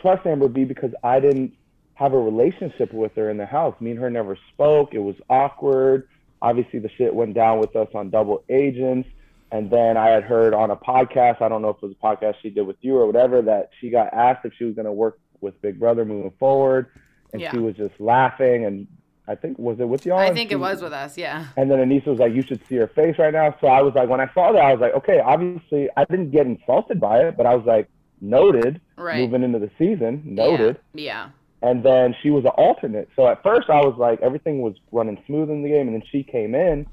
trust 0.00 0.26
Amber 0.26 0.48
B 0.48 0.64
because 0.64 0.92
I 1.02 1.20
didn't 1.20 1.54
have 1.94 2.12
a 2.12 2.18
relationship 2.18 2.92
with 2.92 3.14
her 3.14 3.30
in 3.30 3.36
the 3.36 3.46
house. 3.46 3.74
Me 3.80 3.92
and 3.92 4.00
her 4.00 4.10
never 4.10 4.36
spoke. 4.52 4.92
It 4.92 4.98
was 4.98 5.16
awkward. 5.30 6.08
Obviously, 6.42 6.78
the 6.78 6.90
shit 6.98 7.14
went 7.14 7.34
down 7.34 7.58
with 7.58 7.74
us 7.76 7.88
on 7.94 8.10
Double 8.10 8.44
Agents. 8.48 9.08
And 9.52 9.70
then 9.70 9.96
I 9.96 10.08
had 10.08 10.24
heard 10.24 10.52
on 10.52 10.70
a 10.72 10.76
podcast, 10.76 11.40
I 11.40 11.48
don't 11.48 11.62
know 11.62 11.70
if 11.70 11.76
it 11.76 11.86
was 11.86 11.92
a 11.92 12.04
podcast 12.04 12.34
she 12.42 12.50
did 12.50 12.66
with 12.66 12.76
you 12.80 12.96
or 12.96 13.06
whatever, 13.06 13.40
that 13.42 13.70
she 13.80 13.88
got 13.88 14.12
asked 14.12 14.44
if 14.44 14.52
she 14.58 14.64
was 14.64 14.74
going 14.74 14.86
to 14.86 14.92
work 14.92 15.18
with 15.40 15.60
Big 15.62 15.78
Brother 15.78 16.04
moving 16.04 16.32
forward. 16.38 16.88
And 17.32 17.40
yeah. 17.40 17.52
she 17.52 17.58
was 17.58 17.76
just 17.76 17.94
laughing. 18.00 18.64
And 18.64 18.88
I 19.26 19.34
think, 19.34 19.58
was 19.58 19.80
it 19.80 19.88
with 19.88 20.04
y'all? 20.04 20.18
I 20.18 20.34
think 20.34 20.50
she, 20.50 20.54
it 20.54 20.58
was 20.58 20.82
with 20.82 20.92
us, 20.92 21.16
yeah. 21.16 21.46
And 21.56 21.70
then 21.70 21.78
Aneesa 21.78 22.06
was 22.06 22.18
like, 22.18 22.34
you 22.34 22.42
should 22.42 22.60
see 22.68 22.76
her 22.76 22.88
face 22.88 23.18
right 23.18 23.32
now. 23.32 23.56
So 23.60 23.68
I 23.68 23.80
was 23.80 23.94
like, 23.94 24.08
when 24.08 24.20
I 24.20 24.30
saw 24.34 24.52
that, 24.52 24.60
I 24.60 24.72
was 24.72 24.80
like, 24.80 24.94
okay, 24.94 25.20
obviously, 25.20 25.88
I 25.96 26.04
didn't 26.04 26.30
get 26.30 26.46
insulted 26.46 27.00
by 27.00 27.20
it, 27.20 27.36
but 27.36 27.46
I 27.46 27.54
was 27.54 27.64
like, 27.64 27.88
noted 28.20 28.80
right. 28.96 29.20
moving 29.20 29.42
into 29.42 29.58
the 29.58 29.70
season, 29.78 30.22
noted. 30.24 30.78
Yeah. 30.94 31.02
yeah. 31.04 31.28
And 31.70 31.82
then 31.82 32.14
she 32.22 32.30
was 32.30 32.44
an 32.44 32.50
alternate. 32.50 33.08
So 33.16 33.26
at 33.26 33.42
first 33.42 33.70
I 33.70 33.80
was 33.80 33.96
like, 33.96 34.20
everything 34.20 34.60
was 34.60 34.74
running 34.92 35.22
smooth 35.26 35.48
in 35.50 35.62
the 35.62 35.70
game. 35.70 35.88
And 35.88 35.94
then 35.94 36.02
she 36.10 36.22
came 36.22 36.54
in 36.54 36.86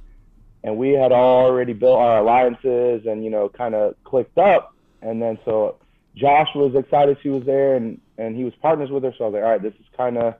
and 0.64 0.78
we 0.78 0.92
had 0.92 1.12
already 1.12 1.74
built 1.74 2.00
our 2.00 2.20
alliances 2.20 3.06
and, 3.06 3.24
you 3.24 3.30
know, 3.30 3.50
kind 3.50 3.76
of 3.76 3.96
clicked 4.06 4.38
up. 4.38 4.74
And 5.02 5.22
then 5.22 5.38
so 5.44 5.76
Josh 6.16 6.50
was 6.56 6.74
excited 6.76 7.18
she 7.22 7.30
was 7.30 7.44
there 7.46 7.76
and, 7.76 8.00
and 8.18 8.36
he 8.36 8.46
was 8.46 8.54
partners 8.62 8.90
with 8.90 9.04
her. 9.04 9.14
So 9.18 9.26
I 9.26 9.28
was 9.28 9.34
like, 9.34 9.44
all 9.44 9.50
right, 9.50 9.62
this 9.62 9.74
is 9.74 9.86
kind 9.98 10.18
of, 10.18 10.36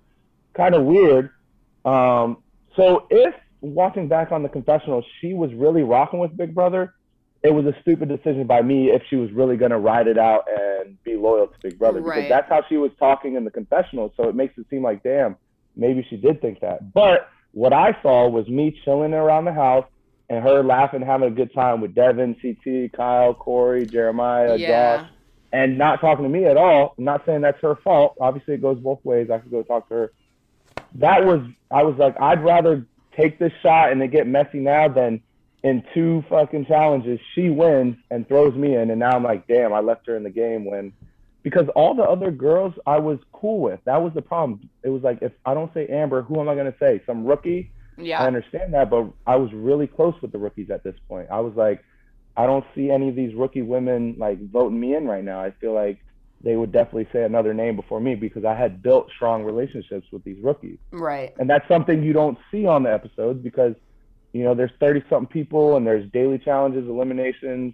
kind 0.54 0.76
of 0.76 0.84
weird. 0.84 1.32
Um, 1.86 2.38
so 2.76 3.08
if 3.10 3.34
watching 3.62 4.08
back 4.08 4.32
on 4.32 4.44
the 4.44 4.50
confessional, 4.50 5.04
she 5.20 5.34
was 5.34 5.54
really 5.54 5.84
rocking 5.84 6.20
with 6.20 6.36
Big 6.36 6.54
Brother, 6.54 6.94
it 7.44 7.54
was 7.54 7.66
a 7.66 7.76
stupid 7.82 8.10
decision 8.10 8.46
by 8.46 8.62
me 8.62 8.90
if 8.92 9.02
she 9.10 9.16
was 9.16 9.32
really 9.32 9.58
going 9.58 9.72
to 9.72 9.80
ride 9.80 10.08
it 10.08 10.18
out 10.18 10.46
and 10.48 11.02
be 11.04 11.16
loyal 11.16 11.48
to 11.48 11.54
Big 11.62 11.80
Brother 11.80 12.02
right. 12.02 12.16
because 12.16 12.30
that's 12.30 12.50
how 12.50 12.64
she 12.70 12.78
was 12.78 12.92
talking 13.00 13.36
in 13.36 13.46
the 13.46 13.52
confessional. 13.52 14.14
So 14.16 14.30
it 14.30 14.36
makes 14.36 14.58
it 14.58 14.68
seem 14.70 14.84
like, 14.84 15.02
damn, 15.02 15.36
maybe 15.76 16.06
she 16.10 16.18
did 16.18 16.40
think 16.42 16.60
that. 16.60 16.94
But 16.94 17.30
what 17.54 17.74
I 17.74 17.98
saw 18.04 18.30
was 18.30 18.48
me 18.48 18.80
chilling 18.86 19.14
around 19.14 19.46
the 19.46 19.54
house 19.54 19.86
and 20.30 20.44
her 20.44 20.64
laughing, 20.64 21.02
having 21.02 21.30
a 21.30 21.36
good 21.36 21.54
time 21.54 21.82
with 21.82 21.96
Devin, 21.96 22.36
CT, 22.42 22.94
Kyle, 22.94 23.34
Corey, 23.34 23.86
Jeremiah, 23.88 24.56
yeah. 24.56 24.98
Josh, 24.98 25.10
and 25.52 25.78
not 25.78 26.00
talking 26.00 26.24
to 26.24 26.30
me 26.30 26.46
at 26.46 26.58
all. 26.58 26.94
I'm 26.98 27.04
not 27.04 27.26
saying 27.26 27.42
that's 27.42 27.60
her 27.62 27.76
fault. 27.84 28.16
Obviously, 28.22 28.54
it 28.54 28.62
goes 28.62 28.80
both 28.80 29.04
ways. 29.04 29.30
I 29.30 29.40
could 29.40 29.52
go 29.52 29.64
talk 29.64 29.90
to 29.90 29.94
her. 29.96 30.14
That 30.96 31.26
was, 31.26 31.42
I 31.70 31.84
was 31.84 31.96
like, 31.98 32.20
I'd 32.20 32.44
rather 32.44 32.86
take 33.16 33.40
this 33.40 33.52
shot 33.62 33.92
and 33.92 34.02
it 34.02 34.10
get 34.10 34.28
messy 34.28 34.60
now 34.60 34.88
than 34.88 35.22
in 35.64 35.84
two 35.94 36.24
fucking 36.30 36.66
challenges, 36.66 37.20
she 37.36 37.50
wins 37.50 37.96
and 38.10 38.28
throws 38.28 38.56
me 38.56 38.76
in, 38.76 38.90
and 38.90 39.00
now 39.00 39.12
I'm 39.12 39.24
like, 39.24 39.48
damn, 39.48 39.74
I 39.74 39.80
left 39.80 40.08
her 40.08 40.16
in 40.16 40.24
the 40.24 40.30
game 40.30 40.66
when 40.66 40.92
because 41.44 41.68
all 41.76 41.96
the 41.96 42.04
other 42.04 42.32
girls 42.32 42.74
I 42.86 43.00
was 43.00 43.20
cool 43.32 43.60
with. 43.60 43.80
That 43.86 44.02
was 44.02 44.14
the 44.14 44.22
problem. 44.22 44.70
It 44.84 44.90
was 44.90 45.02
like 45.02 45.20
if 45.22 45.32
I 45.46 45.54
don't 45.54 45.74
say 45.74 45.88
Amber, 45.88 46.22
who 46.22 46.40
am 46.40 46.50
I 46.50 46.56
gonna 46.56 46.76
say? 46.80 47.02
Some 47.06 47.26
rookie? 47.26 47.72
Yeah. 47.98 48.24
I 48.24 48.28
understand 48.28 48.74
that, 48.74 48.90
but 48.90 49.12
I 49.28 49.36
was 49.36 49.52
really 49.54 49.88
close 49.88 50.16
with 50.22 50.32
the 50.32 50.38
rookies 50.38 50.70
at 50.72 50.84
this 50.84 50.96
point. 51.08 51.28
I 51.32 51.40
was 51.40 51.54
like, 51.56 51.84
I 52.38 52.46
don't 52.46 52.66
see 52.74 52.90
any 52.90 53.10
of 53.10 53.16
these 53.16 53.36
rookie 53.36 53.62
women 53.62 54.16
like 54.18 54.40
voting 54.50 54.80
me 54.80 54.96
in 54.96 55.06
right 55.06 55.24
now. 55.24 55.42
I 55.42 55.52
feel 55.52 55.74
like 55.74 56.00
they 56.44 56.56
would 56.56 56.72
definitely 56.72 57.08
say 57.14 57.24
another 57.24 57.54
name 57.54 57.76
before 57.76 58.00
me 58.00 58.16
because 58.16 58.46
I 58.46 58.56
had 58.56 58.82
built 58.82 59.10
strong 59.16 59.44
relationships 59.44 60.08
with 60.12 60.24
these 60.24 60.42
rookies. 60.44 60.78
Right. 60.92 61.34
And 61.40 61.50
that's 61.50 61.68
something 61.68 62.04
you 62.04 62.14
don't 62.14 62.38
see 62.52 62.66
on 62.66 62.84
the 62.84 62.92
episodes 62.92 63.44
because 63.44 63.76
you 64.34 64.44
know, 64.44 64.56
there's 64.56 64.72
30 64.80 65.04
something 65.10 65.28
people 65.28 65.76
and 65.76 65.86
there's 65.86 66.10
daily 66.12 66.38
challenges, 66.38 66.88
eliminations. 66.88 67.74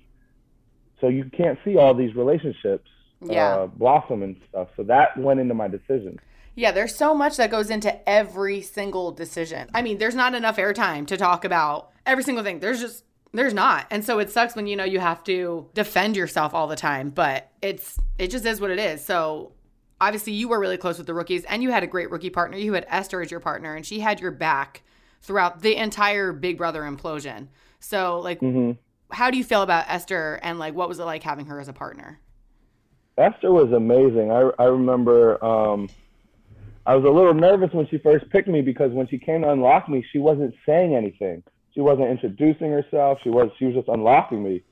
So 1.00 1.08
you 1.08 1.26
can't 1.26 1.60
see 1.64 1.78
all 1.78 1.94
these 1.94 2.16
relationships 2.16 2.90
yeah. 3.22 3.56
uh, 3.56 3.68
blossom 3.68 4.24
and 4.24 4.36
stuff. 4.50 4.70
So 4.76 4.84
that 4.84 5.18
went 5.18 5.40
into 5.40 5.54
my 5.54 5.68
decision. 5.68 6.20
Yeah, 6.56 6.72
there's 6.72 6.96
so 6.96 7.14
much 7.14 7.38
that 7.38 7.52
goes 7.52 7.70
into 7.70 8.10
every 8.10 8.62
single 8.62 9.12
decision. 9.12 9.70
I 9.76 9.84
mean, 9.84 10.00
there's 10.00 10.16
not 10.16 10.34
enough 10.34 10.58
airtime 10.58 11.06
to 11.08 11.18
talk 11.18 11.46
about 11.46 11.92
every 12.04 12.24
single 12.24 12.44
thing. 12.44 12.60
There's 12.60 12.80
just 12.80 13.04
there's 13.34 13.54
not. 13.54 13.88
And 13.92 14.04
so 14.04 14.20
it 14.20 14.30
sucks 14.30 14.56
when 14.56 14.68
you 14.68 14.76
know 14.76 14.84
you 14.84 15.00
have 15.00 15.24
to 15.26 15.68
defend 15.74 16.16
yourself 16.16 16.54
all 16.54 16.68
the 16.68 16.76
time, 16.76 17.10
but 17.10 17.52
it's 17.62 17.98
it 18.18 18.32
just 18.32 18.46
is 18.46 18.62
what 18.62 18.72
it 18.72 18.80
is. 18.80 19.04
So 19.04 19.52
obviously 20.00 20.34
you 20.34 20.48
were 20.48 20.60
really 20.60 20.78
close 20.78 20.98
with 20.98 21.08
the 21.08 21.14
rookies 21.14 21.44
and 21.46 21.64
you 21.64 21.72
had 21.72 21.84
a 21.84 21.88
great 21.88 22.12
rookie 22.12 22.30
partner. 22.30 22.58
You 22.58 22.74
had 22.74 22.86
Esther 22.90 23.22
as 23.22 23.32
your 23.32 23.40
partner 23.40 23.76
and 23.76 23.86
she 23.86 24.00
had 24.00 24.20
your 24.20 24.32
back 24.32 24.84
throughout 25.22 25.62
the 25.62 25.76
entire 25.76 26.32
Big 26.32 26.58
Brother 26.58 26.84
implosion. 26.84 27.48
So, 27.80 28.20
like, 28.20 28.40
mm-hmm. 28.40 28.72
how 29.12 29.30
do 29.30 29.38
you 29.38 29.44
feel 29.44 29.62
about 29.62 29.86
Esther 29.88 30.40
and 30.44 30.60
like 30.60 30.74
what 30.74 30.88
was 30.88 31.00
it 31.00 31.06
like 31.06 31.24
having 31.24 31.48
her 31.48 31.60
as 31.60 31.68
a 31.68 31.74
partner? 31.74 32.20
Esther 33.18 33.52
was 33.52 33.72
amazing. 33.72 34.32
I 34.32 34.52
I 34.60 34.66
remember 34.66 35.44
um, 35.44 35.90
I 36.86 36.96
was 36.96 37.04
a 37.04 37.10
little 37.10 37.34
nervous 37.34 37.74
when 37.74 37.88
she 37.88 37.98
first 37.98 38.30
picked 38.30 38.48
me 38.48 38.62
because 38.62 38.92
when 38.92 39.08
she 39.08 39.18
came 39.18 39.42
to 39.42 39.52
unlock 39.52 39.90
me, 39.90 40.06
she 40.12 40.20
wasn't 40.20 40.54
saying 40.66 40.96
anything. 40.96 41.44
She 41.78 41.82
wasn't 41.82 42.10
introducing 42.10 42.72
herself. 42.72 43.20
She 43.24 43.30
was 43.30 43.52
she 43.60 43.66
was 43.66 43.76
just 43.76 43.88
unlocking 43.88 44.42
me. 44.42 44.64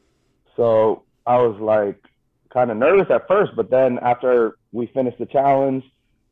So 0.55 1.03
I 1.27 1.37
was 1.37 1.55
like 1.61 2.03
kind 2.51 2.71
of 2.71 2.77
nervous 2.77 3.05
at 3.11 3.27
first, 3.27 3.51
but 3.55 3.69
then 3.69 3.99
after 3.99 4.57
we 4.71 4.87
finished 4.87 5.19
the 5.19 5.27
challenge 5.27 5.83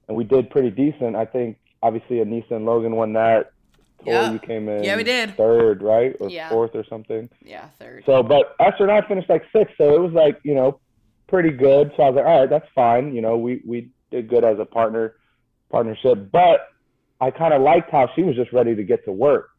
and 0.07 0.17
we 0.17 0.23
did 0.23 0.49
pretty 0.49 0.71
decent, 0.71 1.15
I 1.15 1.25
think 1.25 1.59
obviously 1.83 2.15
Aneesa 2.15 2.53
and 2.53 2.65
Logan 2.65 2.95
won 2.95 3.13
that 3.13 3.51
yeah. 4.03 4.31
you 4.31 4.39
came 4.39 4.67
in 4.67 4.83
yeah, 4.83 4.95
we 4.95 5.03
did. 5.03 5.37
third, 5.37 5.83
right? 5.83 6.15
Or 6.19 6.27
yeah. 6.27 6.49
fourth 6.49 6.71
or 6.73 6.83
something. 6.89 7.29
Yeah, 7.45 7.67
third. 7.77 8.01
So, 8.07 8.23
but 8.23 8.55
Esther 8.59 8.89
and 8.89 8.91
I 8.91 9.07
finished 9.07 9.29
like 9.29 9.43
sixth, 9.55 9.75
so 9.77 9.95
it 9.95 10.01
was 10.01 10.13
like, 10.13 10.39
you 10.41 10.55
know, 10.55 10.79
pretty 11.27 11.51
good. 11.51 11.91
So 11.95 12.01
I 12.01 12.09
was 12.09 12.15
like, 12.15 12.25
all 12.25 12.39
right, 12.39 12.49
that's 12.49 12.67
fine. 12.73 13.13
You 13.13 13.21
know, 13.21 13.37
we, 13.37 13.61
we 13.63 13.91
did 14.09 14.27
good 14.27 14.43
as 14.43 14.57
a 14.59 14.65
partner 14.65 15.17
partnership. 15.69 16.31
But 16.31 16.69
I 17.21 17.31
kind 17.31 17.53
of 17.53 17.61
liked 17.61 17.91
how 17.91 18.09
she 18.15 18.23
was 18.23 18.35
just 18.35 18.51
ready 18.51 18.75
to 18.75 18.83
get 18.83 19.05
to 19.05 19.11
work. 19.11 19.51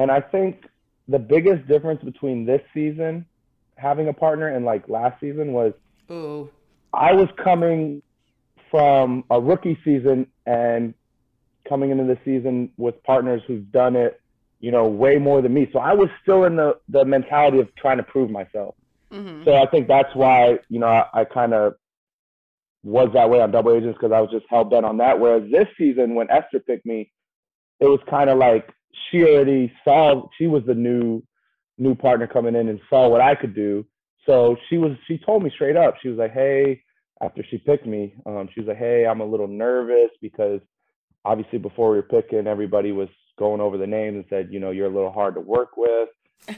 And 0.00 0.10
I 0.10 0.22
think 0.22 0.64
the 1.08 1.18
biggest 1.18 1.68
difference 1.68 2.02
between 2.02 2.46
this 2.46 2.62
season 2.72 3.26
having 3.76 4.08
a 4.08 4.14
partner 4.14 4.48
and 4.48 4.64
like 4.64 4.88
last 4.88 5.20
season 5.20 5.52
was 5.52 5.74
Ooh. 6.10 6.48
I 6.94 7.12
was 7.12 7.28
coming 7.36 8.00
from 8.70 9.24
a 9.30 9.38
rookie 9.38 9.78
season 9.84 10.26
and 10.46 10.94
coming 11.68 11.90
into 11.90 12.04
the 12.04 12.18
season 12.24 12.70
with 12.78 13.02
partners 13.02 13.42
who've 13.46 13.70
done 13.70 13.94
it, 13.94 14.22
you 14.60 14.70
know, 14.70 14.88
way 14.88 15.18
more 15.18 15.42
than 15.42 15.52
me. 15.52 15.68
So 15.70 15.78
I 15.78 15.92
was 15.92 16.08
still 16.22 16.44
in 16.44 16.56
the 16.56 16.78
the 16.88 17.04
mentality 17.04 17.58
of 17.58 17.68
trying 17.74 17.98
to 17.98 18.02
prove 18.02 18.30
myself. 18.30 18.76
Mm-hmm. 19.12 19.44
So 19.44 19.54
I 19.54 19.66
think 19.66 19.86
that's 19.86 20.14
why 20.14 20.60
you 20.70 20.78
know 20.78 20.86
I, 20.86 21.04
I 21.12 21.24
kind 21.26 21.52
of 21.52 21.74
was 22.82 23.10
that 23.12 23.28
way 23.28 23.42
on 23.42 23.50
Double 23.50 23.74
Agents 23.76 23.98
because 24.00 24.14
I 24.14 24.20
was 24.20 24.30
just 24.30 24.46
hell 24.48 24.64
bent 24.64 24.86
on 24.86 24.96
that. 24.96 25.20
Whereas 25.20 25.42
this 25.50 25.66
season, 25.76 26.14
when 26.14 26.30
Esther 26.30 26.58
picked 26.58 26.86
me, 26.86 27.12
it 27.80 27.84
was 27.84 28.00
kind 28.08 28.30
of 28.30 28.38
like 28.38 28.66
she 29.10 29.24
already 29.24 29.72
saw 29.84 30.28
she 30.38 30.46
was 30.46 30.62
the 30.66 30.74
new 30.74 31.22
new 31.78 31.94
partner 31.94 32.26
coming 32.26 32.54
in 32.54 32.68
and 32.68 32.80
saw 32.90 33.08
what 33.08 33.20
I 33.20 33.34
could 33.34 33.54
do. 33.54 33.86
So 34.26 34.56
she 34.68 34.78
was 34.78 34.92
she 35.06 35.18
told 35.18 35.42
me 35.42 35.50
straight 35.54 35.76
up. 35.76 35.94
She 36.02 36.08
was 36.08 36.18
like, 36.18 36.32
"Hey," 36.32 36.82
after 37.22 37.42
she 37.50 37.58
picked 37.58 37.86
me, 37.86 38.14
um, 38.26 38.48
she 38.52 38.60
was 38.60 38.68
like, 38.68 38.78
"Hey, 38.78 39.06
I'm 39.06 39.20
a 39.20 39.24
little 39.24 39.48
nervous 39.48 40.10
because 40.20 40.60
obviously 41.24 41.58
before 41.58 41.90
we 41.90 41.96
were 41.96 42.02
picking, 42.02 42.46
everybody 42.46 42.92
was 42.92 43.08
going 43.38 43.60
over 43.60 43.78
the 43.78 43.86
names 43.86 44.16
and 44.16 44.24
said, 44.28 44.48
you 44.50 44.60
know, 44.60 44.70
you're 44.70 44.86
a 44.86 44.94
little 44.94 45.12
hard 45.12 45.34
to 45.34 45.40
work 45.40 45.76
with. 45.76 46.08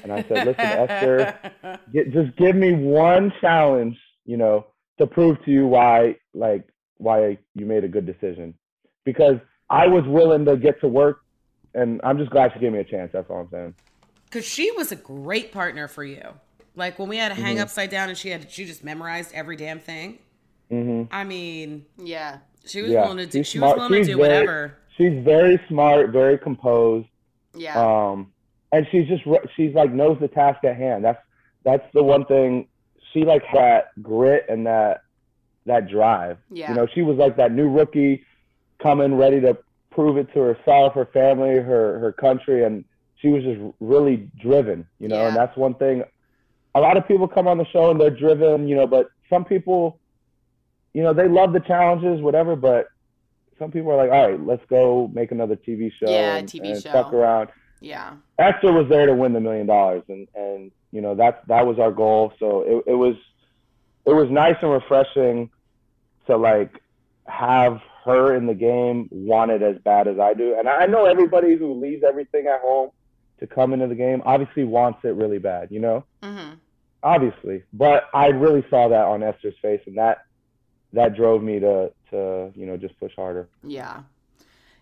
And 0.02 0.12
I 0.12 0.22
said, 0.22 0.46
listen, 0.46 0.60
Esther, 0.60 1.38
get, 1.92 2.12
just 2.12 2.36
give 2.36 2.56
me 2.56 2.72
one 2.72 3.32
challenge, 3.40 3.96
you 4.24 4.36
know, 4.36 4.66
to 4.98 5.06
prove 5.06 5.42
to 5.44 5.50
you 5.50 5.66
why, 5.66 6.16
like, 6.34 6.68
why 6.98 7.38
you 7.54 7.66
made 7.66 7.84
a 7.84 7.88
good 7.88 8.06
decision. 8.06 8.54
Because 9.04 9.36
I 9.70 9.86
was 9.86 10.04
willing 10.06 10.44
to 10.44 10.56
get 10.56 10.80
to 10.80 10.88
work, 10.88 11.22
and 11.74 12.00
I'm 12.04 12.18
just 12.18 12.30
glad 12.30 12.52
she 12.52 12.60
gave 12.60 12.72
me 12.72 12.78
a 12.78 12.84
chance. 12.84 13.10
That's 13.12 13.28
all 13.30 13.40
I'm 13.40 13.50
saying. 13.50 13.74
Because 14.26 14.44
she 14.44 14.70
was 14.72 14.92
a 14.92 14.96
great 14.96 15.52
partner 15.52 15.88
for 15.88 16.04
you. 16.04 16.22
Like 16.74 16.98
when 16.98 17.08
we 17.08 17.18
had 17.18 17.28
to 17.28 17.34
hang 17.34 17.56
mm-hmm. 17.56 17.62
upside 17.62 17.90
down, 17.90 18.08
and 18.08 18.16
she 18.16 18.30
had 18.30 18.50
she 18.50 18.64
just 18.64 18.82
memorized 18.82 19.32
every 19.34 19.56
damn 19.56 19.78
thing. 19.78 20.18
Mm-hmm. 20.70 21.12
I 21.14 21.24
mean, 21.24 21.84
yeah, 21.98 22.38
she 22.64 22.80
was 22.80 22.92
yeah, 22.92 23.02
willing 23.02 23.18
to 23.18 23.26
do. 23.26 23.44
She 23.44 23.58
smart. 23.58 23.76
was 23.76 23.90
willing 23.90 24.00
she's 24.00 24.06
to 24.06 24.12
do 24.14 24.18
very, 24.18 24.28
whatever. 24.28 24.78
She's 24.96 25.24
very 25.24 25.60
smart, 25.68 26.10
very 26.10 26.38
composed. 26.38 27.08
Yeah. 27.54 27.78
Um, 27.78 28.32
and 28.72 28.86
she's 28.90 29.06
just 29.06 29.22
she's 29.54 29.74
like 29.74 29.92
knows 29.92 30.18
the 30.20 30.28
task 30.28 30.64
at 30.64 30.76
hand. 30.76 31.04
That's 31.04 31.20
that's 31.64 31.84
the 31.92 32.02
one 32.02 32.24
thing. 32.24 32.68
She 33.12 33.24
like 33.24 33.44
that 33.52 34.02
grit 34.02 34.46
and 34.48 34.66
that 34.66 35.02
that 35.66 35.88
drive. 35.88 36.38
Yeah. 36.50 36.70
You 36.70 36.76
know, 36.76 36.86
she 36.94 37.02
was 37.02 37.18
like 37.18 37.36
that 37.36 37.52
new 37.52 37.68
rookie, 37.68 38.24
coming 38.80 39.14
ready 39.14 39.40
to 39.42 39.58
prove 39.92 40.16
it 40.16 40.32
to 40.34 40.40
herself, 40.40 40.94
her 40.94 41.06
family, 41.06 41.54
her 41.56 41.98
her 41.98 42.12
country, 42.12 42.64
and 42.64 42.84
she 43.16 43.28
was 43.28 43.42
just 43.44 43.60
really 43.80 44.28
driven, 44.40 44.86
you 44.98 45.08
know. 45.08 45.26
And 45.26 45.36
that's 45.36 45.56
one 45.56 45.74
thing. 45.74 46.02
A 46.74 46.80
lot 46.80 46.96
of 46.96 47.06
people 47.06 47.28
come 47.28 47.46
on 47.46 47.58
the 47.58 47.66
show 47.66 47.90
and 47.90 48.00
they're 48.00 48.10
driven, 48.10 48.66
you 48.66 48.74
know, 48.74 48.86
but 48.86 49.08
some 49.28 49.44
people, 49.44 49.98
you 50.94 51.02
know, 51.02 51.12
they 51.12 51.28
love 51.28 51.52
the 51.52 51.60
challenges, 51.60 52.20
whatever. 52.20 52.56
But 52.56 52.86
some 53.58 53.70
people 53.70 53.90
are 53.92 53.96
like, 53.96 54.10
all 54.10 54.30
right, 54.30 54.40
let's 54.44 54.64
go 54.68 55.10
make 55.12 55.30
another 55.32 55.54
TV 55.56 55.92
show 56.00 56.10
Yeah, 56.10 56.36
and, 56.36 56.48
TV 56.48 56.72
and 56.72 56.82
show. 56.82 56.90
fuck 56.92 57.12
around. 57.12 57.50
Yeah. 57.80 58.14
Esther 58.38 58.72
was 58.72 58.88
there 58.88 59.06
to 59.06 59.14
win 59.14 59.32
the 59.32 59.40
million 59.40 59.66
dollars, 59.66 60.02
and 60.08 60.26
and 60.34 60.70
you 60.92 61.00
know 61.00 61.14
that 61.16 61.46
that 61.48 61.66
was 61.66 61.78
our 61.78 61.92
goal. 61.92 62.32
So 62.38 62.62
it 62.62 62.92
it 62.92 62.94
was 62.94 63.16
it 64.06 64.12
was 64.12 64.30
nice 64.30 64.56
and 64.62 64.70
refreshing 64.72 65.50
to 66.26 66.36
like 66.36 66.80
have 67.26 67.80
her 68.04 68.34
in 68.34 68.46
the 68.46 68.54
game 68.54 69.08
want 69.10 69.50
it 69.50 69.62
as 69.62 69.76
bad 69.84 70.08
as 70.08 70.18
I 70.18 70.34
do. 70.34 70.56
And 70.58 70.68
I 70.68 70.86
know 70.86 71.06
everybody 71.06 71.56
who 71.56 71.74
leaves 71.80 72.02
everything 72.06 72.46
at 72.46 72.60
home 72.60 72.90
to 73.40 73.46
come 73.46 73.72
into 73.72 73.86
the 73.86 73.94
game 73.94 74.22
obviously 74.24 74.64
wants 74.64 75.00
it 75.04 75.14
really 75.14 75.38
bad, 75.38 75.70
you 75.70 75.80
know? 75.80 76.04
hmm 76.22 76.54
Obviously. 77.04 77.64
But 77.72 78.04
I 78.14 78.28
really 78.28 78.64
saw 78.70 78.88
that 78.88 79.04
on 79.06 79.22
Esther's 79.24 79.56
face 79.60 79.80
and 79.86 79.98
that 79.98 80.24
that 80.92 81.16
drove 81.16 81.42
me 81.42 81.58
to 81.58 81.90
to, 82.10 82.52
you 82.54 82.66
know, 82.66 82.76
just 82.76 82.98
push 83.00 83.12
harder. 83.16 83.48
Yeah. 83.64 84.02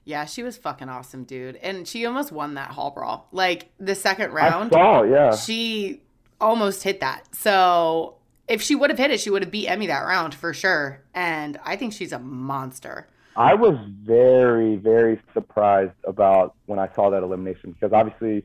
Yeah, 0.04 0.24
she 0.24 0.42
was 0.42 0.56
fucking 0.56 0.88
awesome, 0.88 1.24
dude. 1.24 1.56
And 1.56 1.86
she 1.86 2.04
almost 2.04 2.32
won 2.32 2.54
that 2.54 2.72
hall 2.72 2.90
brawl. 2.90 3.28
Like 3.32 3.70
the 3.78 3.94
second 3.94 4.32
round, 4.32 4.72
I 4.74 4.76
saw, 4.76 5.02
yeah. 5.04 5.36
she 5.36 6.02
almost 6.40 6.82
hit 6.82 7.00
that. 7.00 7.34
So 7.34 8.16
if 8.50 8.60
she 8.60 8.74
would 8.74 8.90
have 8.90 8.98
hit 8.98 9.10
it, 9.10 9.20
she 9.20 9.30
would 9.30 9.42
have 9.42 9.50
beat 9.50 9.68
Emmy 9.68 9.86
that 9.86 10.00
round 10.00 10.34
for 10.34 10.52
sure. 10.52 11.00
And 11.14 11.58
I 11.64 11.76
think 11.76 11.92
she's 11.92 12.12
a 12.12 12.18
monster. 12.18 13.06
I 13.36 13.54
was 13.54 13.78
very, 14.02 14.76
very 14.76 15.20
surprised 15.32 15.94
about 16.04 16.54
when 16.66 16.78
I 16.78 16.88
saw 16.94 17.08
that 17.10 17.22
elimination 17.22 17.70
because 17.72 17.92
obviously 17.92 18.44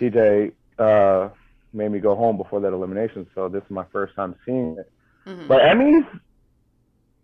TJ 0.00 0.52
uh, 0.78 1.28
made 1.72 1.90
me 1.90 1.98
go 1.98 2.14
home 2.14 2.36
before 2.36 2.60
that 2.60 2.72
elimination, 2.72 3.26
so 3.34 3.48
this 3.48 3.62
is 3.64 3.70
my 3.70 3.84
first 3.92 4.14
time 4.14 4.34
seeing 4.46 4.76
it. 4.78 4.90
Mhm. 5.26 5.48
But 5.48 5.64
Emmy's, 5.66 6.04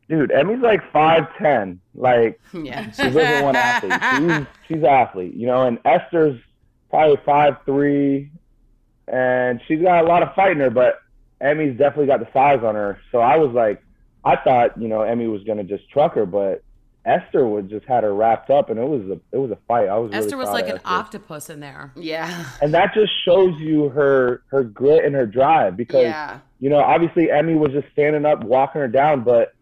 dude, 0.09 0.33
Emmy's 0.33 0.61
like 0.61 0.81
five 0.93 1.27
ten, 1.39 1.81
like 1.95 2.41
Yeah. 2.53 2.91
she's 2.91 3.15
level 3.15 3.47
one 3.47 3.57
athlete. 3.57 3.93
She's 4.03 4.47
she's 4.67 4.83
an 4.83 4.87
athlete, 4.87 5.35
you 5.35 5.47
know. 5.47 5.67
And 5.67 5.79
Esther's 5.85 6.41
probably 6.91 7.19
five 7.25 7.57
three, 7.65 8.31
and 9.09 9.61
she's 9.67 9.81
got 9.81 10.05
a 10.05 10.09
lot 10.09 10.23
of 10.23 10.35
fight 10.35 10.53
in 10.53 10.59
her, 10.61 10.71
but 10.71 10.99
Emmy's 11.41 11.77
definitely 11.79 12.07
got 12.07 12.21
the 12.21 12.29
size 12.33 12.63
on 12.65 12.75
her. 12.75 12.99
So 13.13 13.19
I 13.21 13.37
was 13.37 13.53
like, 13.53 13.83
I 14.25 14.37
thought 14.37 14.81
you 14.81 14.89
know 14.89 15.03
Emmy 15.03 15.27
was 15.27 15.43
gonna 15.45 15.65
just 15.65 15.89
truck 15.91 16.15
her, 16.15 16.27
but 16.27 16.63
Esther 17.07 17.47
would 17.47 17.71
just 17.71 17.87
had 17.87 18.05
her 18.05 18.15
wrapped 18.15 18.51
up, 18.51 18.69
and 18.69 18.79
it 18.79 18.87
was 18.87 19.03
a 19.09 19.19
it 19.35 19.39
was 19.39 19.51
a 19.51 19.59
fight. 19.67 19.89
I 19.89 19.97
was 19.99 20.13
really 20.13 20.25
Esther 20.27 20.37
was 20.37 20.51
like 20.51 20.69
an 20.69 20.77
Esther. 20.77 20.89
octopus 20.89 21.49
in 21.51 21.61
there. 21.61 21.93
Yeah. 21.97 22.45
and 22.61 22.75
that 22.75 22.93
just 22.95 23.13
shows 23.25 23.59
you 23.59 23.89
her 23.91 24.43
her 24.49 24.63
grit 24.65 25.05
and 25.05 25.15
her 25.15 25.25
drive 25.27 25.77
because 25.77 26.03
Yeah. 26.03 26.41
you 26.59 26.69
know 26.69 26.79
obviously 26.81 27.31
Emmy 27.31 27.55
was 27.55 27.73
just 27.73 27.89
standing 27.93 28.27
up, 28.27 28.45
walking 28.45 28.83
her 28.83 28.89
down, 28.89 29.25
but 29.25 29.55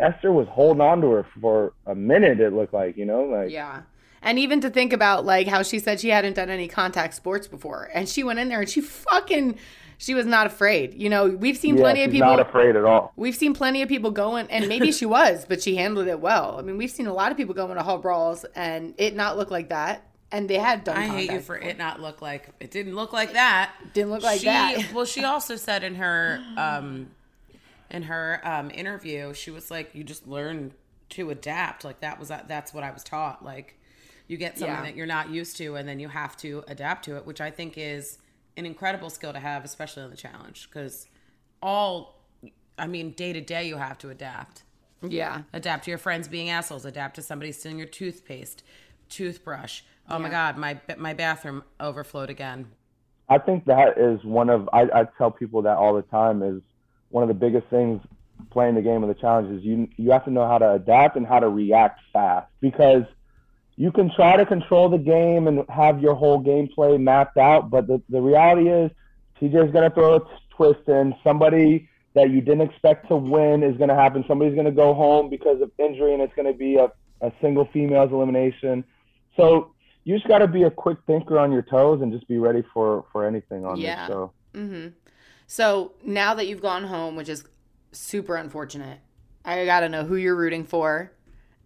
Esther 0.00 0.32
was 0.32 0.48
holding 0.48 0.80
on 0.80 1.00
to 1.02 1.10
her 1.10 1.26
for 1.40 1.74
a 1.86 1.94
minute. 1.94 2.40
It 2.40 2.52
looked 2.52 2.74
like 2.74 2.96
you 2.96 3.04
know 3.04 3.22
like 3.22 3.50
Yeah. 3.50 3.82
And 4.22 4.38
even 4.38 4.60
to 4.62 4.70
think 4.70 4.92
about 4.92 5.24
like 5.24 5.46
how 5.46 5.62
she 5.62 5.78
said 5.78 6.00
she 6.00 6.08
hadn't 6.08 6.34
done 6.34 6.50
any 6.50 6.68
contact 6.68 7.14
sports 7.14 7.46
before. 7.46 7.88
And 7.94 8.08
she 8.08 8.22
went 8.22 8.38
in 8.38 8.48
there 8.48 8.60
and 8.60 8.68
she 8.68 8.80
fucking 8.80 9.56
she 10.00 10.14
was 10.14 10.24
not 10.24 10.46
afraid. 10.46 10.94
You 10.94 11.10
know, 11.10 11.26
we've 11.26 11.58
seen 11.58 11.76
yeah, 11.76 11.82
plenty 11.82 12.04
of 12.04 12.10
people 12.10 12.30
not 12.30 12.40
afraid 12.40 12.74
at 12.74 12.86
all. 12.86 13.12
We've 13.16 13.36
seen 13.36 13.52
plenty 13.52 13.82
of 13.82 13.88
people 13.90 14.10
going, 14.10 14.46
and 14.48 14.66
maybe 14.66 14.92
she 14.92 15.04
was, 15.04 15.44
but 15.46 15.62
she 15.62 15.76
handled 15.76 16.06
it 16.08 16.20
well. 16.20 16.56
I 16.58 16.62
mean, 16.62 16.78
we've 16.78 16.90
seen 16.90 17.06
a 17.06 17.12
lot 17.12 17.30
of 17.30 17.36
people 17.36 17.54
go 17.54 17.70
into 17.70 17.82
hall 17.82 17.98
brawls 17.98 18.46
and 18.54 18.94
it 18.96 19.14
not 19.14 19.36
look 19.36 19.50
like 19.50 19.68
that, 19.68 20.06
and 20.32 20.48
they 20.48 20.56
had 20.56 20.84
done. 20.84 20.96
I 20.96 21.06
hate 21.06 21.30
you 21.30 21.40
for 21.40 21.54
before. 21.54 21.68
it 21.68 21.76
not 21.76 22.00
look 22.00 22.22
like 22.22 22.48
it 22.60 22.70
didn't 22.70 22.94
look 22.94 23.12
like 23.12 23.34
that. 23.34 23.72
Didn't 23.92 24.10
look 24.10 24.22
like 24.22 24.40
she, 24.40 24.46
that. 24.46 24.90
well, 24.94 25.04
she 25.04 25.22
also 25.22 25.56
said 25.56 25.84
in 25.84 25.96
her 25.96 26.42
um 26.56 27.10
in 27.90 28.04
her 28.04 28.40
um 28.42 28.70
interview, 28.70 29.34
she 29.34 29.50
was 29.50 29.70
like, 29.70 29.94
"You 29.94 30.02
just 30.02 30.26
learn 30.26 30.72
to 31.10 31.28
adapt." 31.28 31.84
Like 31.84 32.00
that 32.00 32.18
was 32.18 32.28
that's 32.28 32.72
what 32.72 32.84
I 32.84 32.90
was 32.90 33.04
taught. 33.04 33.44
Like 33.44 33.78
you 34.28 34.38
get 34.38 34.58
something 34.58 34.74
Yeah. 34.74 34.82
that 34.82 34.96
you're 34.96 35.04
not 35.04 35.28
used 35.28 35.58
to, 35.58 35.74
and 35.74 35.86
then 35.86 36.00
you 36.00 36.08
have 36.08 36.38
to 36.38 36.64
adapt 36.68 37.04
to 37.04 37.16
it, 37.18 37.26
which 37.26 37.42
I 37.42 37.50
think 37.50 37.74
is 37.76 38.16
an 38.56 38.66
incredible 38.66 39.10
skill 39.10 39.32
to 39.32 39.38
have, 39.38 39.64
especially 39.64 40.02
on 40.02 40.10
the 40.10 40.16
challenge, 40.16 40.68
because 40.68 41.06
all, 41.62 42.24
I 42.78 42.86
mean, 42.86 43.12
day 43.12 43.32
to 43.32 43.40
day 43.40 43.66
you 43.68 43.76
have 43.76 43.98
to 43.98 44.10
adapt. 44.10 44.64
Yeah, 45.02 45.42
Adapt 45.54 45.84
to 45.84 45.90
your 45.90 45.98
friends 45.98 46.28
being 46.28 46.50
assholes. 46.50 46.84
Adapt 46.84 47.14
to 47.16 47.22
somebody 47.22 47.52
stealing 47.52 47.78
your 47.78 47.86
toothpaste, 47.86 48.62
toothbrush. 49.08 49.80
Oh 50.10 50.18
my 50.18 50.28
god, 50.28 50.58
my 50.58 50.78
my 50.98 51.14
bathroom 51.14 51.62
overflowed 51.78 52.28
again. 52.28 52.66
I 53.28 53.38
think 53.38 53.64
that 53.66 53.96
is 53.96 54.22
one 54.24 54.50
of 54.50 54.68
I, 54.72 54.82
I 54.92 55.04
tell 55.16 55.30
people 55.30 55.62
that 55.62 55.76
all 55.76 55.94
the 55.94 56.02
time 56.02 56.42
is 56.42 56.60
one 57.08 57.22
of 57.22 57.28
the 57.28 57.34
biggest 57.34 57.68
things 57.68 58.02
playing 58.50 58.74
the 58.74 58.82
game 58.82 59.02
of 59.02 59.08
the 59.08 59.14
challenge 59.14 59.56
is 59.56 59.64
you 59.64 59.88
you 59.96 60.10
have 60.10 60.24
to 60.24 60.30
know 60.30 60.46
how 60.46 60.58
to 60.58 60.72
adapt 60.72 61.16
and 61.16 61.26
how 61.26 61.38
to 61.38 61.48
react 61.48 62.00
fast 62.12 62.48
because 62.60 63.04
you 63.80 63.90
can 63.90 64.10
try 64.14 64.36
to 64.36 64.44
control 64.44 64.90
the 64.90 64.98
game 64.98 65.48
and 65.48 65.64
have 65.70 66.02
your 66.02 66.14
whole 66.14 66.38
gameplay 66.44 67.00
mapped 67.00 67.38
out, 67.38 67.70
but 67.70 67.86
the, 67.86 68.02
the 68.10 68.20
reality 68.20 68.68
is 68.68 68.90
TJ's 69.40 69.72
gonna 69.72 69.88
throw 69.88 70.16
a 70.16 70.20
t- 70.20 70.26
twist 70.50 70.86
in. 70.86 71.14
Somebody 71.24 71.88
that 72.14 72.28
you 72.28 72.42
didn't 72.42 72.60
expect 72.60 73.08
to 73.08 73.16
win 73.16 73.62
is 73.62 73.78
gonna 73.78 73.94
happen. 73.94 74.22
Somebody's 74.28 74.54
gonna 74.54 74.70
go 74.70 74.92
home 74.92 75.30
because 75.30 75.62
of 75.62 75.70
injury 75.78 76.12
and 76.12 76.20
it's 76.22 76.34
gonna 76.34 76.52
be 76.52 76.76
a, 76.76 76.92
a 77.22 77.32
single 77.40 77.64
female's 77.72 78.12
elimination. 78.12 78.84
So 79.34 79.72
you 80.04 80.16
just 80.16 80.28
got 80.28 80.38
to 80.38 80.46
be 80.46 80.64
a 80.64 80.70
quick 80.70 80.98
thinker 81.06 81.38
on 81.38 81.50
your 81.50 81.62
toes 81.62 82.02
and 82.02 82.12
just 82.12 82.28
be 82.28 82.38
ready 82.38 82.62
for 82.74 83.06
for 83.12 83.24
anything 83.24 83.64
on 83.64 83.78
Yeah. 83.78 84.06
this 84.06 84.14
show. 84.14 84.32
Mm-hmm. 84.52 84.88
So 85.46 85.92
now 86.04 86.34
that 86.34 86.46
you've 86.46 86.60
gone 86.60 86.84
home, 86.84 87.16
which 87.16 87.30
is 87.30 87.44
super 87.92 88.36
unfortunate, 88.36 88.98
I 89.44 89.64
got 89.64 89.80
to 89.80 89.88
know 89.88 90.04
who 90.04 90.16
you're 90.16 90.36
rooting 90.36 90.64
for 90.64 91.12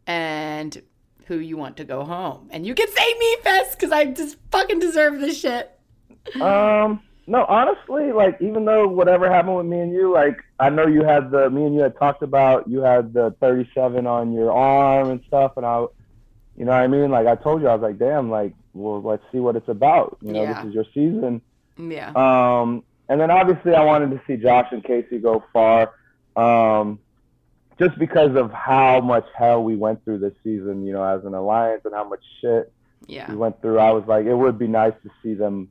and 0.06 0.80
who 1.26 1.38
you 1.38 1.56
want 1.56 1.76
to 1.78 1.84
go 1.84 2.04
home. 2.04 2.48
And 2.50 2.66
you 2.66 2.74
can 2.74 2.88
say 2.88 3.14
me, 3.18 3.36
Fest, 3.42 3.78
because 3.78 3.92
I 3.92 4.04
just 4.06 4.36
fucking 4.50 4.78
deserve 4.78 5.20
this 5.20 5.38
shit. 5.38 5.70
Um, 6.40 7.00
no, 7.26 7.44
honestly, 7.46 8.12
like 8.12 8.36
even 8.40 8.64
though 8.64 8.86
whatever 8.86 9.30
happened 9.30 9.56
with 9.56 9.66
me 9.66 9.80
and 9.80 9.92
you, 9.92 10.12
like 10.12 10.38
I 10.60 10.68
know 10.70 10.86
you 10.86 11.04
had 11.04 11.30
the 11.30 11.48
me 11.50 11.64
and 11.64 11.74
you 11.74 11.82
had 11.82 11.96
talked 11.98 12.22
about 12.22 12.68
you 12.68 12.80
had 12.80 13.12
the 13.12 13.34
37 13.40 14.06
on 14.06 14.32
your 14.32 14.52
arm 14.52 15.10
and 15.10 15.22
stuff, 15.26 15.52
and 15.56 15.64
I, 15.64 15.80
you 16.56 16.64
know 16.64 16.72
what 16.72 16.80
I 16.80 16.86
mean? 16.86 17.10
Like 17.10 17.26
I 17.26 17.34
told 17.36 17.62
you, 17.62 17.68
I 17.68 17.74
was 17.74 17.82
like, 17.82 17.98
damn, 17.98 18.30
like 18.30 18.52
well, 18.74 19.00
let's 19.02 19.22
see 19.32 19.38
what 19.38 19.56
it's 19.56 19.68
about. 19.68 20.18
You 20.20 20.32
know, 20.32 20.42
Yeah. 20.42 20.62
this 20.62 20.68
is 20.68 20.74
your 20.74 20.84
season. 20.94 21.40
Yeah. 21.78 22.10
Um, 22.14 22.82
and 23.08 23.20
then 23.20 23.30
obviously 23.30 23.74
I 23.74 23.84
wanted 23.84 24.10
to 24.10 24.20
see 24.26 24.36
Josh 24.36 24.68
and 24.72 24.82
Kaycee 24.82 25.22
go 25.22 25.42
far, 25.52 25.92
um, 26.36 26.98
just 27.78 27.98
because 27.98 28.36
of 28.36 28.52
how 28.52 29.00
much 29.00 29.26
hell 29.36 29.62
we 29.64 29.76
went 29.76 30.04
through 30.04 30.18
this 30.18 30.34
season, 30.44 30.84
you 30.86 30.92
know, 30.92 31.02
as 31.04 31.24
an 31.24 31.34
alliance 31.34 31.82
and 31.84 31.94
how 31.94 32.04
much 32.08 32.22
shit 32.40 32.72
Yeah. 33.06 33.28
we 33.30 33.36
went 33.36 33.60
through. 33.60 33.78
I 33.78 33.90
was 33.90 34.04
like, 34.06 34.26
it 34.26 34.34
would 34.34 34.58
be 34.58 34.68
nice 34.68 34.94
to 35.02 35.10
see 35.22 35.34
them, 35.34 35.68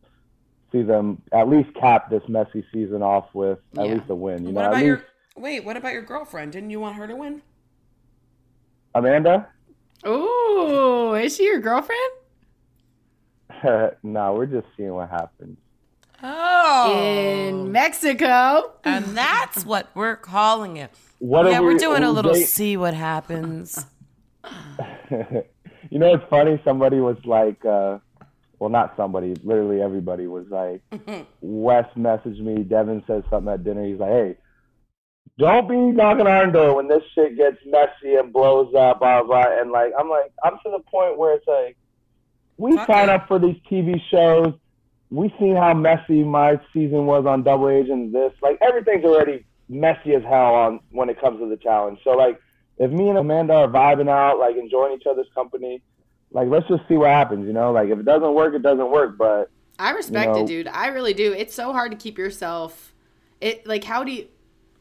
see 0.72 0.82
them 0.82 1.22
at 1.32 1.48
least 1.50 1.74
cap 1.76 2.10
this 2.10 2.24
messy 2.28 2.66
season 2.74 3.02
off 3.02 3.28
with 3.34 3.60
at 3.78 3.86
Yeah. 3.88 3.94
least 3.94 4.10
a 4.10 4.16
win. 4.16 4.46
You 4.46 4.54
What 4.54 4.62
know, 4.64 4.68
about 4.70 4.80
at 4.80 4.86
your 4.86 4.96
least 4.98 5.08
wait? 5.38 5.64
What 5.66 5.78
about 5.78 5.94
your 5.94 6.02
girlfriend? 6.04 6.52
Didn't 6.52 6.70
you 6.72 6.80
want 6.80 6.96
her 6.98 7.08
to 7.08 7.16
win? 7.16 7.42
Amanda. 8.96 9.48
Oh, 10.04 11.14
is 11.14 11.36
she 11.38 11.46
your 11.46 11.60
girlfriend? 11.60 12.00
no, 14.04 14.34
we're 14.34 14.46
just 14.46 14.68
seeing 14.76 14.94
what 14.94 15.10
happens. 15.10 15.58
Oh, 16.22 16.94
In 17.50 17.72
Mexico. 17.72 18.74
and 18.84 19.18
that's 19.18 19.66
what 19.66 19.90
we're 19.94 20.16
calling 20.16 20.78
it. 20.78 20.92
What 21.24 21.46
yeah, 21.50 21.60
are 21.60 21.64
we're 21.64 21.72
we- 21.76 21.80
doing 21.80 22.04
a 22.04 22.12
little 22.12 22.34
date- 22.34 22.48
see 22.50 22.76
what 22.76 22.94
happens. 22.94 23.86
you 25.10 25.98
know, 26.00 26.14
it's 26.16 26.24
funny. 26.30 26.62
Somebody 26.66 27.00
was 27.00 27.16
like, 27.24 27.64
uh, 27.64 28.00
well, 28.60 28.70
not 28.70 28.94
somebody. 28.98 29.34
Literally, 29.42 29.82
everybody 29.82 30.28
was 30.28 30.46
like, 30.50 30.82
Wes 31.42 31.86
messaged 31.98 32.42
me. 32.42 32.64
Devin 32.64 33.06
said 33.08 33.24
something 33.30 33.54
at 33.54 33.64
dinner. 33.64 33.86
He's 33.86 34.00
like, 34.00 34.10
hey, 34.12 34.36
don't 35.38 35.70
be 35.70 35.78
knocking 35.78 36.28
on 36.28 36.34
our 36.34 36.48
door 36.52 36.76
when 36.76 36.90
this 36.90 37.04
shit 37.16 37.38
gets 37.38 37.56
messy 37.68 38.16
and 38.16 38.34
blows 38.34 38.76
up, 38.76 39.00
blah 39.00 39.24
blah. 39.24 39.46
And 39.62 39.72
like, 39.72 39.94
I'm 39.98 40.10
like, 40.10 40.34
I'm 40.44 40.56
to 40.66 40.72
the 40.72 40.84
point 40.92 41.18
where 41.18 41.36
it's 41.36 41.48
like, 41.48 41.78
we 42.58 42.76
Fuck 42.76 42.88
sign 42.88 43.10
up 43.10 43.30
for 43.30 43.40
these 43.40 43.56
TV 43.72 43.96
shows. 44.12 44.56
We 45.10 45.34
seen 45.40 45.56
how 45.56 45.74
messy 45.74 46.22
my 46.26 46.60
season 46.74 47.06
was 47.06 47.26
on 47.26 47.44
Double 47.44 47.70
Agent. 47.70 48.12
This, 48.12 48.34
like, 48.42 48.58
everything's 48.62 49.06
already 49.06 49.46
messy 49.70 50.14
as 50.16 50.24
hell 50.24 50.56
on 50.56 50.80
when 50.92 51.10
it 51.10 51.20
comes 51.20 51.40
to 51.40 51.50
the 51.50 51.58
challenge. 51.58 52.00
So 52.04 52.12
like, 52.12 52.40
if 52.78 52.92
me 52.92 53.10
and 53.10 53.18
Amanda 53.18 53.54
are 53.54 53.68
vibing 53.68 54.10
out, 54.10 54.40
like 54.40 54.56
enjoying 54.56 54.94
each 54.94 55.06
other's 55.06 55.28
company, 55.36 55.82
like 56.32 56.48
let's 56.50 56.68
just 56.68 56.88
see 56.88 56.96
what 56.96 57.10
happens. 57.10 57.46
You 57.46 57.54
know, 57.54 57.72
like 57.72 57.90
if 57.90 58.00
it 58.00 58.06
doesn't 58.06 58.34
work, 58.34 58.54
it 58.56 58.62
doesn't 58.64 58.92
work. 58.92 59.18
But 59.18 59.50
I 59.80 59.92
respect 59.92 60.28
You 60.30 60.34
know- 60.34 60.44
it, 60.44 60.48
dude. 60.48 60.68
I 60.68 60.88
really 60.88 61.14
do. 61.14 61.34
It's 61.34 61.54
so 61.54 61.72
hard 61.72 61.92
to 61.92 61.98
keep 61.98 62.18
yourself. 62.18 62.94
It 63.42 63.68
like 63.68 63.84
how 63.84 64.04
do 64.04 64.12
you? 64.12 64.28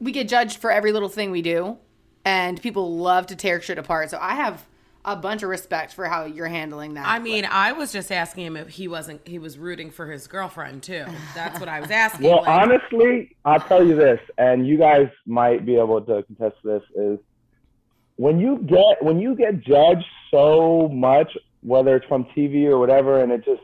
We 0.00 0.10
get 0.12 0.28
judged 0.28 0.58
for 0.58 0.70
every 0.70 0.92
little 0.92 1.08
thing 1.08 1.30
we 1.30 1.42
do, 1.42 1.78
and 2.24 2.60
people 2.60 2.96
love 2.96 3.26
to 3.28 3.36
tear 3.36 3.60
shit 3.60 3.78
apart. 3.78 4.10
So 4.10 4.18
I 4.20 4.34
have 4.34 4.66
a 5.04 5.16
bunch 5.16 5.42
of 5.42 5.48
respect 5.48 5.92
for 5.94 6.04
how 6.06 6.24
you're 6.24 6.46
handling 6.46 6.94
that. 6.94 7.06
I 7.06 7.18
mean, 7.18 7.44
I 7.44 7.72
was 7.72 7.92
just 7.92 8.12
asking 8.12 8.46
him 8.46 8.56
if 8.56 8.68
he 8.68 8.86
wasn't 8.88 9.26
he 9.26 9.38
was 9.38 9.58
rooting 9.58 9.90
for 9.90 10.10
his 10.10 10.26
girlfriend 10.26 10.82
too. 10.84 11.04
That's 11.34 11.58
what 11.58 11.68
I 11.68 11.80
was 11.80 11.90
asking. 11.90 12.26
Well, 12.28 12.42
like, 12.42 12.48
honestly, 12.48 13.34
I'll 13.44 13.60
tell 13.60 13.84
you 13.84 13.96
this, 13.96 14.20
and 14.38 14.66
you 14.66 14.78
guys 14.78 15.08
might 15.26 15.66
be 15.66 15.76
able 15.76 16.00
to 16.02 16.22
contest 16.22 16.56
this: 16.62 16.82
is 16.94 17.18
when 18.16 18.38
you 18.38 18.58
get 18.58 19.02
when 19.02 19.18
you 19.18 19.34
get 19.34 19.60
judged 19.60 20.06
so 20.30 20.88
much, 20.92 21.36
whether 21.62 21.96
it's 21.96 22.06
from 22.06 22.24
TV 22.26 22.66
or 22.66 22.78
whatever, 22.78 23.22
and 23.22 23.32
it 23.32 23.44
just 23.44 23.62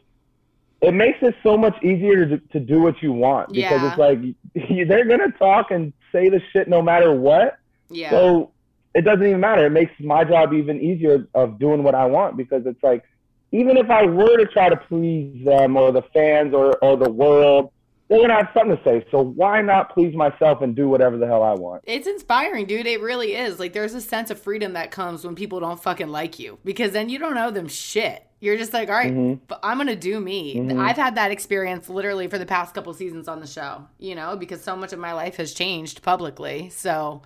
it 0.80 0.92
makes 0.94 1.18
it 1.22 1.34
so 1.42 1.56
much 1.56 1.76
easier 1.82 2.24
to, 2.26 2.38
to 2.38 2.60
do 2.60 2.80
what 2.80 3.00
you 3.02 3.12
want 3.12 3.48
because 3.52 3.70
Yeah. 3.70 3.88
it's 3.90 3.98
like 3.98 4.88
they're 4.88 5.04
gonna 5.04 5.30
talk 5.32 5.70
and 5.70 5.92
say 6.12 6.28
the 6.28 6.40
shit 6.52 6.68
no 6.68 6.82
matter 6.82 7.12
what. 7.12 7.58
yeah. 7.90 8.10
So 8.10 8.50
it 8.98 9.02
doesn't 9.02 9.24
even 9.24 9.40
matter. 9.40 9.64
It 9.64 9.70
makes 9.70 9.92
my 10.00 10.24
job 10.24 10.52
even 10.52 10.80
easier 10.80 11.28
of 11.32 11.60
doing 11.60 11.84
what 11.84 11.94
I 11.94 12.04
want 12.06 12.36
because 12.36 12.66
it's 12.66 12.82
like 12.82 13.04
even 13.52 13.76
if 13.76 13.88
I 13.88 14.04
were 14.04 14.36
to 14.36 14.46
try 14.46 14.68
to 14.68 14.76
please 14.76 15.44
them 15.44 15.76
or 15.76 15.92
the 15.92 16.02
fans 16.12 16.52
or, 16.52 16.76
or 16.84 16.96
the 16.96 17.08
world, 17.08 17.70
they're 18.08 18.20
gonna 18.20 18.34
have 18.34 18.50
something 18.52 18.76
to 18.76 18.82
say. 18.82 19.06
So 19.12 19.22
why 19.22 19.62
not 19.62 19.94
please 19.94 20.16
myself 20.16 20.62
and 20.62 20.74
do 20.74 20.88
whatever 20.88 21.16
the 21.16 21.28
hell 21.28 21.44
I 21.44 21.54
want? 21.54 21.84
It's 21.86 22.08
inspiring, 22.08 22.66
dude. 22.66 22.86
It 22.86 23.00
really 23.00 23.36
is. 23.36 23.60
Like, 23.60 23.72
there's 23.72 23.94
a 23.94 24.00
sense 24.00 24.30
of 24.30 24.40
freedom 24.40 24.72
that 24.72 24.90
comes 24.90 25.24
when 25.24 25.36
people 25.36 25.60
don't 25.60 25.80
fucking 25.80 26.08
like 26.08 26.40
you 26.40 26.58
because 26.64 26.90
then 26.90 27.08
you 27.08 27.20
don't 27.20 27.38
owe 27.38 27.52
them 27.52 27.68
shit. 27.68 28.24
You're 28.40 28.56
just 28.56 28.72
like, 28.72 28.88
all 28.88 28.96
right, 28.96 29.12
mm-hmm. 29.12 29.44
but 29.46 29.60
I'm 29.62 29.78
gonna 29.78 29.94
do 29.94 30.18
me. 30.18 30.56
Mm-hmm. 30.56 30.80
I've 30.80 30.96
had 30.96 31.14
that 31.14 31.30
experience 31.30 31.88
literally 31.88 32.26
for 32.26 32.38
the 32.38 32.46
past 32.46 32.74
couple 32.74 32.92
seasons 32.94 33.28
on 33.28 33.38
the 33.38 33.46
show, 33.46 33.86
you 33.98 34.16
know, 34.16 34.36
because 34.36 34.60
so 34.62 34.74
much 34.74 34.92
of 34.92 34.98
my 34.98 35.12
life 35.12 35.36
has 35.36 35.54
changed 35.54 36.02
publicly. 36.02 36.70
So, 36.70 37.22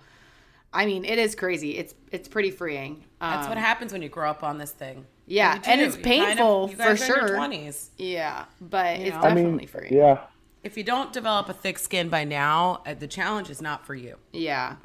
I 0.73 0.85
mean, 0.85 1.05
it 1.05 1.19
is 1.19 1.35
crazy. 1.35 1.77
It's 1.77 1.93
it's 2.11 2.27
pretty 2.27 2.51
freeing. 2.51 3.03
that's 3.21 3.45
Um, 3.45 3.49
what 3.49 3.57
happens 3.57 3.93
when 3.93 4.01
you 4.01 4.09
grow 4.09 4.29
up 4.29 4.43
on 4.43 4.57
this 4.57 4.71
thing. 4.71 5.05
Yeah, 5.25 5.55
You 5.55 5.61
and 5.67 5.79
do. 5.79 5.85
it's 5.85 5.97
You 5.97 6.03
kind 6.03 6.21
of- 6.23 6.27
painful 6.37 6.69
you 6.71 6.75
guys 6.77 7.05
for 7.05 7.13
are 7.13 7.27
sure. 7.27 7.37
20s. 7.37 7.89
Yeah, 7.97 8.45
but 8.59 8.97
it's 8.99 9.11
know? 9.11 9.17
I 9.19 9.21
definitely 9.29 9.51
mean, 9.51 9.67
free. 9.67 9.87
yeah. 9.91 10.17
If 10.63 10.77
you 10.77 10.83
don't 10.83 11.11
develop 11.13 11.47
a 11.49 11.53
thick 11.53 11.77
skin 11.79 12.09
by 12.09 12.23
now, 12.23 12.81
uh, 12.85 12.93
the 12.93 13.07
challenge 13.07 13.49
is 13.49 13.61
not 13.61 13.85
for 13.85 13.95
you. 13.95 14.17
Yeah. 14.31 14.75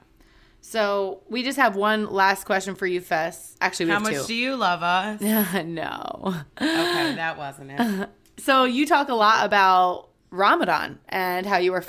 So 0.60 1.22
we 1.28 1.42
just 1.42 1.56
have 1.58 1.76
one 1.76 2.06
last 2.12 2.44
question 2.44 2.74
for 2.74 2.86
you, 2.86 3.00
Fess. 3.00 3.56
Actually, 3.60 3.86
we 3.86 3.92
How 3.92 3.98
have 4.00 4.02
much 4.12 4.14
two. 4.22 4.26
do 4.26 4.34
you 4.34 4.56
love 4.56 4.82
us? 4.82 5.20
no. 5.64 6.34
Okay, 6.60 7.14
that 7.14 7.36
wasn't 7.38 7.70
it. 7.72 8.08
So 8.40 8.62
you 8.62 8.86
talk 8.86 9.08
a 9.08 9.14
lot 9.14 9.44
about 9.44 10.10
Ramadan 10.30 11.00
and 11.08 11.44
how 11.44 11.56
you 11.58 11.72
were 11.72 11.78
Uh-huh. 11.78 11.88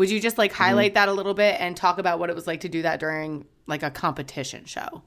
Would 0.00 0.08
you 0.10 0.18
just 0.18 0.38
like 0.38 0.54
Mm-hmm. 0.58 0.62
highlight 0.62 0.94
that 0.94 1.10
a 1.10 1.12
little 1.12 1.34
bit 1.34 1.60
and 1.60 1.76
talk 1.76 1.98
about 1.98 2.18
what 2.18 2.30
it 2.30 2.34
was 2.34 2.46
like 2.46 2.60
to 2.60 2.70
do 2.70 2.80
that 2.80 3.00
during 3.00 3.44
like 3.66 3.82
a 3.82 3.90
competition 3.90 4.64
show? 4.64 5.02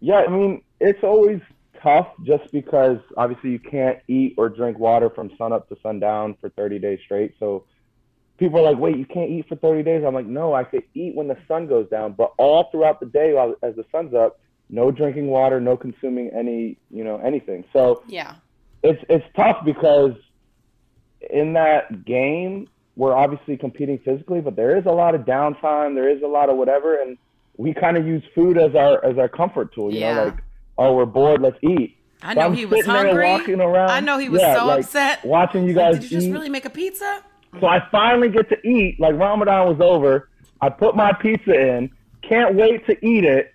Yeah, 0.00 0.16
I 0.16 0.28
mean, 0.28 0.60
it's 0.80 1.02
always 1.02 1.40
tough 1.82 2.08
just 2.22 2.52
because 2.52 2.98
obviously 3.16 3.52
you 3.52 3.58
can't 3.58 3.98
eat 4.06 4.34
or 4.36 4.50
drink 4.50 4.78
water 4.78 5.08
from 5.08 5.30
sun 5.38 5.54
up 5.54 5.66
to 5.70 5.76
sundown 5.82 6.36
for 6.42 6.50
30 6.50 6.78
days 6.78 6.98
straight. 7.06 7.32
So 7.38 7.64
people 8.38 8.58
are 8.60 8.70
like, 8.70 8.78
wait, 8.78 8.98
you 8.98 9.06
can't 9.06 9.30
eat 9.30 9.48
for 9.48 9.56
30 9.56 9.82
days? 9.82 10.04
I'm 10.06 10.12
like, 10.12 10.26
no, 10.26 10.52
I 10.52 10.64
could 10.64 10.82
eat 10.92 11.14
when 11.16 11.26
the 11.28 11.38
sun 11.48 11.66
goes 11.66 11.88
down, 11.88 12.12
but 12.12 12.32
all 12.36 12.68
throughout 12.70 13.00
the 13.00 13.06
day 13.06 13.32
while 13.32 13.54
as 13.62 13.76
the 13.76 13.84
sun's 13.90 14.12
up, 14.12 14.36
no 14.68 14.90
drinking 14.90 15.28
water, 15.28 15.58
no 15.58 15.74
consuming 15.74 16.30
any, 16.36 16.76
you 16.90 17.02
know, 17.02 17.16
anything. 17.24 17.64
So 17.72 18.02
Yeah. 18.06 18.34
it's 18.82 19.02
it's 19.08 19.24
tough 19.34 19.64
because 19.64 20.12
in 21.30 21.54
that 21.54 22.04
game 22.04 22.68
we're 22.96 23.14
obviously 23.14 23.56
competing 23.56 23.98
physically, 23.98 24.40
but 24.40 24.56
there 24.56 24.76
is 24.76 24.86
a 24.86 24.90
lot 24.92 25.14
of 25.14 25.22
downtime. 25.22 25.94
There 25.94 26.08
is 26.08 26.22
a 26.22 26.26
lot 26.26 26.48
of 26.48 26.56
whatever, 26.56 27.00
and 27.00 27.16
we 27.58 27.72
kind 27.74 27.96
of 27.96 28.06
use 28.06 28.22
food 28.34 28.58
as 28.58 28.74
our 28.74 29.04
as 29.04 29.18
our 29.18 29.28
comfort 29.28 29.74
tool. 29.74 29.92
You 29.92 30.00
Yeah. 30.00 30.14
know, 30.14 30.24
like 30.24 30.38
oh, 30.78 30.94
we're 30.94 31.06
bored, 31.06 31.40
let's 31.42 31.58
eat. 31.62 31.96
I 32.22 32.34
know 32.34 32.42
I'm 32.46 32.54
he 32.54 32.64
was 32.66 32.84
hungry. 32.86 33.24
walking 33.30 33.60
around. 33.60 33.90
I 33.90 34.00
know 34.00 34.18
he 34.18 34.28
was 34.30 34.40
yeah, 34.40 34.56
so 34.56 34.66
like, 34.66 34.80
upset. 34.84 35.24
watching 35.24 35.64
you 35.68 35.74
Like, 35.74 35.92
guys 35.92 35.94
Did 36.00 36.10
you 36.10 36.16
just 36.18 36.26
eat. 36.28 36.32
really 36.32 36.48
make 36.48 36.64
a 36.64 36.70
pizza? 36.70 37.22
So 37.60 37.66
I 37.66 37.86
finally 37.90 38.28
get 38.30 38.48
to 38.48 38.66
eat. 38.66 38.98
Like 38.98 39.14
Ramadan 39.14 39.68
was 39.68 39.80
over. 39.80 40.28
I 40.60 40.70
put 40.70 40.96
my 40.96 41.12
pizza 41.12 41.52
in. 41.54 41.90
Can't 42.22 42.54
wait 42.54 42.84
to 42.86 43.06
eat 43.06 43.24
it. 43.24 43.52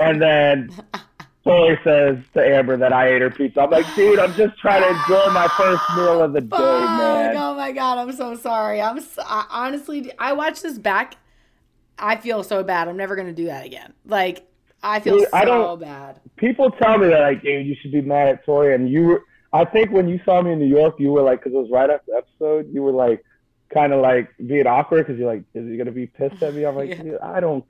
And 0.00 0.20
then 0.20 0.70
Tori 1.46 1.78
says 1.84 2.18
to 2.34 2.44
Amber 2.44 2.76
that 2.76 2.92
I 2.92 3.08
ate 3.14 3.22
her 3.22 3.30
pizza. 3.30 3.60
I'm 3.60 3.70
like, 3.70 3.86
dude, 3.94 4.18
I'm 4.18 4.34
just 4.34 4.58
trying 4.58 4.82
to 4.82 4.88
enjoy 4.88 5.32
my 5.32 5.46
first 5.56 5.82
meal 5.96 6.20
of 6.22 6.32
the 6.32 6.40
day, 6.40 6.56
man. 6.58 7.36
oh 7.36 7.54
my 7.54 7.70
god, 7.72 7.98
I'm 7.98 8.12
so 8.12 8.34
sorry. 8.34 8.82
I'm 8.82 9.00
so, 9.00 9.22
I, 9.24 9.46
honestly, 9.50 10.10
I 10.18 10.32
watched 10.32 10.62
this 10.64 10.76
back. 10.78 11.16
I 11.98 12.16
feel 12.16 12.42
so 12.42 12.62
bad. 12.64 12.88
I'm 12.88 12.96
never 12.96 13.14
gonna 13.14 13.32
do 13.32 13.46
that 13.46 13.64
again. 13.64 13.92
Like 14.04 14.44
I 14.82 14.98
feel 15.00 15.18
Dude, 15.18 15.28
so 15.30 15.36
I 15.36 15.44
don't- 15.44 15.80
bad. 15.80 16.20
People 16.36 16.70
tell 16.72 16.98
me 16.98 17.06
that, 17.08 17.20
like, 17.20 17.42
dude, 17.42 17.66
you 17.66 17.74
should 17.80 17.92
be 17.92 18.02
mad 18.02 18.28
at 18.28 18.44
Tori. 18.44 18.74
And 18.74 18.90
you 18.90 19.02
were, 19.04 19.22
I 19.52 19.64
think 19.64 19.90
when 19.90 20.06
you 20.08 20.20
saw 20.24 20.42
me 20.42 20.52
in 20.52 20.58
New 20.58 20.66
York, 20.66 20.96
you 20.98 21.10
were 21.10 21.22
like, 21.22 21.38
because 21.40 21.54
it 21.54 21.56
was 21.56 21.70
right 21.70 21.88
after 21.88 22.04
the 22.12 22.16
episode, 22.18 22.68
you 22.74 22.82
were 22.82 22.92
like, 22.92 23.24
kind 23.72 23.92
of 23.94 24.02
like 24.02 24.28
being 24.46 24.66
awkward 24.66 25.06
because 25.06 25.18
you're 25.18 25.32
like, 25.32 25.44
is 25.54 25.66
he 25.66 25.76
gonna 25.78 25.92
be 25.92 26.06
pissed 26.08 26.42
at 26.42 26.54
me? 26.54 26.64
I'm 26.66 26.74
like, 26.76 26.90
Yeah. 26.96 27.02
dude, 27.02 27.18
I 27.20 27.40
don't. 27.40 27.64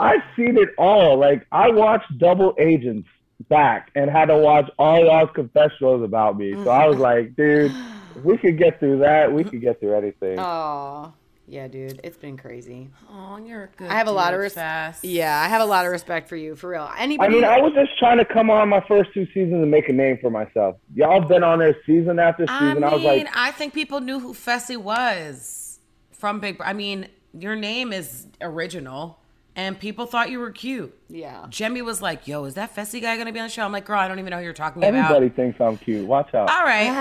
I've 0.00 0.22
seen 0.36 0.56
it 0.56 0.70
all. 0.78 1.18
Like 1.18 1.46
I 1.52 1.70
watched 1.70 2.18
Double 2.18 2.54
Agents 2.58 3.08
back 3.48 3.90
and 3.94 4.10
had 4.10 4.26
to 4.26 4.36
watch 4.36 4.70
all 4.78 5.04
y'all's 5.04 5.30
confessionals 5.34 6.02
about 6.02 6.38
me. 6.38 6.52
So 6.52 6.70
I 6.70 6.86
was 6.86 6.96
mm-hmm. 6.96 7.02
like, 7.02 7.36
dude, 7.36 7.72
we 8.24 8.36
could 8.38 8.58
get 8.58 8.80
through 8.80 8.98
that, 8.98 9.32
we 9.32 9.44
could 9.44 9.60
get 9.60 9.80
through 9.80 9.96
anything. 9.96 10.38
Oh 10.38 11.12
yeah, 11.52 11.68
dude, 11.68 12.00
it's 12.04 12.16
been 12.16 12.38
crazy. 12.38 12.88
Oh, 13.10 13.36
you're 13.36 13.64
a 13.64 13.68
good. 13.76 13.90
I 13.90 13.94
have 13.94 14.06
a 14.06 14.12
lot 14.12 14.32
of 14.32 14.38
dude, 14.38 14.44
res- 14.44 14.54
Fess. 14.54 15.00
Yeah, 15.02 15.38
I 15.38 15.48
have 15.48 15.60
a 15.60 15.66
lot 15.66 15.84
of 15.84 15.92
respect 15.92 16.28
for 16.28 16.36
you, 16.36 16.54
for 16.54 16.70
real. 16.70 16.88
Anybody? 16.96 17.30
I 17.30 17.34
mean, 17.34 17.44
I 17.44 17.60
was 17.60 17.74
just 17.74 17.98
trying 17.98 18.18
to 18.18 18.24
come 18.24 18.48
on 18.48 18.68
my 18.68 18.82
first 18.86 19.12
two 19.12 19.26
seasons 19.26 19.54
and 19.54 19.70
make 19.70 19.88
a 19.88 19.92
name 19.92 20.18
for 20.20 20.30
myself. 20.30 20.76
Y'all 20.94 21.20
been 21.20 21.42
on 21.42 21.58
there 21.58 21.76
season 21.84 22.18
after 22.18 22.46
I 22.48 22.58
season. 22.58 22.74
mean, 22.76 22.84
I, 22.84 22.94
was 22.94 23.02
like, 23.02 23.28
I 23.36 23.50
think 23.50 23.74
people 23.74 24.00
knew 24.00 24.20
who 24.20 24.34
Fessy 24.34 24.76
was 24.76 25.80
from 26.12 26.40
Big. 26.40 26.58
Bro- 26.58 26.68
I 26.68 26.72
mean, 26.72 27.08
your 27.34 27.56
name 27.56 27.92
is 27.92 28.28
original, 28.40 29.18
and 29.54 29.78
people 29.78 30.06
thought 30.06 30.30
you 30.30 30.38
were 30.38 30.50
cute. 30.50 30.98
yeah. 31.08 31.44
Jemmye 31.50 31.82
was 31.84 32.00
like, 32.00 32.26
"Yo, 32.26 32.44
is 32.44 32.54
that 32.54 32.74
Fessy 32.74 33.00
guy 33.02 33.16
gonna 33.16 33.32
be 33.32 33.38
on 33.40 33.46
the 33.46 33.52
show?" 33.52 33.64
I'm 33.64 33.72
like, 33.72 33.84
"Girl, 33.84 33.98
I 33.98 34.08
don't 34.08 34.18
even 34.18 34.30
know 34.30 34.38
who 34.38 34.44
you're 34.44 34.52
talking 34.52 34.82
everybody 34.82 35.00
about." 35.06 35.16
Everybody 35.16 35.36
thinks 35.36 35.60
I'm 35.60 35.76
cute. 35.76 36.06
Watch 36.06 36.34
out. 36.34 36.50
All 36.50 36.62
right, 36.64 36.88
all 36.88 36.94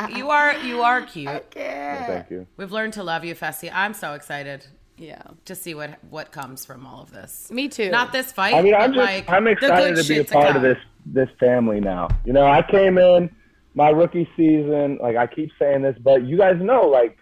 right, 0.00 0.08
okay. 0.10 0.18
You 0.18 0.30
are, 0.30 0.56
you 0.58 0.82
are 0.82 1.02
cute. 1.02 1.28
okay 1.28 2.04
Thank 2.06 2.30
you. 2.30 2.46
We've 2.56 2.72
learned 2.72 2.94
to 2.94 3.02
love 3.02 3.24
you, 3.24 3.34
Fessy. 3.34 3.70
I'm 3.72 3.94
so 3.94 4.14
excited 4.14 4.66
Yeah. 4.96 5.22
to 5.44 5.54
see 5.54 5.74
what 5.74 5.98
what 6.10 6.32
comes 6.32 6.64
from 6.64 6.86
all 6.86 7.02
of 7.02 7.12
this. 7.12 7.50
Me 7.52 7.68
too. 7.68 7.90
Not 7.90 8.12
this 8.12 8.32
fight. 8.32 8.54
I 8.54 8.62
mean, 8.62 8.74
I'm 8.74 8.92
just 8.92 9.04
like, 9.06 9.28
I'm 9.30 9.46
excited 9.46 9.96
to 9.96 10.04
be 10.08 10.18
a 10.18 10.24
part 10.24 10.56
of 10.56 10.62
this 10.62 10.78
this 11.06 11.28
family 11.38 11.80
now. 11.80 12.08
You 12.24 12.32
know, 12.32 12.46
I 12.46 12.62
came 12.62 12.98
in 12.98 13.30
my 13.74 13.90
rookie 13.90 14.28
season, 14.36 14.98
like 15.00 15.16
I 15.16 15.26
keep 15.28 15.50
saying 15.58 15.82
this, 15.82 15.96
but 16.02 16.24
you 16.24 16.36
guys 16.36 16.56
know, 16.60 16.82
like 16.88 17.16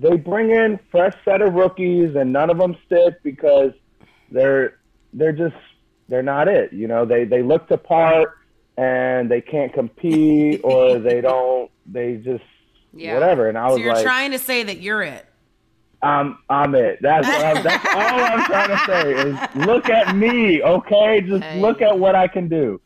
they 0.00 0.16
bring 0.16 0.50
in 0.50 0.78
fresh 0.90 1.14
set 1.24 1.42
of 1.42 1.54
rookies, 1.54 2.14
and 2.16 2.32
none 2.32 2.50
of 2.50 2.58
them 2.58 2.76
stick 2.86 3.14
because 3.22 3.72
they're 4.30 4.74
they're 5.12 5.32
just 5.32 5.56
they're 6.08 6.22
not 6.22 6.48
it. 6.48 6.72
You 6.72 6.88
know, 6.88 7.04
they 7.04 7.24
they 7.24 7.42
look 7.42 7.68
the 7.68 7.78
part 7.78 8.30
and 8.76 9.30
they 9.30 9.40
can't 9.40 9.72
compete, 9.72 10.60
or 10.64 10.98
they 10.98 11.20
don't 11.20 11.70
they 11.86 12.16
just 12.16 12.44
Yeah. 12.92 13.14
whatever. 13.14 13.48
And 13.48 13.58
I 13.58 13.66
was 13.66 13.74
So 13.76 13.82
you're 13.84 13.92
like, 13.94 14.04
trying 14.04 14.30
to 14.32 14.38
say 14.38 14.62
that 14.62 14.80
you're 14.80 15.02
it. 15.02 15.26
I'm 16.02 16.38
I'm 16.48 16.74
it. 16.74 16.98
That's 17.02 17.28
I'm, 17.28 17.62
that's 17.62 17.84
all 17.94 18.24
I'm 18.24 18.44
trying 18.46 18.68
to 18.68 18.84
say 18.86 19.12
is 19.12 19.66
look 19.66 19.88
at 19.90 20.16
me, 20.16 20.62
okay? 20.62 21.20
Just 21.20 21.44
Hey. 21.44 21.60
look 21.60 21.82
at 21.82 21.98
what 21.98 22.14
I 22.14 22.26
can 22.26 22.48
do. 22.48 22.80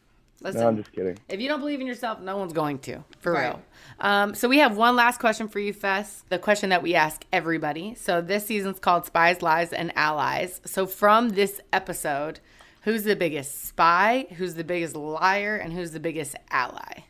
Listen, 0.44 0.60
No, 0.60 0.68
I'm 0.68 0.76
just 0.76 0.92
kidding. 0.92 1.18
if 1.28 1.40
you 1.40 1.48
don't 1.48 1.58
believe 1.58 1.80
in 1.80 1.86
yourself, 1.86 2.20
no 2.20 2.36
one's 2.36 2.52
going 2.52 2.78
to. 2.80 3.02
For 3.18 3.32
Right. 3.32 3.46
real. 3.48 3.62
Um, 3.98 4.34
so 4.34 4.46
we 4.48 4.58
have 4.58 4.76
one 4.76 4.94
last 4.94 5.18
question 5.18 5.48
for 5.48 5.58
you, 5.58 5.72
Fess. 5.72 6.22
The 6.28 6.38
question 6.38 6.68
that 6.68 6.82
we 6.82 6.94
ask 6.94 7.24
everybody. 7.32 7.94
So 7.94 8.20
this 8.20 8.46
season's 8.46 8.78
called 8.78 9.06
Spies, 9.06 9.40
Lies, 9.42 9.72
and 9.72 9.90
Allies. 9.96 10.60
So 10.66 10.86
from 10.86 11.30
this 11.30 11.60
episode, 11.72 12.40
who's 12.82 13.04
the 13.04 13.16
biggest 13.16 13.64
spy? 13.64 14.26
Who's 14.36 14.54
the 14.54 14.64
biggest 14.64 14.94
liar? 14.94 15.56
And 15.56 15.72
who's 15.72 15.92
the 15.92 16.00
biggest 16.00 16.36
ally? 16.50 17.04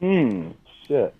Hmm. 0.00 0.50
Shit. 0.88 1.14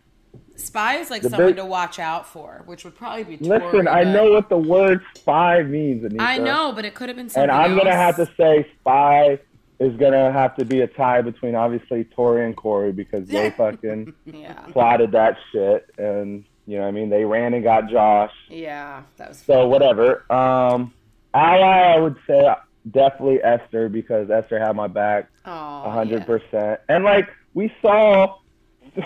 Spy 0.56 0.96
is 0.96 1.10
like 1.10 1.22
The 1.22 1.30
someone 1.30 1.48
big- 1.50 1.56
to 1.56 1.64
watch 1.64 1.98
out 1.98 2.26
for, 2.26 2.62
which 2.66 2.84
would 2.84 2.94
probably 2.94 3.24
be. 3.24 3.36
Tori, 3.36 3.60
Listen, 3.60 3.88
I 3.88 4.04
know 4.04 4.30
what 4.32 4.48
the 4.48 4.56
word 4.58 5.02
spy 5.14 5.62
means, 5.62 6.04
Anita. 6.04 6.22
I 6.22 6.38
know, 6.38 6.72
but 6.72 6.84
it 6.84 6.94
could 6.94 7.08
have 7.08 7.16
been 7.16 7.28
something 7.28 7.50
And 7.50 7.52
I'm 7.60 7.76
gonna 7.76 7.92
have 7.92 8.16
to 8.16 8.26
say 8.36 8.66
spy 8.80 9.38
is 9.84 9.96
gonna 9.98 10.32
have 10.32 10.56
to 10.56 10.64
be 10.64 10.80
a 10.80 10.86
tie 10.86 11.20
between 11.22 11.54
obviously 11.54 12.04
Tori 12.04 12.44
and 12.44 12.56
Corey 12.56 12.92
because 12.92 13.26
they 13.28 13.50
fucking 13.50 14.14
Yeah. 14.24 14.52
plotted 14.72 15.12
that 15.12 15.36
shit 15.52 15.88
and 15.98 16.44
you 16.66 16.76
know 16.76 16.82
what 16.82 16.88
I 16.88 16.92
mean 16.92 17.10
they 17.10 17.24
ran 17.24 17.54
and 17.54 17.62
got 17.62 17.88
Josh. 17.90 18.32
Yeah. 18.48 19.02
That 19.18 19.28
was 19.30 19.38
So 19.38 19.68
whatever. 19.68 20.24
Um 20.32 20.92
ally 21.34 21.94
I 21.94 21.98
would 21.98 22.16
say 22.26 22.54
definitely 22.90 23.42
Esther 23.42 23.88
because 23.88 24.30
Esther 24.30 24.58
had 24.58 24.74
my 24.76 24.86
back 24.86 25.28
Oh, 25.44 25.82
a 25.84 25.90
hundred 25.90 26.24
percent. 26.26 26.80
And 26.88 27.04
like 27.04 27.28
we 27.54 27.72
saw 27.82 28.36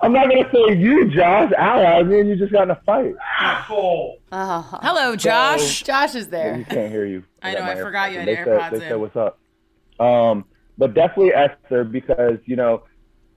I'm 0.00 0.12
not 0.12 0.28
gonna 0.30 0.48
say 0.52 0.76
you, 0.76 1.10
Josh. 1.10 1.52
Ally, 1.58 2.02
me 2.02 2.20
and 2.20 2.28
you 2.28 2.36
just 2.36 2.52
got 2.52 2.62
in 2.64 2.70
a 2.70 2.80
fight. 2.86 3.14
Asshole. 3.38 4.18
Hello, 4.32 5.14
Josh. 5.14 5.82
Josh 5.82 6.14
is 6.14 6.24
You 6.26 6.30
there. 6.30 6.66
can't 6.70 6.90
hear 6.90 7.04
you. 7.04 7.22
I 7.42 7.52
know, 7.54 7.62
I 7.62 7.76
forgot 7.76 8.12
you 8.12 8.18
AirPods 8.18 8.20
had 8.20 8.28
in. 8.28 8.34
they 8.34 8.36
AirPods 8.50 8.70
said, 8.70 8.72
They 8.72 8.76
in. 8.84 8.90
said 8.90 8.94
what's 8.96 9.16
up. 9.16 9.38
Um, 9.98 10.44
but 10.78 10.94
definitely 10.94 11.32
Esther 11.32 11.84
because 11.84 12.38
you 12.44 12.56
know, 12.56 12.84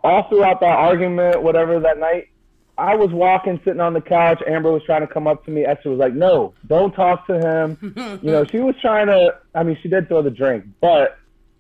all 0.03 0.27
throughout 0.29 0.59
that 0.61 0.77
argument, 0.77 1.41
whatever 1.41 1.79
that 1.79 1.97
night, 1.97 2.29
I 2.77 2.95
was 2.95 3.11
walking, 3.11 3.59
sitting 3.65 3.81
on 3.81 3.93
the 3.93 4.01
couch. 4.01 4.41
Amber 4.47 4.71
was 4.71 4.83
trying 4.83 5.01
to 5.01 5.13
come 5.13 5.27
up 5.27 5.45
to 5.45 5.51
me. 5.51 5.65
Esther 5.65 5.89
was 5.89 5.99
like, 5.99 6.13
"No, 6.13 6.53
don't 6.67 6.93
talk 6.93 7.27
to 7.27 7.39
him." 7.39 8.19
you 8.23 8.31
know, 8.31 8.45
she 8.45 8.59
was 8.59 8.75
trying 8.81 9.07
to. 9.07 9.35
I 9.53 9.63
mean, 9.63 9.77
she 9.81 9.89
did 9.89 10.07
throw 10.07 10.21
the 10.21 10.31
drink, 10.31 10.65
but 10.81 11.17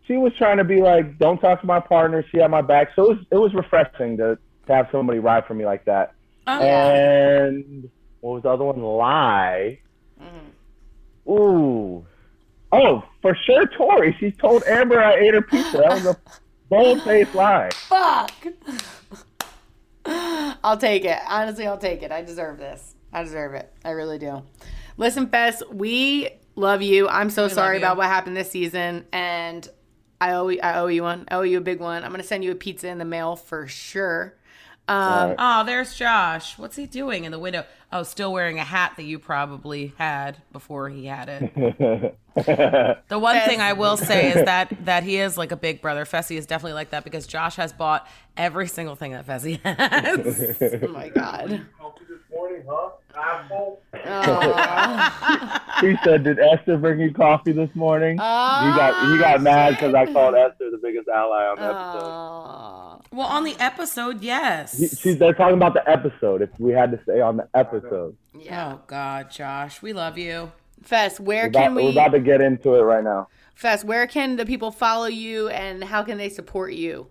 she 0.07 0.17
was 0.17 0.33
trying 0.37 0.57
to 0.57 0.63
be 0.63 0.81
like, 0.81 1.17
"Don't 1.19 1.39
talk 1.39 1.61
to 1.61 1.67
my 1.67 1.79
partner." 1.79 2.25
She 2.31 2.37
had 2.37 2.49
my 2.49 2.61
back, 2.61 2.89
so 2.95 3.03
it 3.03 3.09
was 3.09 3.25
it 3.31 3.37
was 3.37 3.53
refreshing 3.53 4.17
to, 4.17 4.37
to 4.67 4.73
have 4.73 4.87
somebody 4.91 5.19
ride 5.19 5.45
for 5.45 5.53
me 5.53 5.65
like 5.65 5.85
that. 5.85 6.13
Oh, 6.47 6.61
And 6.61 7.89
what 8.21 8.35
was 8.35 8.43
the 8.43 8.49
other 8.49 8.63
one? 8.63 8.81
Lie. 8.81 9.79
Mm-hmm. 10.21 11.31
Ooh. 11.31 12.05
Oh, 12.71 13.03
for 13.21 13.35
sure, 13.45 13.65
Tori. 13.67 14.15
She 14.19 14.31
told 14.31 14.63
Amber 14.63 15.01
I 15.01 15.15
ate 15.15 15.33
her 15.33 15.41
pizza. 15.41 15.77
That 15.77 15.89
was 15.89 16.05
a 16.05 16.17
bold 16.69 17.01
faced 17.03 17.33
lie. 17.33 17.69
Fuck. 17.73 18.31
I'll 20.05 20.77
take 20.77 21.05
it. 21.05 21.19
Honestly, 21.27 21.65
I'll 21.67 21.77
take 21.77 22.03
it. 22.03 22.11
I 22.11 22.21
deserve 22.21 22.57
this. 22.57 22.95
I 23.11 23.23
deserve 23.23 23.53
it. 23.55 23.73
I 23.83 23.91
really 23.91 24.19
do. 24.19 24.43
Listen, 24.97 25.27
Fess, 25.27 25.63
we 25.71 26.29
love 26.55 26.81
you. 26.81 27.07
I'm 27.07 27.29
so 27.29 27.47
sorry 27.47 27.77
about 27.77 27.97
what 27.97 28.07
happened 28.07 28.35
this 28.37 28.51
season, 28.51 29.05
and 29.11 29.67
I 30.21 30.33
owe 30.33 30.49
you, 30.49 30.59
I 30.61 30.79
owe 30.79 30.87
you 30.87 31.03
one. 31.03 31.25
I 31.29 31.35
owe 31.35 31.41
you 31.41 31.57
a 31.57 31.61
big 31.61 31.79
one. 31.79 32.03
I'm 32.03 32.11
gonna 32.11 32.23
send 32.23 32.43
you 32.43 32.51
a 32.51 32.55
pizza 32.55 32.87
in 32.89 32.97
the 32.97 33.05
mail 33.05 33.35
for 33.35 33.67
sure. 33.67 34.35
Um, 34.89 35.35
Oh, 35.37 35.63
there's 35.65 35.95
Josh. 35.95 36.57
What's 36.57 36.75
he 36.75 36.85
doing 36.85 37.23
in 37.25 37.31
the 37.31 37.39
window? 37.39 37.63
Oh, 37.91 38.03
still 38.03 38.33
wearing 38.33 38.59
a 38.59 38.63
hat 38.63 38.93
that 38.97 39.03
you 39.03 39.19
probably 39.19 39.93
had 39.97 40.37
before 40.51 40.89
he 40.89 41.05
had 41.05 41.29
it. 41.29 42.15
the 43.07 43.19
one 43.19 43.39
thing 43.41 43.61
I 43.61 43.73
will 43.73 43.97
say 43.97 44.29
is 44.29 44.45
that 44.45 44.85
that 44.85 45.03
he 45.03 45.17
is 45.17 45.37
like 45.37 45.51
a 45.51 45.55
big 45.55 45.81
brother. 45.81 46.05
Fessy 46.05 46.37
is 46.37 46.45
definitely 46.45 46.73
like 46.73 46.91
that 46.91 47.03
because 47.03 47.27
Josh 47.27 47.55
has 47.55 47.73
bought 47.73 48.07
every 48.37 48.67
single 48.67 48.95
thing 48.95 49.11
that 49.13 49.25
Fessy 49.27 49.59
has. 49.61 50.81
oh 50.83 50.87
my 50.87 51.09
god. 51.09 51.65
Talk 52.69 52.99
to 52.99 53.13
this 53.13 53.49
morning, 53.49 53.77
huh? 53.93 55.59
Asshole. 55.79 55.89
He 55.89 55.95
said, 56.03 56.23
"Did 56.23 56.39
Esther 56.39 56.77
bring 56.77 56.99
you 56.99 57.13
coffee 57.13 57.51
this 57.51 57.73
morning?" 57.73 58.13
he 58.13 58.17
got 58.17 59.11
he 59.11 59.17
got 59.17 59.41
mad 59.41 59.71
because 59.71 59.93
I 59.93 60.05
called 60.11 60.35
Esther 60.35 60.69
the 60.71 60.77
biggest 60.77 61.07
ally 61.07 61.45
on 61.47 61.55
the 61.57 61.63
episode. 61.63 63.01
Well, 63.11 63.27
on 63.27 63.43
the 63.43 63.55
episode, 63.59 64.21
yes. 64.21 64.77
He- 64.77 64.87
she, 64.87 65.13
they're 65.15 65.33
talking 65.33 65.55
about 65.55 65.73
the 65.73 65.89
episode. 65.89 66.41
If 66.41 66.49
we 66.59 66.71
had 66.73 66.91
to 66.91 66.99
say 67.07 67.21
on 67.21 67.37
the 67.37 67.47
episode, 67.53 68.15
Oh 68.51 68.81
God, 68.87 69.31
Josh, 69.31 69.81
we 69.81 69.93
love 69.93 70.17
you. 70.17 70.51
Fess, 70.83 71.19
where 71.19 71.49
can 71.49 71.73
we're 71.75 71.81
about, 71.81 71.81
can 71.81 71.85
we're 71.85 71.91
about 71.91 72.11
to 72.11 72.19
get 72.19 72.41
into 72.41 72.75
it 72.75 72.81
right 72.81 73.03
now. 73.03 73.27
Fess, 73.55 73.83
where 73.83 74.05
can 74.07 74.35
the 74.37 74.45
people 74.45 74.71
follow 74.71 75.07
you, 75.07 75.49
and 75.49 75.83
how 75.83 76.03
can 76.03 76.17
they 76.17 76.29
support 76.29 76.73
you? 76.73 77.07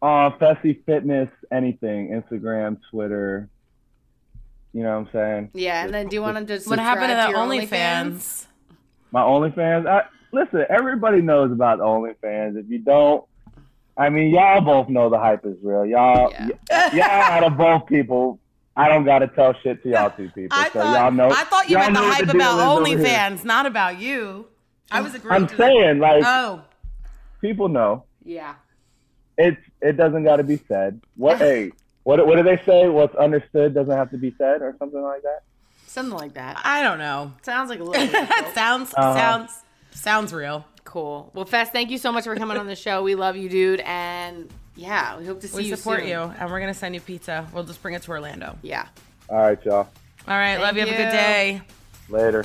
Uh, 0.00 0.30
Fessy 0.38 0.82
Fitness, 0.84 1.28
anything, 1.52 2.08
Instagram, 2.10 2.78
Twitter. 2.90 3.48
You 4.76 4.82
know 4.82 4.90
what 5.00 5.08
I'm 5.08 5.12
saying? 5.14 5.50
Yeah, 5.54 5.84
and 5.86 5.94
then 5.94 6.08
do 6.08 6.16
you 6.16 6.20
want 6.20 6.36
to 6.36 6.44
just 6.44 6.68
What 6.68 6.78
happened 6.78 7.08
to 7.08 7.22
subscribe 7.22 7.48
the 7.48 7.56
your 7.56 7.66
OnlyFans? 7.66 8.44
My 9.10 9.22
OnlyFans. 9.22 9.86
I, 9.88 10.02
listen, 10.32 10.66
everybody 10.68 11.22
knows 11.22 11.50
about 11.50 11.78
OnlyFans. 11.78 12.58
If 12.58 12.68
you 12.68 12.80
don't, 12.80 13.24
I 13.96 14.10
mean, 14.10 14.34
y'all 14.34 14.60
both 14.60 14.90
know 14.90 15.08
the 15.08 15.18
hype 15.18 15.46
is 15.46 15.56
real. 15.62 15.86
Y'all, 15.86 16.30
Yeah. 16.30 16.48
y- 16.68 16.90
y'all 16.92 17.02
out 17.04 17.44
of 17.44 17.56
both 17.56 17.86
people. 17.86 18.38
I 18.76 18.90
don't 18.90 19.06
gotta 19.06 19.28
tell 19.28 19.54
shit 19.62 19.82
to 19.84 19.88
y'all 19.88 20.10
two 20.10 20.28
people. 20.34 20.48
I 20.60 20.64
so 20.68 20.80
thought 20.80 21.00
y'all 21.00 21.10
know. 21.10 21.30
I 21.30 21.44
thought 21.44 21.70
you 21.70 21.78
meant 21.78 21.94
the 21.94 22.00
hype 22.02 22.26
the 22.26 22.32
about 22.36 22.58
is 22.58 22.64
over. 22.66 23.02
OnlyFans, 23.02 23.44
not 23.46 23.64
about 23.64 23.98
you. 23.98 24.44
I 24.90 25.00
was 25.00 25.14
agreeing. 25.14 25.34
I'm 25.42 25.46
to 25.48 25.56
saying, 25.56 26.00
like, 26.00 26.22
Oh, 26.22 26.60
people 27.40 27.70
know. 27.70 28.04
Yeah. 28.22 28.56
It's 29.38 29.56
it 29.80 29.96
doesn't 29.96 30.24
got 30.24 30.36
to 30.36 30.44
be 30.44 30.58
said. 30.68 31.00
What 31.16 31.38
hey, 31.38 31.72
what 32.06 32.24
what 32.24 32.36
do 32.36 32.42
they 32.44 32.56
say? 32.64 32.88
What's 32.88 33.16
understood 33.16 33.74
doesn't 33.74 33.96
have 33.96 34.10
to 34.12 34.16
be 34.16 34.32
said, 34.38 34.62
or 34.62 34.76
something 34.78 35.02
like 35.02 35.22
that. 35.22 35.42
Something 35.88 36.16
like 36.16 36.34
that. 36.34 36.60
I 36.64 36.82
don't 36.82 36.98
know. 36.98 37.32
Sounds 37.42 37.68
like 37.68 37.80
a 37.80 37.84
little 37.84 38.06
That 38.12 38.52
sounds 38.54 38.94
Uh-huh. 38.94 39.14
sounds 39.16 39.60
sounds 39.90 40.32
real. 40.32 40.64
cool. 40.84 41.30
Well, 41.34 41.46
Fest, 41.46 41.72
thank 41.72 41.90
you 41.90 41.98
so 41.98 42.12
much 42.12 42.24
for 42.24 42.36
coming 42.36 42.56
on 42.58 42.66
the 42.68 42.76
show. 42.76 43.02
We 43.02 43.14
love 43.16 43.34
you, 43.36 43.48
dude, 43.48 43.80
and 43.80 44.48
yeah, 44.76 45.18
we 45.18 45.26
hope 45.26 45.40
to 45.40 45.48
see 45.48 45.56
We 45.56 45.62
you 45.64 45.76
support 45.76 46.00
soon. 46.00 46.08
you, 46.10 46.18
and 46.20 46.48
we're 46.50 46.60
gonna 46.60 46.74
send 46.74 46.94
you 46.94 47.00
pizza. 47.00 47.48
We'll 47.52 47.64
just 47.64 47.82
bring 47.82 47.94
it 47.94 48.02
to 48.02 48.10
Orlando. 48.12 48.56
Yeah. 48.62 48.86
All 49.28 49.38
right, 49.38 49.58
y'all. 49.64 49.88
All 50.28 50.36
right, 50.36 50.58
love 50.58 50.76
you. 50.76 50.82
Have 50.86 50.90
a 50.94 50.96
good 50.96 51.10
day. 51.10 51.60
Later. 52.08 52.44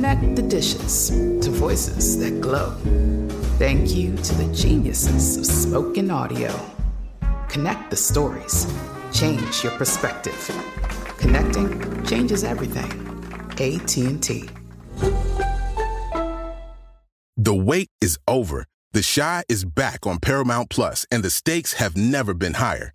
Connect 0.00 0.34
the 0.34 0.42
dishes 0.42 1.10
to 1.10 1.50
voices 1.50 2.18
that 2.20 2.40
glow. 2.40 2.74
Thank 3.58 3.94
you 3.94 4.16
to 4.16 4.34
the 4.36 4.50
geniuses 4.54 5.36
of 5.36 5.44
spoken 5.44 6.10
audio. 6.10 6.58
Connect 7.50 7.90
the 7.90 7.96
stories. 7.96 8.66
Change 9.12 9.62
your 9.62 9.72
perspective. 9.72 10.50
Connecting 11.18 12.02
changes 12.06 12.44
everything. 12.44 12.90
AT&T. 13.60 14.48
The 17.36 17.54
wait 17.54 17.88
is 18.00 18.18
over. 18.26 18.64
The 18.92 19.02
Chi 19.02 19.42
is 19.50 19.66
back 19.66 20.06
on 20.06 20.18
Paramount 20.18 20.70
Plus, 20.70 21.04
and 21.10 21.22
the 21.22 21.28
stakes 21.28 21.74
have 21.74 21.94
never 21.94 22.32
been 22.32 22.54
higher. 22.54 22.94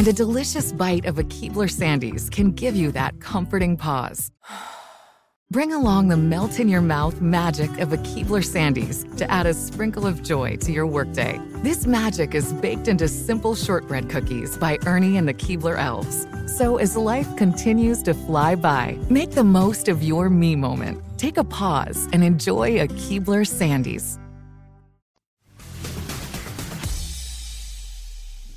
And 0.00 0.08
a 0.08 0.14
delicious 0.14 0.72
bite 0.72 1.04
of 1.04 1.18
a 1.18 1.24
Keebler 1.24 1.68
Sandies 1.68 2.30
can 2.30 2.52
give 2.52 2.74
you 2.74 2.90
that 2.92 3.20
comforting 3.20 3.76
pause. 3.76 4.30
Bring 5.50 5.74
along 5.74 6.08
the 6.08 6.16
melt 6.16 6.58
in 6.58 6.70
your 6.70 6.80
mouth 6.80 7.20
magic 7.20 7.70
of 7.78 7.92
a 7.92 7.98
Keebler 7.98 8.42
Sandies 8.42 9.04
to 9.18 9.30
add 9.30 9.44
a 9.44 9.52
sprinkle 9.52 10.06
of 10.06 10.22
joy 10.22 10.56
to 10.56 10.72
your 10.72 10.86
workday. 10.86 11.38
This 11.56 11.86
magic 11.86 12.34
is 12.34 12.50
baked 12.54 12.88
into 12.88 13.08
simple 13.08 13.54
shortbread 13.54 14.08
cookies 14.08 14.56
by 14.56 14.78
Ernie 14.86 15.18
and 15.18 15.28
the 15.28 15.34
Keebler 15.34 15.78
Elves. 15.78 16.26
So 16.56 16.78
as 16.78 16.96
life 16.96 17.36
continues 17.36 18.02
to 18.04 18.14
fly 18.14 18.54
by, 18.54 18.96
make 19.10 19.32
the 19.32 19.44
most 19.44 19.88
of 19.88 20.02
your 20.02 20.30
me 20.30 20.56
moment. 20.56 21.02
Take 21.18 21.36
a 21.36 21.44
pause 21.44 22.08
and 22.14 22.24
enjoy 22.24 22.80
a 22.80 22.88
Keebler 22.88 23.44
Sandies. 23.44 24.19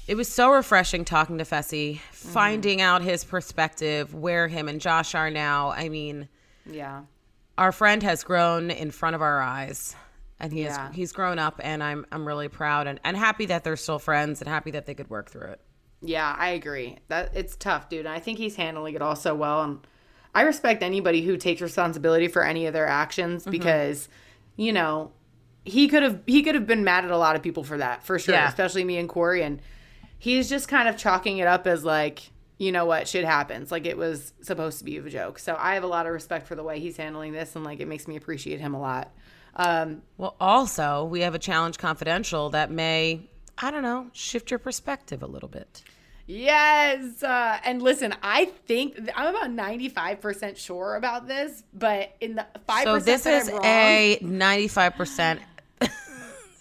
It 0.07 0.15
was 0.15 0.27
so 0.27 0.51
refreshing 0.51 1.05
talking 1.05 1.37
to 1.37 1.45
Fessy, 1.45 1.99
finding 2.11 2.81
out 2.81 3.01
his 3.01 3.23
perspective, 3.23 4.13
where 4.13 4.47
him 4.47 4.67
and 4.67 4.81
Josh 4.81 5.15
are 5.15 5.29
now. 5.29 5.69
I 5.71 5.87
mean, 5.89 6.27
Yeah. 6.65 7.03
our 7.57 7.71
friend 7.71 8.03
has 8.03 8.23
grown 8.23 8.69
in 8.69 8.91
front 8.91 9.15
of 9.15 9.21
our 9.21 9.41
eyes. 9.41 9.95
And 10.39 10.51
he 10.51 10.63
Yeah. 10.63 10.87
has, 10.87 10.95
he's 10.95 11.11
grown 11.13 11.39
up 11.39 11.61
and 11.63 11.81
I'm 11.81 12.05
I'm 12.11 12.27
really 12.27 12.49
proud 12.49 12.85
and, 12.87 12.99
and 13.05 13.15
happy 13.15 13.45
that 13.45 13.63
they're 13.63 13.77
still 13.77 13.99
friends 13.99 14.41
and 14.41 14.49
happy 14.49 14.71
that 14.71 14.85
they 14.85 14.93
could 14.93 15.09
work 15.09 15.29
through 15.29 15.47
it. 15.51 15.61
Yeah, 16.01 16.35
I 16.37 16.49
agree. 16.49 16.97
That 17.07 17.31
it's 17.33 17.55
tough, 17.55 17.87
dude. 17.87 18.05
And 18.05 18.09
I 18.13 18.19
think 18.19 18.39
he's 18.39 18.57
handling 18.57 18.95
it 18.95 19.01
all 19.01 19.15
so 19.15 19.33
well. 19.35 19.61
And 19.61 19.87
I 20.35 20.41
respect 20.41 20.83
anybody 20.83 21.21
who 21.21 21.37
takes 21.37 21.61
responsibility 21.61 22.27
for 22.27 22.43
any 22.43 22.65
of 22.65 22.73
their 22.73 22.87
actions 22.87 23.43
mm-hmm. 23.43 23.51
because, 23.51 24.09
you 24.57 24.73
know, 24.73 25.11
he 25.63 25.87
could 25.87 26.03
have 26.03 26.19
he 26.25 26.41
could 26.43 26.55
have 26.55 26.67
been 26.67 26.83
mad 26.83 27.05
at 27.05 27.11
a 27.11 27.17
lot 27.17 27.37
of 27.37 27.41
people 27.41 27.63
for 27.63 27.77
that 27.77 28.03
for 28.03 28.19
sure, 28.19 28.35
Yeah. 28.35 28.49
especially 28.49 28.83
me 28.83 28.97
and 28.97 29.07
Corey. 29.07 29.43
And 29.43 29.61
he's 30.23 30.47
just 30.47 30.69
kind 30.69 30.87
of 30.87 30.95
chalking 30.95 31.39
it 31.39 31.47
up 31.47 31.67
as 31.67 31.83
like, 31.83 32.31
you 32.57 32.71
know 32.71 32.85
what, 32.85 33.09
shit 33.09 33.25
happens. 33.25 33.73
Like 33.73 33.85
it 33.85 33.97
was 33.97 34.31
supposed 34.41 34.79
to 34.79 34.85
be 34.85 34.95
a 34.95 35.09
joke. 35.09 35.37
So 35.37 35.53
I 35.59 35.73
have 35.73 35.83
a 35.83 35.87
lot 35.87 36.05
of 36.05 36.13
respect 36.13 36.47
for 36.47 36.55
the 36.55 36.63
way 36.63 36.79
he's 36.79 36.95
handling 36.95 37.33
this, 37.33 37.57
and 37.57 37.65
like 37.65 37.81
it 37.81 37.89
makes 37.89 38.07
me 38.07 38.15
appreciate 38.15 38.61
him 38.61 38.73
a 38.73 38.79
lot. 38.79 39.11
Um, 39.57 40.01
Well, 40.17 40.37
also, 40.39 41.03
we 41.03 41.21
have 41.21 41.35
a 41.35 41.39
challenge 41.39 41.77
confidential 41.77 42.51
that 42.51 42.71
may, 42.71 43.29
I 43.57 43.69
don't 43.69 43.83
know, 43.83 44.07
shift 44.13 44.49
your 44.49 44.59
perspective 44.59 45.23
a 45.23 45.27
little 45.27 45.49
bit. 45.49 45.83
Yes. 46.25 47.21
Uh, 47.21 47.59
and 47.65 47.81
listen, 47.81 48.15
I 48.23 48.45
think 48.45 48.97
I'm 49.13 49.35
about 49.35 49.49
95% 49.49 50.55
sure 50.55 50.95
about 50.95 51.27
this, 51.27 51.65
but 51.73 52.15
in 52.21 52.35
the 52.35 52.45
5% 52.69 52.83
So 52.83 52.99
this 52.99 53.25
is 53.25 53.51
wrong, 53.51 53.65
a 53.65 54.19
95% 54.21 55.39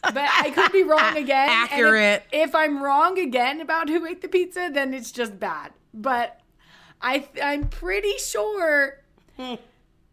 but 0.02 0.16
I 0.16 0.50
could 0.50 0.72
be 0.72 0.82
wrong 0.82 1.16
again. 1.16 1.48
and 1.48 1.64
if- 1.66 1.72
Accurate. 1.72 2.22
If, 2.32 2.54
I'm 2.54 2.82
wrong 2.82 3.18
again 3.18 3.60
about 3.60 3.88
who 3.88 4.04
ate 4.06 4.22
the 4.22 4.28
pizza, 4.28 4.70
then 4.72 4.92
it's 4.94 5.12
just 5.12 5.38
bad. 5.38 5.72
But 5.94 6.40
I, 7.00 7.28
I'm 7.42 7.68
pretty 7.68 8.16
sure 8.18 9.00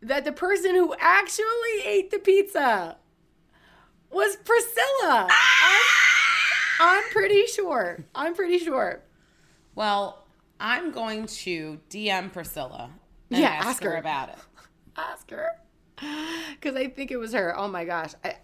that 0.02 0.26
the 0.26 0.32
person 0.32 0.76
who 0.76 0.94
actually 1.00 1.82
ate 1.86 2.12
the 2.12 2.20
pizza 2.20 2.98
was 4.12 4.36
Priscilla. 4.38 5.28
I'm, 5.30 5.88
I'm 6.82 7.04
pretty 7.12 7.46
sure. 7.48 8.04
I'm 8.16 8.34
pretty 8.36 8.58
sure. 8.60 9.02
Well, 9.76 10.26
I'm 10.60 10.92
going 10.92 11.26
to 11.28 11.80
DM 11.90 12.32
Priscilla 12.34 12.90
and 13.32 13.40
Yeah, 13.40 13.50
ask, 13.50 13.68
ask 13.68 13.84
her 13.84 13.92
her. 13.92 13.98
about 13.98 14.30
it. 14.30 14.36
ask 14.98 15.30
her 15.32 15.48
because 16.56 16.76
I 16.76 16.88
think 16.88 17.12
it 17.12 17.18
was 17.18 17.34
her. 17.34 17.58
Oh 17.58 17.68
my 17.68 17.86
gosh, 17.86 18.14
I, 18.24 18.36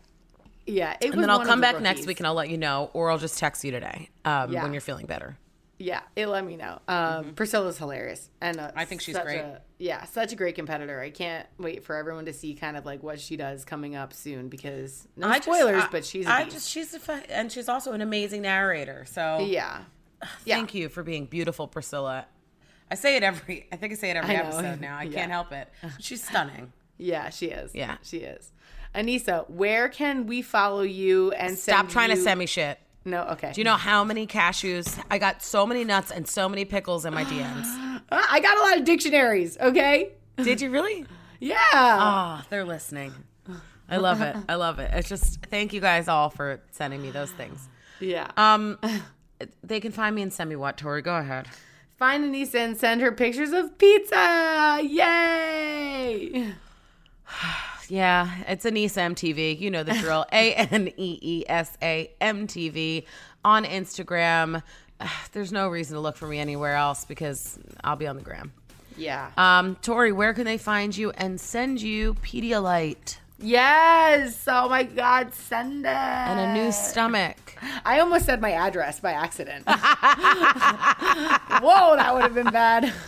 yeah. 0.67 0.95
It 1.01 1.11
And 1.13 1.21
then 1.21 1.29
I'll 1.29 1.45
come 1.45 1.61
back 1.61 1.79
next 1.81 2.05
week 2.05 2.19
and 2.19 2.27
I'll 2.27 2.33
let 2.33 2.49
you 2.49 2.57
know, 2.57 2.89
or 2.93 3.11
I'll 3.11 3.17
just 3.17 3.37
text 3.37 3.63
you 3.63 3.71
today 3.71 4.09
um, 4.25 4.51
Yeah. 4.51 4.63
when 4.63 4.71
you're 4.73 4.81
feeling 4.81 5.05
better. 5.05 5.37
Yeah, 5.77 5.99
it 6.15 6.27
let 6.27 6.45
me 6.45 6.55
know. 6.55 6.79
Um, 6.87 7.33
Priscilla's 7.33 7.77
hilarious, 7.77 8.29
and 8.39 8.57
uh, 8.61 8.67
Mm-hmm. 8.69 8.79
I 8.79 8.85
think 8.85 9.01
she's 9.01 9.17
great. 9.17 9.39
A, 9.41 9.61
yeah, 9.77 10.05
such 10.05 10.31
a 10.31 10.35
great 10.37 10.55
competitor. 10.55 11.01
I 11.01 11.09
can't 11.09 11.45
wait 11.57 11.83
for 11.83 11.97
everyone 11.97 12.23
to 12.27 12.33
see 12.33 12.53
kind 12.53 12.77
of 12.77 12.85
like 12.85 13.03
what 13.03 13.19
she 13.19 13.35
does 13.35 13.65
coming 13.65 13.93
up 13.93 14.13
soon 14.13 14.47
because 14.47 15.05
no 15.17 15.27
I 15.27 15.33
just- 15.39 15.43
spoilers, 15.43 15.83
I- 15.83 15.87
but 15.91 16.05
she's 16.05 16.27
a 16.27 16.31
I 16.31 16.43
beast. 16.45 16.55
just 16.55 16.69
she's 16.69 16.93
a 16.93 16.99
fu- 16.99 17.11
and 17.29 17.51
she's 17.51 17.67
also 17.67 17.91
an 17.91 17.99
amazing 17.99 18.43
narrator. 18.43 19.03
So 19.05 19.39
yeah, 19.49 19.81
yeah. 20.45 20.55
thank 20.55 20.73
you 20.73 20.87
for 20.87 21.03
being 21.03 21.25
beautiful, 21.25 21.67
Priscilla. 21.67 22.25
I 22.89 22.95
say 22.95 23.17
it 23.17 23.23
every. 23.23 23.67
I 23.69 23.75
think 23.75 23.91
I 23.91 23.95
say 23.97 24.11
it 24.11 24.15
every 24.15 24.35
episode 24.37 24.79
now. 24.79 24.97
I 24.97 25.03
Yeah. 25.09 25.11
can't 25.19 25.31
help 25.31 25.51
it. 25.51 25.67
She's 25.99 26.23
stunning. 26.23 26.71
Yeah, 26.97 27.29
she 27.29 27.47
is. 27.47 27.75
Yeah. 27.75 27.97
she 28.03 28.19
is. 28.19 28.53
Aneesa, 28.95 29.49
where 29.49 29.89
can 29.89 30.25
we 30.25 30.41
follow 30.41 30.81
you 30.81 31.31
and 31.33 31.57
Stop 31.57 31.89
trying 31.89 32.09
to 32.09 32.17
send 32.17 32.39
me 32.39 32.45
shit. 32.45 32.79
No, 33.03 33.23
okay. 33.23 33.51
Do 33.53 33.61
you 33.61 33.65
know 33.65 33.75
how 33.75 34.03
many 34.03 34.25
cashews? 34.25 34.99
I 35.11 35.19
got 35.19 35.43
so 35.43 35.67
many 35.67 35.83
nuts 35.83 36.11
and 36.11 36.27
so 36.27 36.49
many 36.49 36.65
pickles 36.65 37.05
in 37.05 37.13
my 37.13 37.23
DMs. 37.25 38.01
Uh, 38.09 38.23
I 38.29 38.39
got 38.39 38.57
a 38.57 38.61
lot 38.61 38.77
of 38.79 38.85
dictionaries. 38.85 39.57
Okay. 39.59 40.13
Did 40.37 40.61
you 40.61 40.69
really? 40.71 41.05
Yeah. 41.37 41.57
Oh, 41.71 42.41
they're 42.49 42.63
listening. 42.63 43.13
I 43.89 43.97
love 43.97 44.21
it. 44.21 44.35
I 44.47 44.55
love 44.55 44.79
it. 44.79 44.89
It's 44.93 45.09
just 45.09 45.45
thank 45.47 45.73
you 45.73 45.81
guys 45.81 46.07
all 46.07 46.29
for 46.29 46.61
sending 46.71 47.01
me 47.01 47.11
those 47.11 47.29
things. 47.29 47.67
yeah. 47.99 48.31
Um, 48.37 48.79
they 49.61 49.81
can 49.81 49.91
find 49.91 50.15
me 50.15 50.21
and 50.21 50.33
send 50.33 50.49
me 50.49 50.55
what, 50.55 50.77
Tori? 50.77 51.01
Go 51.01 51.17
ahead. 51.17 51.47
Find 51.99 52.23
Aneesa 52.23 52.55
and 52.55 52.77
send 52.77 53.01
her 53.01 53.11
pictures 53.11 53.51
of 53.51 53.77
pizza. 53.77 54.79
Yay! 54.81 56.53
Yeah, 57.89 58.29
it's 58.47 58.65
Aneesa 58.65 59.13
MTV. 59.13 59.59
You 59.59 59.71
know 59.71 59.83
the 59.83 59.93
drill. 59.93 60.25
A 60.31 60.53
N 60.53 60.89
E 60.97 61.19
E 61.21 61.43
S 61.47 61.77
A 61.81 62.11
M 62.21 62.47
T 62.47 62.69
V 62.69 63.05
on 63.43 63.65
Instagram. 63.65 64.61
There's 65.31 65.51
no 65.51 65.67
reason 65.67 65.95
to 65.95 66.01
look 66.01 66.17
for 66.17 66.27
me 66.27 66.39
anywhere 66.39 66.75
else 66.75 67.05
because 67.05 67.59
I'll 67.83 67.95
be 67.95 68.07
on 68.07 68.15
the 68.15 68.23
gram. 68.23 68.51
Yeah. 68.97 69.31
Um, 69.37 69.75
Tori, 69.81 70.11
where 70.11 70.33
can 70.33 70.45
they 70.45 70.57
find 70.57 70.95
you 70.95 71.11
and 71.11 71.39
send 71.39 71.81
you 71.81 72.13
Pedialyte 72.15 73.17
yes. 73.39 74.45
Oh 74.47 74.69
my 74.69 74.83
God, 74.83 75.33
send 75.33 75.85
it. 75.85 75.89
and 75.89 76.39
a 76.39 76.53
new 76.63 76.71
stomach? 76.71 77.44
I 77.85 77.99
almost 77.99 78.25
said 78.25 78.41
my 78.41 78.51
address 78.51 78.99
by 78.99 79.11
accident. 79.11 79.65
Whoa, 79.67 79.75
that 81.95 82.13
would 82.13 82.23
have 82.23 82.33
been 82.33 82.51
bad. 82.51 82.93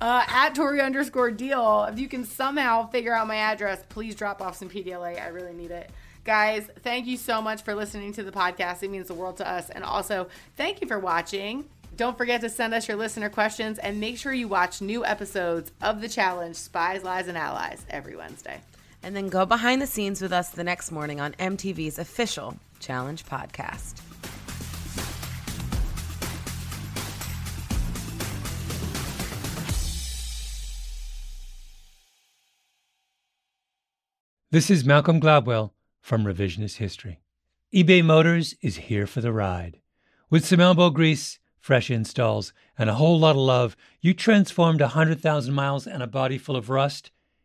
Uh, 0.00 0.24
at 0.28 0.54
Tori 0.54 0.80
underscore 0.80 1.32
deal. 1.32 1.84
If 1.84 1.98
you 1.98 2.08
can 2.08 2.24
somehow 2.24 2.88
figure 2.88 3.12
out 3.12 3.26
my 3.26 3.36
address, 3.36 3.84
please 3.88 4.14
drop 4.14 4.40
off 4.40 4.56
some 4.56 4.68
Pedialyte. 4.68 5.20
I 5.20 5.28
really 5.28 5.52
need 5.52 5.70
it. 5.72 5.90
Guys, 6.24 6.68
thank 6.82 7.06
you 7.06 7.16
so 7.16 7.42
much 7.42 7.62
for 7.62 7.74
listening 7.74 8.12
to 8.14 8.22
the 8.22 8.30
podcast. 8.30 8.84
It 8.84 8.90
means 8.90 9.08
the 9.08 9.14
world 9.14 9.36
to 9.38 9.48
us. 9.48 9.68
And 9.70 9.82
also, 9.82 10.28
thank 10.56 10.80
you 10.80 10.86
for 10.86 10.98
watching. 10.98 11.64
Don't 11.96 12.16
forget 12.16 12.40
to 12.40 12.48
send 12.48 12.72
us 12.72 12.86
your 12.88 12.96
listener 12.96 13.28
questions 13.28 13.78
and 13.78 14.00
make 14.00 14.16
sure 14.16 14.32
you 14.32 14.48
watch 14.48 14.80
new 14.80 15.04
episodes 15.04 15.72
of 15.82 16.00
the 16.00 16.08
challenge 16.08 16.56
Spies, 16.56 17.02
Lies, 17.02 17.28
and 17.28 17.36
Allies 17.36 17.84
every 17.90 18.16
Wednesday. 18.16 18.60
And 19.02 19.16
then 19.16 19.28
go 19.28 19.44
behind 19.44 19.82
the 19.82 19.86
scenes 19.86 20.22
with 20.22 20.32
us 20.32 20.50
the 20.50 20.64
next 20.64 20.92
morning 20.92 21.20
on 21.20 21.32
MTV's 21.32 21.98
official 21.98 22.56
Challenge 22.78 23.24
podcast. 23.24 24.00
This 34.52 34.68
is 34.68 34.84
Malcolm 34.84 35.18
Gladwell 35.18 35.70
from 36.02 36.24
Revisionist 36.24 36.76
History. 36.76 37.20
eBay 37.74 38.04
Motors 38.04 38.54
is 38.60 38.76
here 38.76 39.06
for 39.06 39.22
the 39.22 39.32
ride. 39.32 39.80
With 40.28 40.44
some 40.44 40.60
elbow 40.60 40.90
grease, 40.90 41.38
fresh 41.58 41.90
installs, 41.90 42.52
and 42.76 42.90
a 42.90 42.94
whole 42.96 43.18
lot 43.18 43.30
of 43.30 43.38
love, 43.38 43.78
you 44.02 44.12
transformed 44.12 44.82
a 44.82 44.92
100,000 44.92 45.54
miles 45.54 45.86
and 45.86 46.02
a 46.02 46.06
body 46.06 46.36
full 46.36 46.56
of 46.56 46.68
rust 46.68 47.11